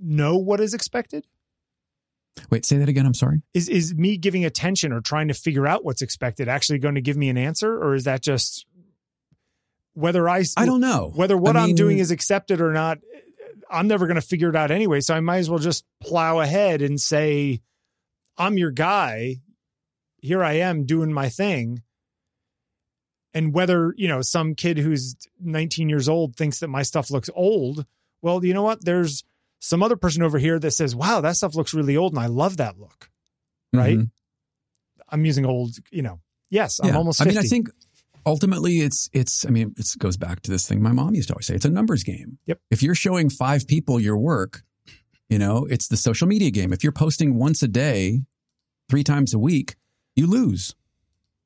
[0.00, 1.26] know what is expected?
[2.50, 3.06] Wait, say that again.
[3.06, 3.42] I'm sorry.
[3.54, 7.00] Is is me giving attention or trying to figure out what's expected actually going to
[7.00, 8.66] give me an answer, or is that just
[9.94, 12.98] whether I I don't know whether what I I'm doing is accepted or not?
[13.70, 16.40] I'm never going to figure it out anyway, so I might as well just plow
[16.40, 17.60] ahead and say,
[18.36, 19.36] "I'm your guy.
[20.18, 21.82] Here I am doing my thing."
[23.34, 27.30] And whether, you know, some kid who's 19 years old thinks that my stuff looks
[27.34, 27.86] old,
[28.20, 28.84] well, you know what?
[28.84, 29.24] There's
[29.64, 32.26] some other person over here that says, wow, that stuff looks really old and I
[32.26, 33.08] love that look.
[33.72, 33.96] Right?
[33.98, 34.10] Mhm.
[35.08, 36.20] I'm using old, you know.
[36.50, 36.96] Yes, I'm Yeah.
[36.96, 37.70] almost I mean, I think
[38.26, 39.46] ultimately it's it's.
[39.46, 41.54] I mean, it goes back to this thing my mom used to always say.
[41.54, 42.38] It's a numbers game.
[42.46, 42.60] Yep.
[42.70, 44.64] If you're showing five people your work,
[45.30, 46.72] you know, it's the social media game.
[46.72, 48.22] If you're posting once a day,
[48.90, 49.76] three times a week,
[50.16, 50.74] you lose.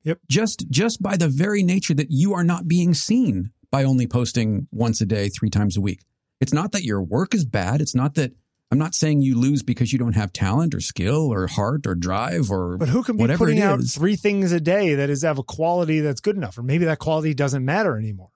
[0.05, 0.21] Yep.
[0.29, 4.69] Just just by the very nature that you are not being seen by only posting
[4.73, 6.01] once a day, three times a week.
[6.41, 7.81] It's not that your work is bad.
[7.81, 8.33] It's not that
[8.71, 11.95] I'm not saying you lose because you don't have talent or skill or heart or
[11.95, 15.23] drive or But who can be whatever putting out three things a day that is
[15.23, 16.59] of a quality that's good enough?
[16.59, 18.31] Or maybe that quality doesn't matter anymore.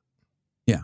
[0.66, 0.82] Yeah.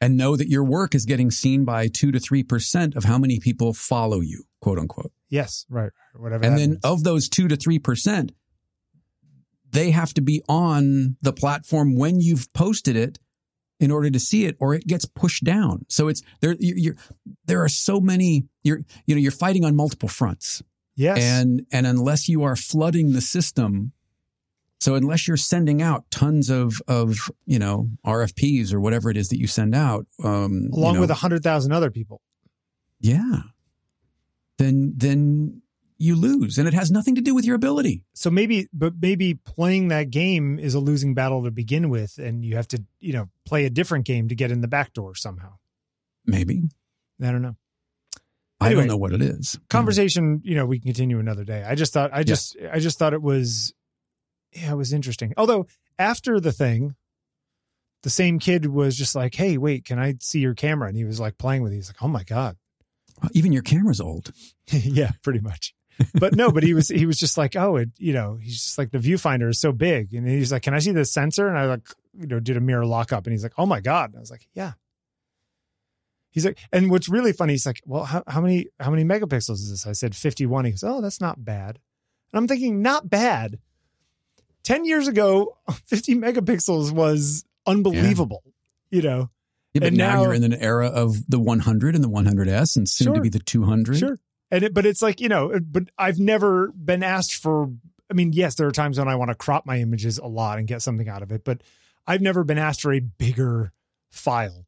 [0.00, 3.18] And know that your work is getting seen by two to three percent of how
[3.18, 5.12] many people follow you, quote unquote.
[5.28, 5.82] Yes, right.
[5.82, 5.92] right,
[6.22, 6.44] Whatever.
[6.44, 6.84] And then means.
[6.84, 8.30] of those two to three percent,
[9.70, 13.18] they have to be on the platform when you've posted it
[13.80, 15.84] in order to see it, or it gets pushed down.
[15.88, 16.56] So it's there.
[16.58, 16.96] You're, you're
[17.46, 18.44] there are so many.
[18.62, 20.62] You're you know you're fighting on multiple fronts,
[20.96, 21.18] yes.
[21.20, 23.92] and and unless you are flooding the system.
[24.80, 29.28] So unless you're sending out tons of of you know RFPs or whatever it is
[29.30, 32.20] that you send out, um, you along know, with a hundred thousand other people.
[33.00, 33.40] yeah,
[34.58, 35.62] then then
[35.96, 38.04] you lose, and it has nothing to do with your ability.
[38.14, 42.44] So maybe, but maybe playing that game is a losing battle to begin with, and
[42.44, 45.14] you have to, you know, play a different game to get in the back door
[45.14, 45.54] somehow.
[46.26, 46.62] Maybe
[47.22, 47.56] I don't know.
[48.60, 49.58] I don't know what it is.
[49.68, 51.62] Conversation, you know, we can continue another day.
[51.62, 53.74] I just thought, I just, I just thought it was,
[54.52, 55.34] yeah, it was interesting.
[55.36, 55.66] Although
[55.98, 56.94] after the thing,
[58.04, 61.04] the same kid was just like, "Hey, wait, can I see your camera?" And he
[61.04, 61.76] was like playing with it.
[61.76, 62.56] He's like, "Oh my god."
[63.32, 64.30] Even your camera's old.
[64.66, 65.74] yeah, pretty much.
[66.14, 68.78] But no, but he was he was just like, oh, it, you know, he's just
[68.78, 71.48] like the viewfinder is so big, and he's like, can I see the sensor?
[71.48, 71.86] And I like,
[72.18, 74.10] you know, did a mirror lockup, and he's like, oh my god.
[74.10, 74.72] And I was like, yeah.
[76.30, 79.54] He's like, and what's really funny, he's like, well, how, how many how many megapixels
[79.54, 79.86] is this?
[79.86, 80.64] I said fifty one.
[80.64, 81.78] He goes, oh, that's not bad.
[82.32, 83.58] And I'm thinking, not bad.
[84.64, 85.56] Ten years ago,
[85.86, 88.42] fifty megapixels was unbelievable.
[88.90, 89.30] You know,
[89.74, 92.76] Yeah, but And now, now- you're in an era of the 100 and the 100S,
[92.76, 93.14] and soon Sure.
[93.14, 93.96] to be the 200.
[93.98, 94.18] Sure.
[94.50, 97.70] And it, but it's like, you know, but I've never been asked for,
[98.10, 100.58] I mean, yes, there are times when I want to crop my images a lot
[100.58, 101.62] and get something out of it, but
[102.06, 103.72] I've never been asked for a bigger
[104.12, 104.66] file,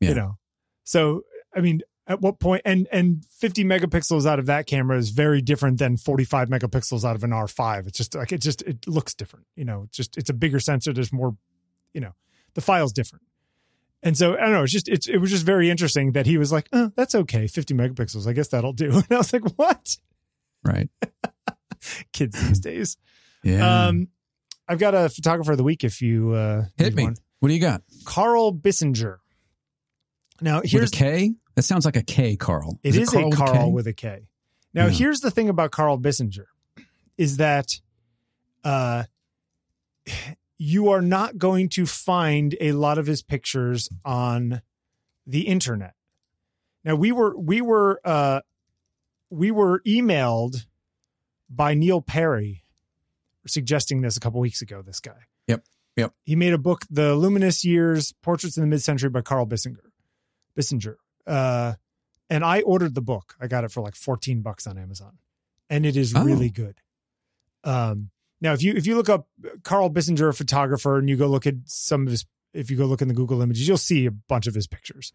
[0.00, 0.08] Yeah.
[0.10, 0.38] you know?
[0.82, 1.22] So,
[1.54, 5.40] I mean, at what point, and, and 50 megapixels out of that camera is very
[5.40, 7.86] different than 45 megapixels out of an R5.
[7.86, 10.60] It's just like, it just, it looks different, you know, it's just, it's a bigger
[10.60, 10.92] sensor.
[10.92, 11.36] There's more,
[11.94, 12.12] you know,
[12.54, 13.24] the file's different.
[14.04, 14.62] And so I don't know.
[14.62, 17.46] It's just it's, it was just very interesting that he was like, oh, "That's okay,
[17.48, 18.26] 50 megapixels.
[18.28, 19.96] I guess that'll do." And I was like, "What?"
[20.62, 20.88] Right.
[22.12, 22.96] Kids these days.
[23.42, 23.86] Yeah.
[23.88, 24.08] Um,
[24.68, 25.84] I've got a photographer of the week.
[25.84, 27.04] If you uh, Hit me.
[27.04, 27.16] one.
[27.40, 27.82] What do you got?
[28.04, 29.18] Karl Bissinger.
[30.40, 31.34] Now here's With a K?
[31.54, 32.78] That sounds like a K, Karl.
[32.82, 34.28] It is Karl a with Karl with a K.
[34.72, 34.90] Now, Yeah.
[34.92, 36.46] here's the thing about Karl Bissinger
[37.16, 37.68] is that
[38.64, 39.04] uh,
[40.58, 44.62] you are not going to find a lot of his pictures on
[45.26, 45.94] the internet.
[46.84, 48.40] Now, we were we were uh,
[49.30, 50.66] we were emailed
[51.48, 52.64] by Neil Perry
[53.46, 54.82] suggesting this a couple weeks ago.
[54.82, 55.26] This guy.
[55.48, 55.64] Yep.
[55.96, 56.12] Yep.
[56.24, 59.90] He made a book, The Luminous Years: Portraits in the Mid-Century by Karl Bissinger.
[60.58, 60.96] Bissinger.
[61.26, 61.74] Uh,
[62.30, 63.34] and I ordered the book.
[63.40, 65.18] I got it for like 14 bucks on Amazon.
[65.70, 66.22] And it is Oh.
[66.24, 66.76] really good.
[67.64, 68.10] Um,
[68.40, 69.28] now if you if you look up
[69.62, 72.86] Karl Bissinger, a photographer, and you go look at some of his if you go
[72.86, 75.12] look in the Google images, you'll see a bunch of his pictures.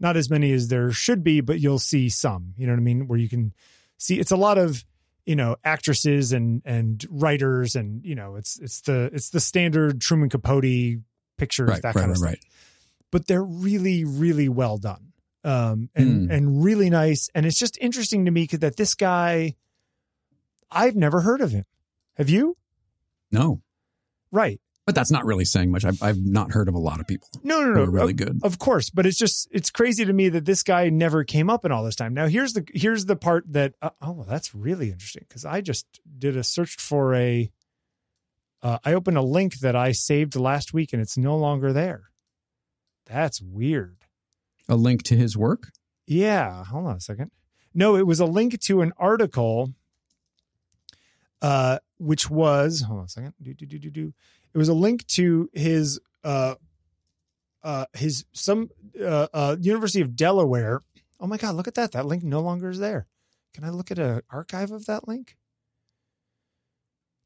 [0.00, 2.54] Not as many as there should be, but you'll see some.
[2.56, 3.06] You know what I mean?
[3.06, 3.54] Where you can
[3.98, 4.84] see it's a lot of
[5.24, 10.00] you know actresses and and writers and you know it's it's the it's the standard
[10.00, 10.98] Truman Capote
[11.38, 12.44] pictures Right, that right, kind of right, stuff right.
[13.12, 15.12] but they're really really well done
[15.44, 16.30] um and Hmm.
[16.32, 19.54] and really nice and it's just interesting to me that this guy
[20.70, 21.64] i've never heard of him
[22.16, 22.56] have you
[23.32, 23.62] No.
[24.30, 25.84] right But that's not really saying much.
[25.84, 28.12] I've, I've not heard of a lot of people no no who no are really
[28.12, 28.40] of, good.
[28.44, 31.64] of course but it's just it's crazy to me that this guy never came up
[31.64, 34.54] in all this time now here's the here's the part that uh, oh well, that's
[34.54, 35.86] really interesting because i just
[36.18, 37.50] did a search for a
[38.62, 42.10] uh, i opened a link that i saved last week and it's no longer there
[43.06, 43.96] that's weird
[44.68, 45.70] A link to his work?
[46.06, 47.30] Yeah, hold on a second.
[47.74, 49.72] No, it was a link to an article,
[51.40, 53.34] uh, which was hold on a second.
[53.40, 54.12] Do, do, do, do, do.
[54.54, 56.54] It was a link to his uh,
[57.62, 58.70] uh, his some
[59.00, 60.82] uh, uh, University of Delaware.
[61.20, 61.54] Oh my God!
[61.54, 61.92] Look at that.
[61.92, 63.06] That link no longer is there.
[63.54, 65.36] Can I look at an archive of that link?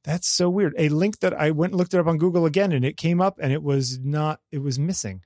[0.04, 0.74] That's so weird.
[0.78, 3.20] A link that I went and looked it up on Google again, and it came
[3.20, 4.40] up, and it was not.
[4.52, 5.22] It was missing.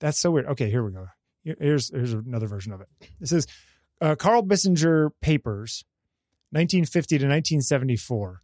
[0.00, 0.46] That's so weird.
[0.46, 1.08] Okay, here we go.
[1.44, 2.88] Here's here's another version of it.
[3.20, 3.46] It says
[4.00, 5.84] uh, Karl Bissinger papers,
[6.50, 8.42] 1950 to 1974,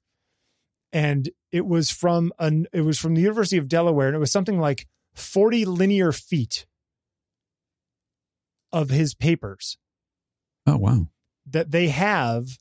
[0.93, 4.33] and it was from an it was from the University of Delaware, and it was
[4.33, 6.67] something like 40 linear feet
[8.73, 9.79] of his papers.
[10.67, 11.09] Oh, wow.
[11.47, 12.59] that they have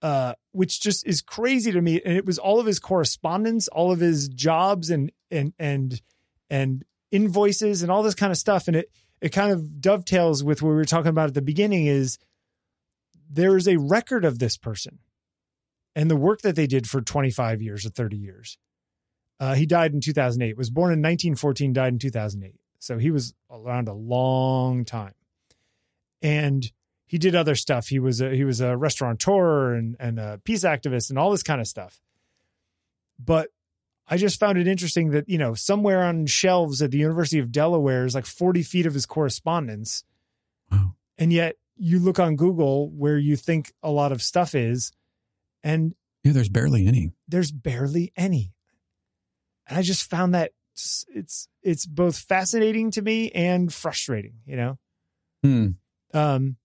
[0.00, 2.00] uh which just is crazy to me.
[2.04, 6.00] And it was all of his correspondence all of his jobs and and and
[6.48, 8.68] and invoices and all this kind of stuff.
[8.68, 8.90] And it
[9.20, 12.18] it kind of dovetails with what we were talking about at the beginning is
[13.30, 14.98] there is a record of this person
[15.94, 18.58] and the work that they did for 25 years or 30 years
[19.40, 23.34] uh, he died in 2008 was born in 1914 died in 2008 so he was
[23.50, 25.14] around a long time
[26.22, 26.72] and
[27.04, 27.88] he did other stuff.
[27.88, 31.42] He was a he was a restaurateur and and a peace activist and all this
[31.42, 32.00] kind of stuff.
[33.22, 33.50] But
[34.08, 37.52] I just found it interesting that you know somewhere on shelves at the University of
[37.52, 40.04] Delaware is like forty feet of his correspondence,
[40.70, 40.94] Wow.
[41.18, 44.90] and yet you look on Google where you think a lot of stuff is,
[45.62, 45.94] and
[46.24, 47.12] Yeah, there's barely any.
[47.28, 48.52] there's barely any.
[49.66, 54.34] And I just found that it's it's both fascinating to me and frustrating.
[54.46, 54.78] You know.
[55.42, 55.68] Hmm.
[56.14, 56.56] Um,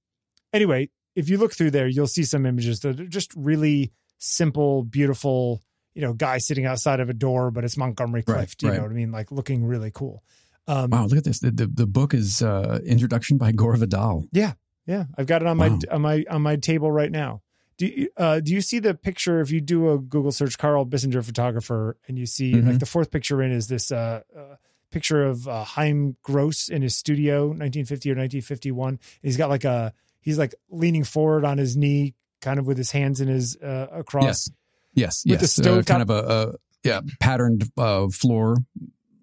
[0.53, 4.83] anyway, if you look through there, you'll see some images that are just really simple,
[4.83, 5.61] beautiful.
[5.93, 8.61] You know, guy sitting outside of a door, but it's Montgomery Right, Clift.
[8.61, 8.77] you right.
[8.77, 9.11] know what I mean?
[9.11, 10.23] Like looking really cool.
[10.67, 11.39] Um, Wow, look at this.
[11.39, 14.27] The, the, the book is uh, Introduction by Gore Vidal.
[14.31, 14.53] Yeah.
[14.85, 15.69] Yeah, I've got it on Wow.
[15.69, 17.41] my on my on my table right now.
[17.77, 19.39] Do you, uh, do you see the picture?
[19.39, 22.67] If you do a Google search, Karl Bissinger photographer, and you see Mhm.
[22.67, 24.55] like the fourth picture in is this uh, uh,
[24.89, 28.89] picture of uh, Chaim Gross in his studio, 1950 or 1951.
[28.89, 32.77] And he's got like a he's like leaning forward on his knee, kind of with
[32.77, 34.23] his hands in his uh, across.
[34.25, 34.49] Yes.
[34.93, 35.23] Yes.
[35.25, 35.31] Yes.
[35.31, 35.59] With the yes.
[35.59, 36.13] Uh, stovetop- kind of a,
[36.49, 38.57] a yeah patterned uh, floor.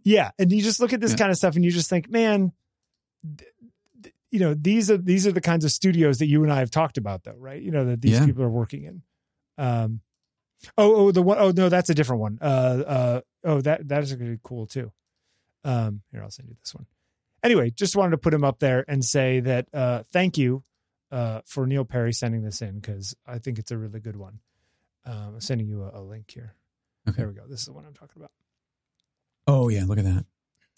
[0.04, 1.16] Yeah, and you just look at this Yeah.
[1.16, 2.52] kind of stuff and you just think, man,
[3.38, 3.50] th-
[4.34, 6.70] you know, these are these are the kinds of studios that you and I have
[6.72, 7.62] talked about, though, right?
[7.62, 8.26] You know that these Yeah.
[8.26, 9.02] people are working in.
[9.56, 10.00] Um,
[10.76, 12.38] oh, oh, the one, oh no, that's a different one.
[12.42, 14.90] Uh, uh, oh, that that is really cool too.
[15.62, 16.86] Um, here, I'll send you this one.
[17.44, 20.64] Anyway, just wanted to put him up there and say that uh, thank you
[21.12, 24.40] uh, for Neil Perry sending this in because I think it's a really good one.
[25.06, 26.54] Um, I'm sending you a, a link here.
[27.08, 27.18] Okay.
[27.18, 27.42] There we go.
[27.46, 28.32] This is the one I'm talking about.
[29.46, 30.24] Oh yeah, look at that.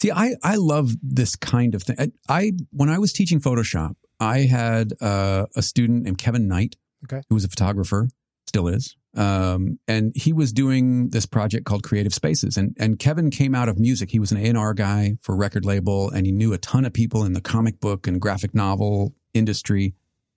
[0.01, 1.95] See, I I love this kind of thing.
[1.99, 6.75] I, I when I was teaching Photoshop, I had uh, a student named Kevin Knight,
[7.05, 7.21] Okay.
[7.29, 8.09] who was a photographer,
[8.45, 8.95] still is.
[9.15, 12.55] Um, and he was doing this project called Creative Spaces.
[12.55, 14.11] And, and Kevin came out of music.
[14.11, 17.23] He was an A&R guy for record label and he knew a ton of people
[17.23, 19.95] in the comic book and graphic novel industry.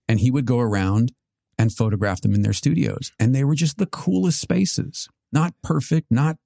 [0.09, 1.13] And he would go around
[1.59, 3.13] and photograph them in their studios.
[3.19, 5.09] And they were just the coolest spaces.
[5.31, 6.37] Not perfect, not,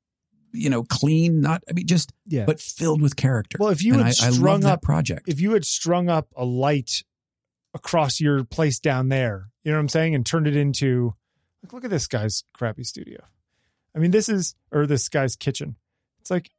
[0.55, 2.45] you know, clean, not, I mean, just, Yeah.
[2.47, 3.59] but filled with character.
[3.61, 5.29] Well, if you and had I, I strung that up- project.
[5.29, 7.03] if you had strung up a light
[7.75, 11.15] across your place down there, you know what I'm saying, and turned it into
[11.63, 13.25] like, look at this guy's crappy studio.
[13.95, 15.77] I mean, this is or this guy's kitchen.
[16.21, 16.51] It's like,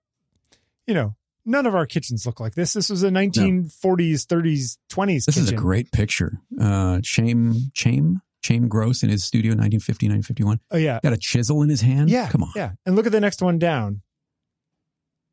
[0.88, 1.16] you know,
[1.46, 2.74] none of our kitchens look like this.
[2.74, 5.44] This was a 1940s, 30s, 20s This kitchen.
[5.44, 6.40] is a great picture.
[6.60, 10.60] Uh, Chaim, Chaim, Chaim Gross in his studio, 1950, 1951.
[10.72, 12.10] Oh yeah, Got a chisel in his hand.
[12.10, 12.52] yeah, Come on.
[12.56, 12.72] yeah.
[12.86, 14.02] And look at the next one down,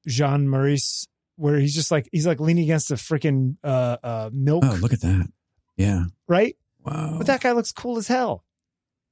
[0.06, 1.06] Jean Maurice,
[1.36, 4.92] where he's just like he's like leaning against a freaking uh, uh, milk, Oh, look
[4.92, 5.28] at that.
[5.76, 6.04] Yeah.
[6.28, 6.56] right?
[6.84, 7.14] Wow.
[7.18, 8.44] But that guy looks cool as hell.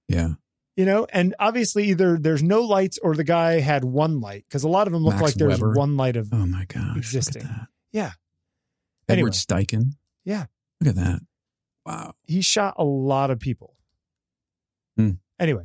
[0.09, 0.31] yeah.
[0.77, 4.63] you know and obviously either there's no lights or the guy had one light because
[4.65, 5.73] a lot of them look Max like there's Weber.
[5.75, 6.97] one light of Oh my gosh.
[6.97, 7.43] Existing.
[7.43, 7.67] Look at that.
[7.93, 8.11] yeah
[9.09, 9.31] Edward Anyway.
[9.31, 9.83] Steichen.
[10.25, 10.47] Yeah.
[10.81, 11.21] Look at that.
[11.87, 12.15] Wow.
[12.27, 13.75] he shot a lot of people
[15.01, 15.11] Hmm.
[15.39, 15.65] anyway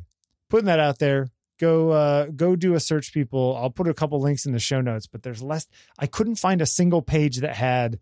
[0.50, 4.20] putting that out there go uh go do a search people i'll put a couple
[4.20, 5.66] links in the show notes but there's less
[5.98, 7.98] i couldn't find a single page that had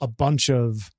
[0.00, 0.90] a bunch of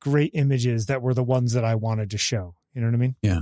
[0.00, 2.98] great images that were the ones that i wanted to show you know what i
[2.98, 3.40] mean Yeah.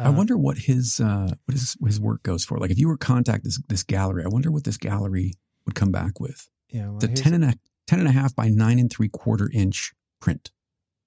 [0.00, 2.58] I Uh, wonder what his uh what his his work goes for.
[2.58, 5.32] Like if you were to contact this this gallery, I wonder what this gallery
[5.66, 6.48] would come back with.
[6.70, 7.54] yeah well, It's a 10 and a,
[7.88, 10.52] 10 and a half by nine and three quarter inch print.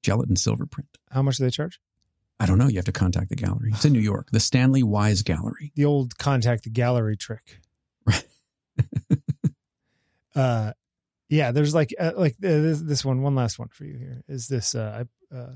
[0.04, 0.90] Gelatin silver print.
[1.10, 1.80] how much do they charge
[2.42, 2.68] I don't know.
[2.68, 3.70] You have to contact the gallery.
[3.72, 5.72] It's in New York, the Staley-Wise Gallery.
[5.76, 7.60] the old contact the gallery trick.
[8.08, 8.24] Right.
[10.36, 10.72] uh,
[11.30, 13.22] yeah, there's like uh, like uh, this, this one.
[13.22, 14.76] One last one for you here is this.
[14.76, 15.52] Uh, I uh,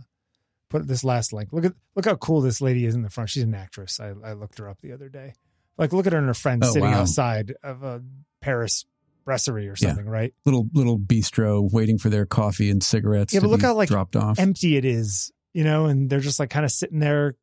[0.69, 1.51] put this last link.
[1.51, 3.29] Look at look how cool this lady is in the front.
[3.29, 3.99] She's an actress.
[3.99, 5.33] I, I looked her up the other day.
[5.77, 7.01] Like look at her and her friend Oh, sitting wow.
[7.01, 8.01] outside of a
[8.41, 8.85] Paris
[9.25, 9.89] brasserie or Yeah.
[9.89, 10.33] something, right?
[10.45, 13.33] Little little bistro waiting for their coffee and cigarettes.
[13.33, 14.39] Yeah, but look how, like, dropped off.
[14.39, 17.35] Empty it is, you know, and they're just like kind of sitting there,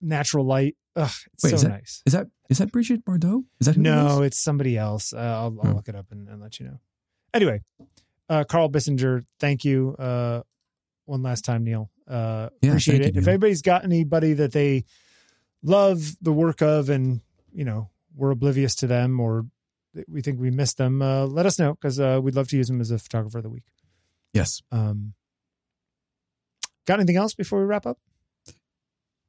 [0.00, 0.76] natural light.
[0.96, 2.02] Ugh, it's Wait, so is that- nice.
[2.06, 3.44] Is that is that Brigitte Bardot?
[3.60, 5.12] Is that it No, it's somebody else.
[5.12, 5.72] Uh, I'll, I'll Hmm.
[5.76, 6.80] look it up and, and let you know.
[7.32, 7.60] Anyway,
[8.28, 10.42] uh, Karl Bissinger, thank you uh,
[11.04, 11.90] one last time, Neil.
[12.08, 13.14] Uh, Yeah, appreciate it.
[13.14, 14.84] you, if anybody's got anybody that they
[15.62, 17.20] love the work of and,
[17.52, 19.46] you know, we're oblivious to them or
[20.08, 22.66] we think we missed them, uh, let us know because uh, we'd love to use
[22.66, 23.64] them as a photographer of the week.
[24.34, 24.60] Yes.
[24.72, 25.14] Um,
[26.90, 27.98] got anything else before we wrap up?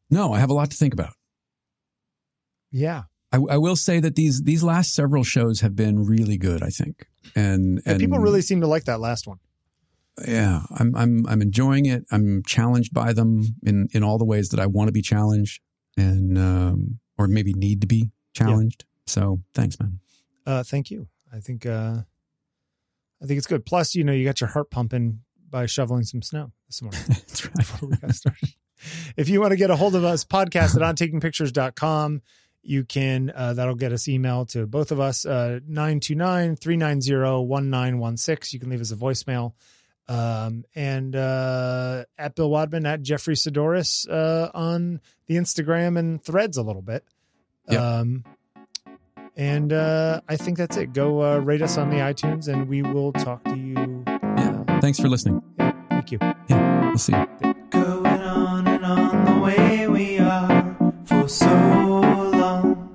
[0.09, 1.13] No, I have a lot to think about.
[2.71, 3.03] Yeah.
[3.31, 6.61] I, I will say that these these last several shows have been really good.
[6.63, 9.39] I think, and And and people really seem to like that last one.
[10.27, 12.03] yeah, I'm I'm I'm enjoying it.
[12.11, 15.61] I'm challenged by them in in all the ways that I want to be challenged,
[15.95, 18.83] and um, or maybe need to be challenged.
[19.07, 19.99] So thanks, man.
[20.45, 21.07] Uh, thank you.
[21.31, 22.01] I think uh,
[23.23, 23.65] I think it's good.
[23.65, 25.21] Plus, you know, you got your heart pumping
[25.51, 27.55] by shoveling some snow this morning That's right.
[27.57, 28.49] before we got started.
[29.17, 32.21] if you want to get a hold of us, podcast at ontakingpictures.com.
[32.63, 38.53] You can, uh, that'll get us email to both of us, uh, 929-390-1916.
[38.53, 39.53] You can leave us a voicemail.
[40.07, 46.57] Um, and, uh, at Bill Wadman, at Jeffery Saddoris, uh, on the Instagram and threads
[46.57, 47.03] a little bit.
[47.69, 47.79] Yep.
[47.81, 48.23] Um,
[49.37, 50.93] and, uh, I think that's it.
[50.93, 54.00] Go, uh, rate us on the iTunes and we will talk to you.
[54.81, 54.87] Yeah.
[54.87, 55.41] Thanks for listening.
[55.59, 56.17] Yeah, thank you.
[56.49, 57.27] Yeah, we'll see you.
[57.69, 60.75] Going on and on the way we are
[61.05, 62.89] for so long.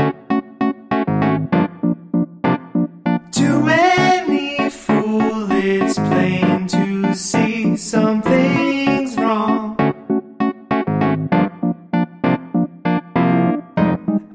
[3.33, 9.77] To any fool, it's plain to see something's wrong.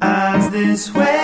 [0.02, 1.20] As this way,